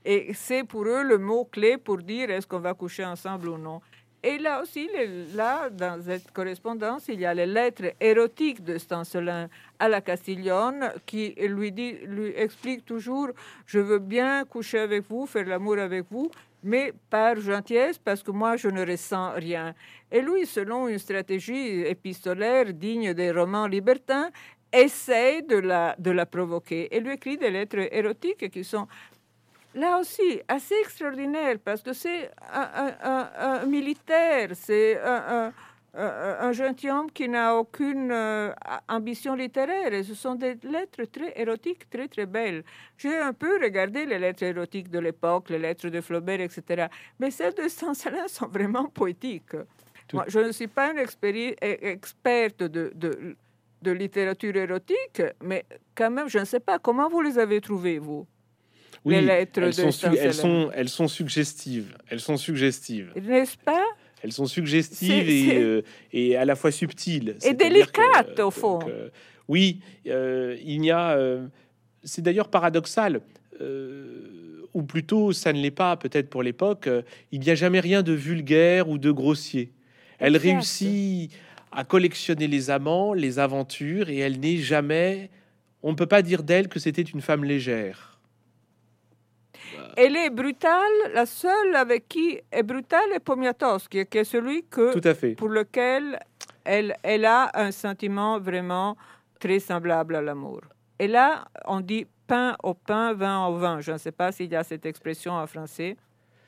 Et 0.05 0.32
c'est 0.34 0.64
pour 0.64 0.84
eux 0.84 1.03
le 1.03 1.18
mot-clé 1.18 1.78
pour 1.78 1.99
dire 1.99 2.30
est-ce 2.30 2.47
qu'on 2.47 2.61
va 2.61 2.74
coucher 2.74 3.05
ensemble 3.05 3.49
ou 3.49 3.59
non. 3.59 3.80
Et 4.22 4.39
là 4.39 4.61
aussi, 4.61 4.89
là, 5.34 5.70
dans 5.70 6.03
cette 6.03 6.32
correspondance, 6.32 7.07
il 7.09 7.20
y 7.20 7.26
a 7.26 7.32
les 7.32 7.47
lettres 7.47 7.93
érotiques 8.01 8.64
de 8.64 8.76
Stancelin 8.76 9.49
à 9.78 9.89
la 9.89 10.01
Castiglione 10.01 10.93
qui 11.07 11.34
lui, 11.39 11.70
dit, 11.70 11.93
lui 12.05 12.32
explique 12.34 12.84
toujours 12.84 13.28
Je 13.66 13.78
veux 13.78 14.01
bien 14.01 14.45
coucher 14.45 14.80
avec 14.80 15.05
vous, 15.09 15.26
faire 15.26 15.47
l'amour 15.47 15.78
avec 15.78 16.07
vous, 16.11 16.30
mais 16.66 16.92
par 17.08 17.36
gentillesse, 17.40 17.98
parce 17.98 18.22
que 18.22 18.32
moi, 18.32 18.56
je 18.56 18.68
ne 18.68 18.84
ressens 18.84 19.32
rien. 19.34 19.74
Et 20.10 20.20
lui, 20.20 20.44
selon 20.46 20.88
une 20.88 20.98
stratégie 20.98 21.82
épistolaire 21.82 22.74
digne 22.74 23.14
des 23.14 23.30
romans 23.30 23.66
libertins, 23.66 24.30
essaie 24.72 25.42
de 25.42 25.56
la, 25.56 25.94
de 25.98 26.10
la 26.10 26.26
provoquer 26.26 26.94
et 26.94 27.00
lui 27.00 27.12
écrit 27.12 27.38
des 27.38 27.50
lettres 27.50 27.88
érotiques 27.92 28.50
qui 28.50 28.64
sont 28.64 28.88
là 29.74 29.98
aussi 29.98 30.40
assez 30.48 30.74
extraordinaires, 30.80 31.58
parce 31.64 31.82
que 31.82 31.92
c'est 31.92 32.30
un, 32.52 33.64
militaire, 33.66 34.50
c'est 34.54 34.98
un 35.00 35.52
un 35.97 36.53
gentilhomme 36.53 37.11
qui 37.11 37.28
n'a 37.28 37.57
aucune 37.57 38.11
euh, 38.12 38.53
ambition 38.88 39.34
littéraire. 39.34 39.92
Et 39.92 40.03
ce 40.03 40.14
sont 40.14 40.34
des 40.34 40.57
lettres 40.62 41.05
très 41.05 41.32
érotiques, 41.40 41.88
très 41.88 42.09
très 42.09 42.26
belles. 42.26 42.64
J'ai 42.99 43.16
un 43.16 43.32
peu 43.32 43.59
regardé 43.62 44.05
les 44.05 44.18
lettres 44.18 44.42
érotiques 44.42 44.90
de 44.90 44.99
l'époque, 44.99 45.51
les 45.51 45.59
lettres 45.59 45.88
de 45.88 46.01
Flaubert, 46.01 46.40
etc. 46.40 46.86
Mais 47.18 47.30
celles 47.30 47.55
de 47.55 47.68
Stancelin 47.68 48.28
sont 48.28 48.49
vraiment 48.49 48.88
poétiques. 48.88 49.57
Moi, 50.12 50.24
je 50.28 50.38
ne 50.38 50.53
suis 50.53 50.68
pas 50.68 50.92
une 50.92 50.99
experte 50.99 52.62
de, 52.62 52.92
de, 52.94 53.36
de, 53.82 53.90
littérature 53.90 54.55
érotique, 54.55 55.22
mais 55.42 55.64
quand 55.97 56.11
même, 56.11 56.28
je 56.28 56.38
ne 56.38 56.44
sais 56.44 56.61
pas 56.61 56.78
comment 56.78 57.09
vous 57.09 57.22
les 57.22 57.38
avez 57.38 57.61
trouvées, 57.61 57.99
vous. 57.99 58.26
Oui, 59.05 59.14
les 59.16 59.22
lettres 59.22 59.62
elles, 59.62 59.74
de 59.74 59.90
sont 59.90 60.11
elles, 60.12 60.34
sont, 60.34 60.70
elles 60.74 60.88
sont 60.88 61.09
suggestives. 61.09 61.97
Elles 62.09 62.20
sont 62.20 62.36
suggestives. 62.36 63.12
N'est-ce 63.16 63.57
pas 63.59 63.84
Elles 64.22 64.32
sont 64.32 64.46
suggestives 64.46 65.28
et, 65.28 65.56
euh, 65.56 65.82
et, 66.12 66.36
à 66.36 66.44
la 66.44 66.56
fois 66.56 66.70
subtiles. 66.70 67.36
Et 67.44 67.54
délicates, 67.54 68.40
au 68.40 68.50
fond. 68.50 68.80
oui, 69.48 69.80
il 70.04 70.84
y 70.84 70.90
a... 70.90 71.18
c'est 72.02 72.22
d'ailleurs 72.22 72.48
paradoxal 72.48 73.20
ou 74.74 74.82
plutôt 74.82 75.32
ça 75.32 75.54
ne 75.54 75.60
l'est 75.60 75.70
pas 75.70 75.96
peut-être 75.96 76.28
pour 76.28 76.42
l'époque, 76.42 76.88
il 77.32 77.40
n'y 77.40 77.48
a 77.48 77.54
jamais 77.54 77.80
rien 77.80 78.02
de 78.02 78.12
vulgaire 78.12 78.90
ou 78.90 78.98
de 78.98 79.10
grossier. 79.10 79.72
Elle 80.18 80.36
réussit 80.36 81.32
à 81.72 81.84
collectionner 81.84 82.48
les 82.48 82.70
amants, 82.70 83.12
les 83.12 83.38
aventures, 83.38 84.08
et 84.08 84.18
elle 84.18 84.40
n'est 84.40 84.56
jamais... 84.56 85.30
On 85.82 85.90
ne 85.90 85.96
peut 85.96 86.06
pas 86.06 86.22
dire 86.22 86.42
d'elle 86.42 86.68
que 86.68 86.78
c'était 86.78 87.02
une 87.02 87.20
femme 87.20 87.44
légère. 87.44 88.15
Elle 89.97 90.16
est 90.16 90.31
brutale, 90.31 91.12
la 91.14 91.27
seule 91.27 91.74
avec 91.74 92.09
qui 92.09 92.39
est 92.51 92.62
brutale 92.62 93.12
est 93.14 93.20
Pomiatowski, 93.20 94.07
qui 94.07 94.18
est 94.18 94.24
celui 94.24 94.64
que, 94.64 94.93
Tout 94.93 95.09
à 95.09 95.14
fait. 95.14 95.35
pour 95.35 95.49
lequel 95.49 96.18
elle, 96.64 96.97
elle 97.03 97.24
a 97.24 97.51
un 97.55 97.70
sentiment 97.70 98.39
vraiment 98.39 98.97
très 99.39 99.61
semblable 99.61 100.16
à 100.16 100.22
l'amour. 100.22 100.62
Et 100.99 101.09
là, 101.09 101.47
on 101.66 101.81
dit 101.81 102.07
pain 102.27 102.57
au 102.62 102.74
pain, 102.74 103.12
vin 103.12 103.47
au 103.47 103.57
vin. 103.57 103.81
Je 103.81 103.93
ne 103.93 103.99
sais 103.99 104.12
pas 104.12 104.33
s'il 104.33 104.51
y 104.51 104.57
a 104.57 104.64
cette 104.64 104.87
expression 104.87 105.33
en 105.33 105.47
français. 105.47 105.97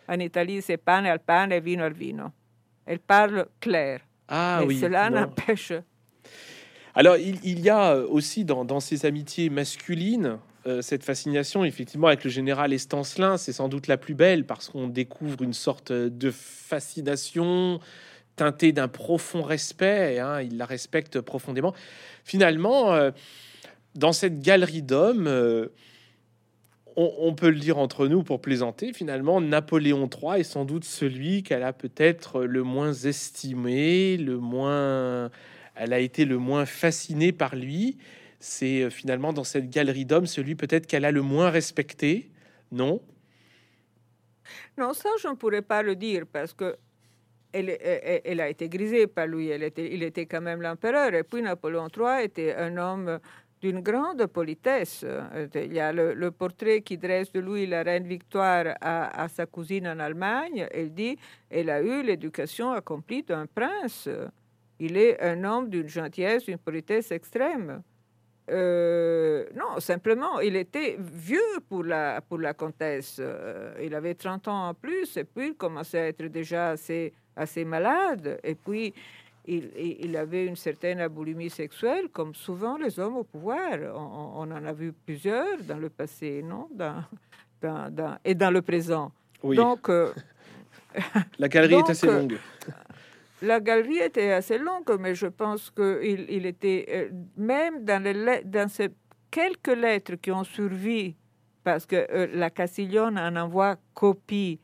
En 0.08 0.18
Italie, 0.18 0.62
c'est 0.62 0.78
pane 0.78 1.06
al 1.06 1.20
pane 1.20 1.52
et 1.52 1.60
vino 1.60 1.84
al 1.84 1.92
vino. 1.92 2.30
Elle 2.86 2.98
parle 2.98 3.46
clair. 3.60 4.00
Ah 4.28 4.62
oui. 4.66 4.78
Cela 4.78 5.10
n'empêche. 5.10 5.72
Alors, 6.94 7.16
il, 7.16 7.60
y 7.60 7.70
a 7.70 7.96
aussi 7.96 8.44
dans, 8.44 8.64
dans 8.64 8.80
ces 8.80 9.06
amitiés 9.06 9.50
masculines 9.50 10.38
euh, 10.66 10.82
cette 10.82 11.04
fascination, 11.04 11.64
effectivement, 11.64 12.08
avec 12.08 12.24
le 12.24 12.30
général 12.30 12.72
Estancelin, 12.72 13.36
c'est 13.36 13.52
sans 13.52 13.68
doute 13.68 13.86
la 13.86 13.96
plus 13.96 14.14
belle 14.14 14.44
parce 14.44 14.68
qu'on 14.68 14.88
découvre 14.88 15.42
une 15.42 15.52
sorte 15.52 15.92
de 15.92 16.30
fascination 16.30 17.80
teintée 18.36 18.72
d'un 18.72 18.88
profond 18.88 19.42
respect. 19.42 20.18
Hein, 20.18 20.42
il 20.42 20.56
la 20.56 20.66
respecte 20.66 21.20
profondément. 21.20 21.74
Finalement, 22.24 22.92
euh, 22.92 23.10
dans 23.94 24.12
cette 24.12 24.40
galerie 24.40 24.82
d'hommes, 24.82 25.28
euh, 25.28 25.68
on, 26.96 27.32
peut 27.32 27.50
le 27.50 27.60
dire 27.60 27.78
entre 27.78 28.08
nous 28.08 28.24
pour 28.24 28.40
plaisanter, 28.40 28.92
finalement, 28.92 29.40
Napoléon 29.40 30.10
III 30.10 30.40
est 30.40 30.44
sans 30.44 30.64
doute 30.64 30.84
celui 30.84 31.44
qu'elle 31.44 31.62
a 31.62 31.72
peut-être 31.72 32.42
le 32.42 32.64
moins 32.64 32.92
estimé, 32.92 34.16
le 34.16 34.36
moins, 34.38 35.30
elle 35.76 35.92
a 35.92 36.00
été 36.00 36.24
le 36.24 36.38
moins 36.38 36.66
fascinée 36.66 37.30
par 37.30 37.54
lui. 37.54 37.98
C'est 38.40 38.82
euh, 38.82 38.90
finalement 38.90 39.32
dans 39.32 39.44
cette 39.44 39.68
galerie 39.70 40.04
d'hommes 40.04 40.26
celui 40.26 40.54
peut-être 40.54 40.86
qu'elle 40.86 41.04
a 41.04 41.12
le 41.12 41.22
moins 41.22 41.50
respecté, 41.50 42.30
non? 42.70 43.00
Non, 44.76 44.92
ça 44.92 45.10
je 45.20 45.28
ne 45.28 45.34
pourrais 45.34 45.62
pas 45.62 45.82
le 45.82 45.96
dire 45.96 46.24
parce 46.30 46.54
que 46.54 46.76
elle, 47.52 48.40
a 48.40 48.48
été 48.48 48.68
grisée 48.68 49.06
par 49.06 49.26
lui. 49.26 49.50
Il 49.50 50.02
était 50.02 50.26
quand 50.26 50.40
même 50.40 50.60
l'empereur. 50.60 51.14
Et 51.14 51.22
puis 51.22 51.42
Napoléon 51.42 51.88
III 51.88 52.24
était 52.24 52.54
un 52.54 52.76
homme 52.76 53.18
d'une 53.60 53.80
grande 53.80 54.26
politesse. 54.26 55.04
Il 55.54 55.72
y 55.72 55.80
a 55.80 55.92
le, 55.92 56.30
portrait 56.30 56.82
qui 56.82 56.98
dresse 56.98 57.32
de 57.32 57.40
lui 57.40 57.66
la 57.66 57.82
reine 57.82 58.06
Victoire 58.06 58.76
à, 58.80 59.26
sa 59.28 59.46
cousine 59.46 59.88
en 59.88 59.98
Allemagne. 59.98 60.66
Elle 60.70 60.92
dit 60.92 61.18
elle 61.50 61.70
a 61.70 61.80
eu 61.80 62.02
l'éducation 62.02 62.72
accomplie 62.72 63.22
d'un 63.22 63.46
prince. 63.46 64.08
Il 64.78 64.96
est 64.96 65.20
un 65.20 65.42
homme 65.44 65.68
d'une 65.70 65.88
gentillesse, 65.88 66.44
d'une 66.44 66.58
politesse 66.58 67.10
extrême. 67.10 67.82
Euh, 68.50 69.44
non, 69.54 69.78
simplement, 69.80 70.40
il 70.40 70.56
était 70.56 70.96
vieux 70.98 71.60
pour 71.68 71.84
la, 71.84 72.20
pour 72.20 72.38
la 72.38 72.54
comtesse. 72.54 73.16
Euh, 73.20 73.74
il 73.82 73.94
avait 73.94 74.14
30 74.14 74.48
ans 74.48 74.68
en 74.68 74.74
plus, 74.74 75.16
et 75.16 75.24
puis 75.24 75.48
il 75.48 75.54
commençait 75.54 75.98
à 75.98 76.08
être 76.08 76.24
déjà 76.24 76.70
assez, 76.70 77.12
assez 77.36 77.64
malade. 77.64 78.38
Et 78.42 78.54
puis, 78.54 78.94
il, 79.46 80.16
avait 80.16 80.46
une 80.46 80.56
certaine 80.56 81.00
aboulimie 81.00 81.50
sexuelle, 81.50 82.08
comme 82.12 82.34
souvent 82.34 82.76
les 82.76 82.98
hommes 82.98 83.16
au 83.16 83.24
pouvoir. 83.24 83.78
On, 83.94 84.50
en 84.50 84.64
a 84.64 84.72
vu 84.72 84.92
plusieurs 84.92 85.58
dans 85.62 85.78
le 85.78 85.88
passé, 85.88 86.42
non? 86.42 86.68
Dans, 86.74 87.04
dans, 87.90 88.18
Et 88.24 88.34
dans 88.34 88.50
le 88.50 88.62
présent. 88.62 89.10
Oui. 89.42 89.56
Donc, 89.56 89.88
euh, 89.88 90.12
la 91.38 91.48
galerie 91.48 91.74
est 91.74 91.90
assez 91.90 92.06
longue. 92.06 92.36
Euh, 93.42 93.46
la 93.46 93.60
galerie 93.60 93.98
était 93.98 94.32
assez 94.32 94.58
longue, 94.58 94.96
mais 94.98 95.14
je 95.14 95.26
pense 95.26 95.70
qu'il 95.70 96.26
il 96.28 96.46
était, 96.46 96.86
euh, 96.90 97.10
même 97.36 97.84
dans, 97.84 98.68
ces 98.68 98.88
quelques 99.30 99.76
lettres 99.76 100.14
qui 100.16 100.30
ont 100.30 100.44
survécu, 100.44 101.14
parce 101.64 101.86
que 101.86 102.06
la 102.34 102.50
Castiglione 102.50 103.18
en 103.18 103.36
envoie 103.36 103.76
copie 103.94 104.60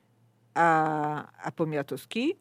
à, 0.55 1.27
Pomiatowski, 1.57 2.37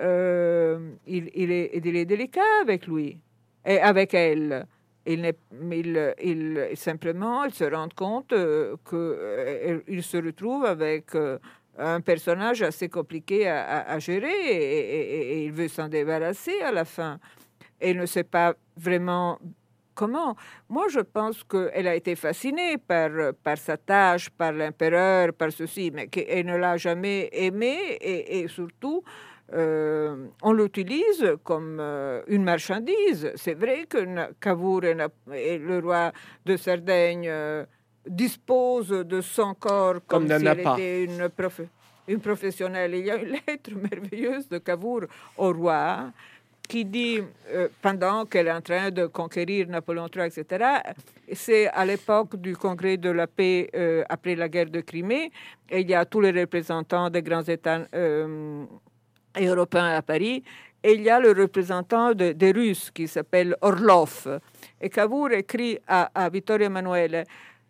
euh, 0.00 0.92
il, 1.06 1.50
est, 1.50 2.04
délicat 2.04 2.40
avec 2.62 2.86
lui 2.86 3.18
et 3.64 3.78
avec 3.78 4.14
elle. 4.14 4.66
Il, 5.06 5.34
simplement, 6.74 7.44
il 7.44 7.54
se 7.54 7.64
rend 7.64 7.88
compte 7.96 8.32
euh, 8.34 8.76
qu'il 8.86 8.98
euh, 8.98 10.02
se 10.02 10.18
retrouve 10.18 10.66
avec 10.66 11.12
un 11.78 12.00
personnage 12.00 12.62
assez 12.62 12.88
compliqué 12.88 13.48
à, 13.48 13.98
gérer 13.98 14.28
et, 14.28 15.44
il 15.44 15.52
veut 15.52 15.68
s'en 15.68 15.88
débarrasser 15.88 16.60
à 16.60 16.72
la 16.72 16.84
fin. 16.84 17.18
Et 17.80 17.94
ne 17.94 18.06
sait 18.06 18.24
pas 18.24 18.54
vraiment 18.76 19.38
comment. 19.94 20.36
Moi, 20.68 20.86
je 20.88 21.00
pense 21.00 21.44
qu'elle 21.44 21.86
a 21.86 21.94
été 21.94 22.16
fascinée 22.16 22.76
par, 22.78 23.10
sa 23.56 23.76
tâche, 23.76 24.30
par 24.30 24.52
l'empereur, 24.52 25.32
par 25.32 25.52
ceci, 25.52 25.90
mais 25.92 26.08
qu'elle 26.08 26.46
ne 26.46 26.56
l'a 26.56 26.76
jamais 26.76 27.28
aimé 27.32 27.96
et, 28.00 28.40
et 28.40 28.48
surtout 28.48 29.04
euh, 29.54 30.26
on 30.42 30.52
l'utilise 30.52 31.24
comme 31.42 31.78
euh, 31.80 32.22
une 32.26 32.44
marchandise. 32.44 33.32
C'est 33.36 33.54
vrai 33.54 33.86
que 33.88 34.32
Cavour 34.40 34.84
et, 34.84 34.94
le 35.58 35.78
roi 35.78 36.12
de 36.44 36.56
Sardaigne 36.56 37.26
euh, 37.28 37.64
disposent 38.06 38.88
de 38.88 39.20
son 39.20 39.54
corps 39.54 39.96
comme, 40.06 40.26
si 40.26 40.32
elle 40.32 40.60
était 40.60 41.04
une, 41.04 41.28
une, 42.08 42.20
professionnelle. 42.20 42.94
Il 42.94 43.06
y 43.06 43.10
a 43.10 43.16
une 43.16 43.32
lettre 43.46 43.70
merveilleuse 43.90 44.48
de 44.48 44.58
Cavour 44.58 45.02
au 45.36 45.52
roi 45.52 46.10
qui 46.68 46.84
dit, 46.84 47.20
pendant 47.80 48.26
qu'elle 48.26 48.48
est 48.48 48.52
en 48.52 48.60
train 48.60 48.90
de 48.90 49.06
conquérir 49.06 49.66
Napoléon 49.68 50.06
III, 50.14 50.26
etc., 50.26 50.66
c'est 51.32 51.66
à 51.68 51.84
l'époque 51.86 52.36
du 52.36 52.54
congrès 52.56 52.98
de 52.98 53.08
la 53.08 53.26
paix 53.26 53.70
après 54.08 54.34
la 54.34 54.48
guerre 54.50 54.68
de 54.70 54.82
Crimée, 54.82 55.32
et 55.70 55.80
il 55.80 55.88
y 55.88 55.94
a 55.94 56.04
tous 56.04 56.20
les 56.20 56.30
représentants 56.30 57.08
des 57.08 57.22
grands 57.22 57.42
États 57.42 57.86
européen 59.40 59.86
à 59.96 60.02
Paris, 60.02 60.44
et 60.82 60.92
il 60.92 61.02
y 61.02 61.10
a 61.10 61.18
le 61.18 61.32
représentant 61.32 62.14
des 62.14 62.52
Russes 62.52 62.90
qui 62.92 63.08
s'appelle 63.08 63.56
Orlov. 63.62 64.40
Et 64.80 64.88
Cavour 64.88 65.32
écrit 65.32 65.78
à, 65.88 66.10
à 66.14 66.28
Vittorio 66.28 66.66
Emanuele 66.66 67.24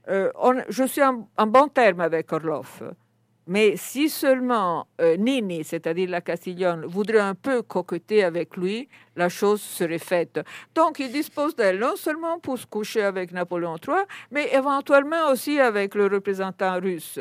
euh, 0.09 0.31
Je 0.69 0.85
suis 0.85 1.03
en, 1.03 1.47
bon 1.47 1.69
terme 1.69 2.01
avec 2.01 2.33
Orlov, 2.33 2.95
mais 3.47 3.77
si 3.77 4.09
seulement 4.11 4.87
euh, 5.01 5.17
Nini, 5.17 5.65
c'est-à-dire 5.65 6.11
la 6.11 6.21
Castiglione, 6.21 6.85
voudrait 6.85 7.21
un 7.21 7.35
peu 7.35 7.63
coqueter 7.63 8.23
avec 8.23 8.57
lui, 8.57 8.89
la 9.17 9.29
chose 9.29 9.63
serait 9.63 9.99
faite. 9.99 10.41
Donc 10.75 10.99
il 10.99 11.11
dispose 11.11 11.57
d'elle 11.57 11.79
non 11.79 11.97
seulement 11.97 12.39
pour 12.39 12.59
se 12.59 12.67
coucher 12.67 13.03
avec 13.03 13.33
Napoléon 13.33 13.77
III, 13.77 14.05
mais 14.31 14.49
éventuellement 14.53 15.31
aussi 15.31 15.59
avec 15.59 15.95
le 15.95 16.07
représentant 16.07 16.79
russe. 16.79 17.19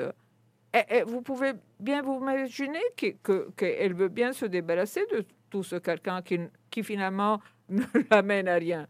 Et, 0.74 1.04
vous 1.04 1.22
pouvez 1.22 1.54
bien 1.80 2.02
vous 2.02 2.20
imaginer 2.22 2.82
qu'elle 2.96 3.94
veut 3.94 4.10
bien 4.10 4.34
se 4.34 4.46
débarrasser 4.46 5.06
de 5.12 5.26
tout 5.50 5.64
ce 5.64 5.78
quelqu'un 5.78 6.22
qui, 6.22 6.40
qui 6.70 6.84
finalement 6.84 7.40
ne 7.70 7.84
l'amène 8.12 8.48
à 8.48 8.56
rien. 8.56 8.88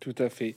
Tout 0.00 0.14
à 0.18 0.28
fait. 0.28 0.56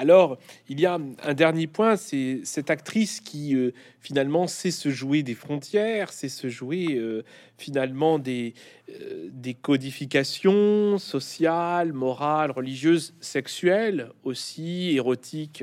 Alors, 0.00 0.38
il 0.70 0.80
y 0.80 0.86
a 0.86 0.94
un 0.94 1.34
dernier 1.34 1.66
point, 1.66 1.94
c'est 1.94 2.40
cette 2.44 2.70
actrice 2.70 3.20
qui 3.20 3.54
euh, 3.54 3.72
finalement 4.00 4.46
sait 4.46 4.70
se 4.70 4.88
jouer 4.88 5.22
des 5.22 5.34
frontières, 5.34 6.10
sait 6.10 6.30
se 6.30 6.48
jouer 6.48 6.94
euh, 6.94 7.22
finalement 7.58 8.18
des, 8.18 8.54
euh, 8.88 9.28
des 9.30 9.52
codifications 9.52 10.96
sociales, 10.96 11.92
morales, 11.92 12.50
religieuses, 12.50 13.12
sexuelles, 13.20 14.08
aussi 14.24 14.92
érotiques 14.96 15.62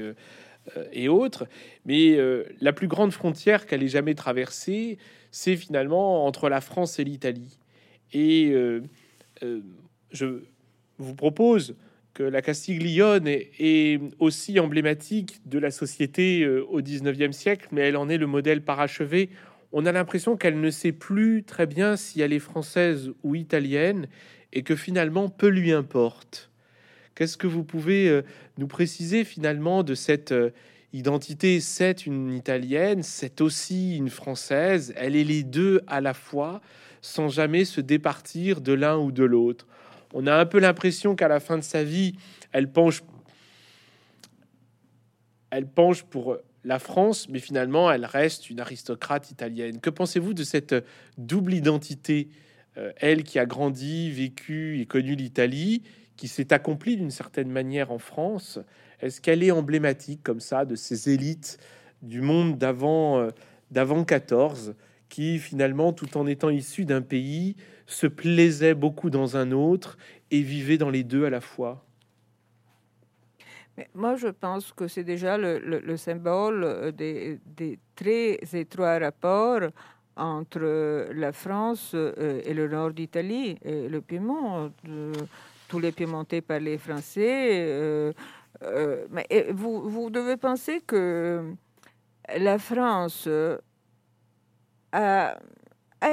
et 0.91 1.09
autres. 1.09 1.47
Mais 1.87 2.19
la 2.61 2.73
plus 2.73 2.87
grande 2.87 3.13
frontière 3.13 3.65
qu'elle 3.65 3.81
ait 3.81 3.87
jamais 3.87 4.13
traversée, 4.13 4.99
c'est 5.31 5.55
finalement 5.55 6.27
entre 6.27 6.47
la 6.47 6.61
France 6.61 6.99
et 6.99 7.03
l'Italie. 7.03 7.57
Et 8.13 8.53
je 10.11 10.43
vous 10.99 11.15
propose 11.15 11.75
la 12.23 12.41
Castiglione 12.41 13.27
est, 13.27 14.01
aussi 14.19 14.59
emblématique 14.59 15.39
de 15.45 15.59
la 15.59 15.71
société 15.71 16.43
euh, 16.43 16.65
au 16.69 16.81
19e 16.81 17.31
siècle, 17.31 17.67
mais 17.71 17.81
elle 17.81 17.97
en 17.97 18.09
est 18.09 18.17
le 18.17 18.27
modèle 18.27 18.61
parachevé. 18.61 19.29
On 19.71 19.85
a 19.85 19.91
l'impression 19.91 20.37
qu'elle 20.37 20.59
ne 20.59 20.69
sait 20.69 20.91
plus 20.91 21.43
très 21.43 21.65
bien 21.65 21.95
si 21.95 22.21
elle 22.21 22.33
est 22.33 22.39
française 22.39 23.11
ou 23.23 23.35
italienne 23.35 24.07
et 24.53 24.63
que 24.63 24.75
finalement 24.75 25.29
peu 25.29 25.47
lui 25.47 25.71
importe. 25.71 26.49
Qu'est-ce 27.15 27.37
que 27.37 27.47
vous 27.47 27.63
pouvez 27.63 28.21
nous 28.57 28.67
préciser 28.67 29.23
finalement 29.23 29.83
de 29.83 29.95
cette 29.95 30.33
identité, 30.93 31.59
c'est 31.59 32.05
une 32.05 32.33
italienne, 32.33 33.03
c'est 33.03 33.41
aussi 33.41 33.97
une 33.97 34.09
française, 34.09 34.93
elle 34.95 35.15
est 35.15 35.23
les 35.23 35.43
deux 35.43 35.81
à 35.87 36.01
la 36.01 36.13
fois. 36.13 36.61
sans 36.99 37.29
jamais 37.29 37.63
se 37.63 37.79
départir 37.79 38.59
de 38.59 38.73
l'un 38.73 38.97
ou 38.97 39.11
de 39.11 39.23
l'autre. 39.23 39.67
On 40.13 40.27
a 40.27 40.35
un 40.35 40.45
peu 40.45 40.59
l'impression 40.59 41.15
qu'à 41.15 41.27
la 41.27 41.39
fin 41.39 41.57
de 41.57 41.63
sa 41.63 41.83
vie, 41.83 42.15
elle 42.51 42.71
penche, 42.71 43.03
pour 46.09 46.37
la 46.63 46.79
France, 46.79 47.29
mais 47.29 47.39
finalement, 47.39 47.91
elle 47.91 48.05
reste 48.05 48.49
une 48.49 48.59
aristocrate 48.59 49.31
italienne. 49.31 49.79
Que 49.79 49.89
pensez-vous 49.89 50.33
de 50.33 50.43
cette 50.43 50.75
double 51.17 51.53
identité, 51.53 52.29
euh, 52.77 52.91
elle 52.97 53.23
qui 53.23 53.39
a 53.39 53.45
grandi, 53.45 54.11
vécu 54.11 54.79
et 54.79 54.85
connu 54.85 55.15
l'Italie, 55.15 55.83
qui 56.15 56.27
s'est 56.27 56.51
accomplie 56.53 56.97
d'une 56.97 57.11
certaine 57.11 57.49
manière 57.49 57.91
en 57.91 57.99
France? 57.99 58.59
Est-ce 59.01 59.21
qu'elle 59.21 59.43
est 59.43 59.51
emblématique 59.51 60.23
comme 60.23 60.39
ça 60.39 60.65
de 60.65 60.75
ces 60.75 61.09
élites 61.09 61.57
du 62.01 62.21
monde 62.21 62.57
d'avant 62.57 63.19
euh, 63.19 63.29
d'avant 63.71 64.03
14 64.03 64.75
qui 65.09 65.39
finalement, 65.39 65.93
tout 65.93 66.17
en 66.17 66.27
étant 66.27 66.49
issus 66.49 66.85
d'un 66.85 67.01
pays, 67.01 67.55
se 67.85 68.07
plaisaient 68.07 68.75
beaucoup 68.75 69.09
dans 69.09 69.37
un 69.37 69.51
autre 69.51 69.97
et 70.31 70.41
vivaient 70.41 70.77
dans 70.77 70.89
les 70.89 71.03
deux 71.03 71.25
à 71.25 71.29
la 71.29 71.41
fois 71.41 71.87
moi, 73.93 74.15
je 74.15 74.27
pense 74.27 74.73
que 74.73 74.87
c'est 74.87 75.03
déjà 75.03 75.37
le, 75.37 75.97
symbole 75.97 76.63
euh, 76.63 76.91
des, 76.91 77.39
très 77.95 78.39
étroits 78.53 78.99
rapports 78.99 79.69
entre 80.15 81.11
la 81.13 81.31
France 81.31 81.91
euh, 81.93 82.41
et 82.43 82.53
le 82.53 82.67
nord 82.67 82.91
d'Italie, 82.91 83.57
et 83.63 83.87
le 83.87 84.01
Piémont. 84.01 84.71
tous 85.67 85.79
les 85.79 85.91
Piémontais 85.91 86.41
parlaient 86.41 86.77
français. 86.77 88.13
mais 89.11 89.27
vous, 89.51 89.87
vous 89.89 90.09
devez 90.09 90.37
penser 90.37 90.81
que 90.85 91.53
la 92.35 92.57
France 92.57 93.29
a, 94.97 95.37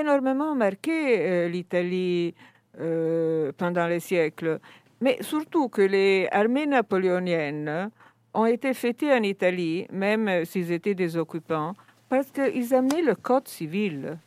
énormément 0.01 0.55
marqué 0.55 1.19
euh, 1.19 1.49
l'Italie 1.49 2.35
euh, 2.81 3.53
pendant 3.57 3.87
les 3.87 4.01
siècles, 4.01 4.59
mais 5.01 5.19
surtout 5.21 5.69
que 5.69 5.83
les 5.83 6.29
armées 6.33 6.67
napoléoniennes 6.67 7.91
ont 8.33 8.47
été 8.47 8.75
fêtées 8.75 9.13
en 9.13 9.23
Italie, 9.23 9.87
même 9.93 10.45
s'ils 10.45 10.73
étaient 10.73 10.95
des 10.95 11.17
occupants, 11.17 11.75
parce 12.09 12.31
qu'ils 12.31 12.75
amenaient 12.75 13.03
le 13.03 13.15
code 13.15 13.49
civil. 13.49 14.19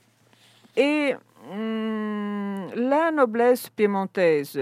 Et 0.75 1.15
hum, 1.51 2.67
la 2.75 3.11
noblesse 3.11 3.69
piémontaise 3.69 4.59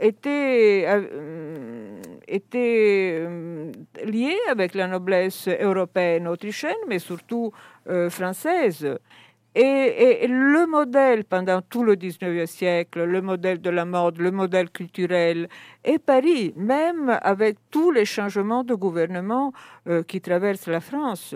était, 0.00 0.84
euh, 0.86 1.65
était 2.28 3.18
euh, 3.20 3.72
lié 4.04 4.36
avec 4.48 4.74
la 4.74 4.86
noblesse 4.86 5.48
européenne, 5.48 6.28
autrichienne, 6.28 6.76
mais 6.88 6.98
surtout 6.98 7.52
euh, 7.88 8.10
française. 8.10 8.98
Et, 9.54 10.26
le 10.28 10.66
modèle 10.66 11.24
pendant 11.24 11.62
tout 11.62 11.82
le 11.82 11.96
19e 11.96 12.44
siècle, 12.44 13.04
le 13.04 13.22
modèle 13.22 13.60
de 13.60 13.70
la 13.70 13.86
mode, 13.86 14.18
le 14.18 14.30
modèle 14.30 14.68
culturel, 14.70 15.48
est 15.82 15.98
Paris, 15.98 16.52
même 16.56 17.18
avec 17.22 17.56
tous 17.70 17.90
les 17.90 18.04
changements 18.04 18.64
de 18.64 18.74
gouvernement 18.74 19.54
qui 20.06 20.20
traversent 20.20 20.66
la 20.66 20.80
France. 20.80 21.34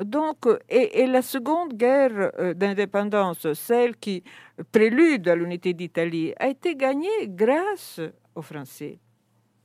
Donc, 0.00 0.46
et, 0.68 1.06
la 1.06 1.22
seconde 1.22 1.74
guerre 1.74 2.32
euh, 2.38 2.54
d'indépendance, 2.54 3.52
celle 3.52 3.96
qui 3.96 4.22
prélude 4.70 5.28
à 5.28 5.36
l'unité 5.36 5.74
d'Italie, 5.74 6.32
a 6.38 6.48
été 6.48 6.74
gagnée 6.74 7.28
grâce 7.28 8.00
aux 8.34 8.42
Français. 8.42 8.98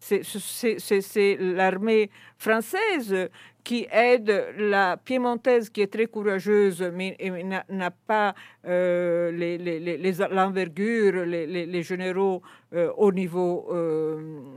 C'est 0.07 1.37
l'armée 1.39 2.09
française 2.37 3.29
qui 3.63 3.85
aide 3.91 4.53
la 4.57 4.95
piémontaise 4.95 5.69
qui 5.69 5.81
est 5.81 5.91
très 5.91 6.05
courageuse 6.05 6.81
mais 6.93 7.17
n'a 7.69 7.91
pas 7.91 8.33
euh, 8.65 9.31
l'envergure, 10.31 11.25
les, 11.25 11.65
les, 11.65 11.83
généraux 11.83 12.41
euh, 12.73 12.91
au 12.95 13.11
niveau 13.11 13.67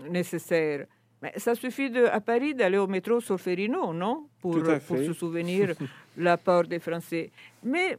nécessaire. 0.09 0.87
Mais 1.23 1.33
ça 1.37 1.55
suffit 1.55 1.91
de, 1.91 2.05
à 2.05 2.21
Paris 2.21 2.55
d'aller 2.55 2.79
au 2.79 2.87
métro 2.87 3.21
Solferino, 3.21 3.93
non? 3.93 4.29
Pour, 4.41 4.59
pour, 4.87 4.97
se 4.97 5.13
souvenir 5.13 5.75
l'apport 6.17 6.65
des 6.65 6.79
Français. 6.79 7.31
Mais 7.63 7.99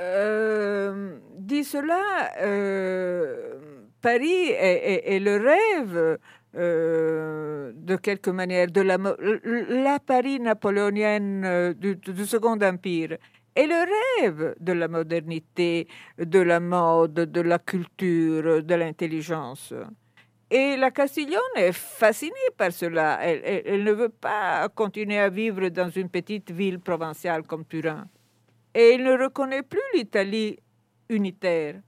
euh, 0.00 1.18
dit 1.36 1.64
cela, 1.64 2.32
euh, 2.40 3.85
Paris 4.00 4.50
est, 4.50 5.18
le 5.18 5.36
rêve, 5.36 6.18
euh, 6.54 7.72
de 7.74 7.96
quelque 7.96 8.30
manière, 8.30 8.68
de 8.70 8.80
la, 8.80 9.98
Paris 9.98 10.40
napoléonienne 10.40 11.74
du, 11.74 11.96
du, 11.96 12.26
Second 12.26 12.58
Empire. 12.60 13.16
Et 13.54 13.66
le 13.66 14.20
rêve 14.20 14.54
de 14.60 14.72
la 14.72 14.86
modernité, 14.86 15.88
de 16.18 16.40
la 16.40 16.60
mode, 16.60 17.14
de 17.14 17.40
la 17.40 17.58
culture, 17.58 18.62
de 18.62 18.74
l'intelligence. 18.74 19.72
Et 20.48 20.76
la 20.76 20.92
Castiglione 20.92 21.40
est 21.56 21.72
fascinée 21.72 22.32
par 22.56 22.70
cela. 22.72 23.18
Elle, 23.20 23.82
ne 23.82 23.92
veut 23.92 24.10
pas 24.10 24.68
continuer 24.68 25.18
à 25.18 25.28
vivre 25.28 25.68
dans 25.70 25.90
une 25.90 26.08
petite 26.08 26.52
ville 26.52 26.78
provinciale 26.78 27.42
comme 27.42 27.64
Turin. 27.64 28.06
Et 28.72 28.94
elle 28.94 29.02
ne 29.02 29.24
reconnaît 29.24 29.64
plus 29.64 29.80
l'Italie 29.94 30.56
unitaire. 31.08 31.80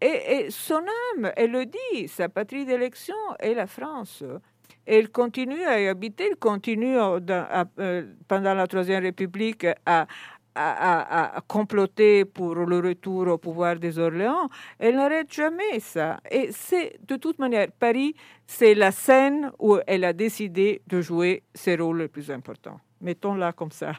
Et, 0.00 0.46
son 0.50 0.82
âme, 1.16 1.32
elle 1.36 1.52
le 1.52 1.66
dit, 1.66 2.08
sa 2.08 2.28
patrie 2.28 2.64
d'élection 2.64 3.14
est 3.38 3.54
la 3.54 3.66
France. 3.66 4.22
Elle 4.84 5.10
continue 5.10 5.64
à 5.64 5.80
y 5.80 5.88
habiter, 5.88 6.28
elle 6.30 6.36
continue 6.36 6.96
euh, 6.98 8.02
pendant 8.28 8.54
la 8.54 8.66
Troisième 8.66 9.02
République 9.02 9.66
à, 9.84 10.06
à, 10.56 11.40
comploter 11.46 12.24
pour 12.24 12.54
le 12.54 12.78
retour 12.78 13.28
au 13.28 13.38
pouvoir 13.38 13.76
des 13.76 13.98
Orléans, 13.98 14.48
elle 14.78 14.96
n'arrête 14.96 15.32
jamais 15.32 15.80
ça. 15.80 16.20
Et 16.30 16.50
c'est 16.52 16.98
de 17.06 17.16
toute 17.16 17.38
manière, 17.38 17.68
Paris, 17.78 18.14
c'est 18.46 18.74
la 18.74 18.92
scène 18.92 19.50
où 19.58 19.78
elle 19.86 20.04
a 20.04 20.12
décidé 20.12 20.82
de 20.86 21.00
jouer 21.00 21.42
ses 21.54 21.76
rôles 21.76 21.98
les 21.98 22.08
plus 22.08 22.30
importants. 22.30 22.80
Mettons-la 23.00 23.52
comme 23.52 23.72
ça. 23.72 23.92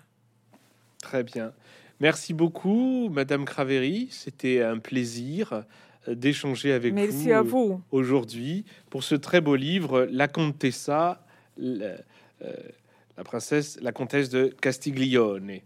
Très 1.02 1.24
bien. 1.24 1.54
Merci 2.00 2.34
beaucoup, 2.34 3.10
Madame 3.12 3.46
Craveri. 3.46 4.08
C'était 4.12 4.62
un 4.62 4.78
plaisir 4.78 5.64
d'échanger 6.08 6.72
avec 6.72 6.94
Merci 6.94 7.32
à 7.32 7.42
vous 7.42 7.82
aujourd'hui 7.92 8.66
pour 8.90 9.04
ce 9.04 9.16
très 9.16 9.42
beau 9.42 9.56
livre, 9.56 10.08
La 10.12 10.28
Contessa, 10.28 11.26
la, 11.58 11.86
euh, 12.42 12.54
la 13.18 13.24
princesse, 13.24 13.80
la 13.82 13.92
comtesse 13.92 14.30
de 14.30 14.56
Castiglione. 14.62 15.60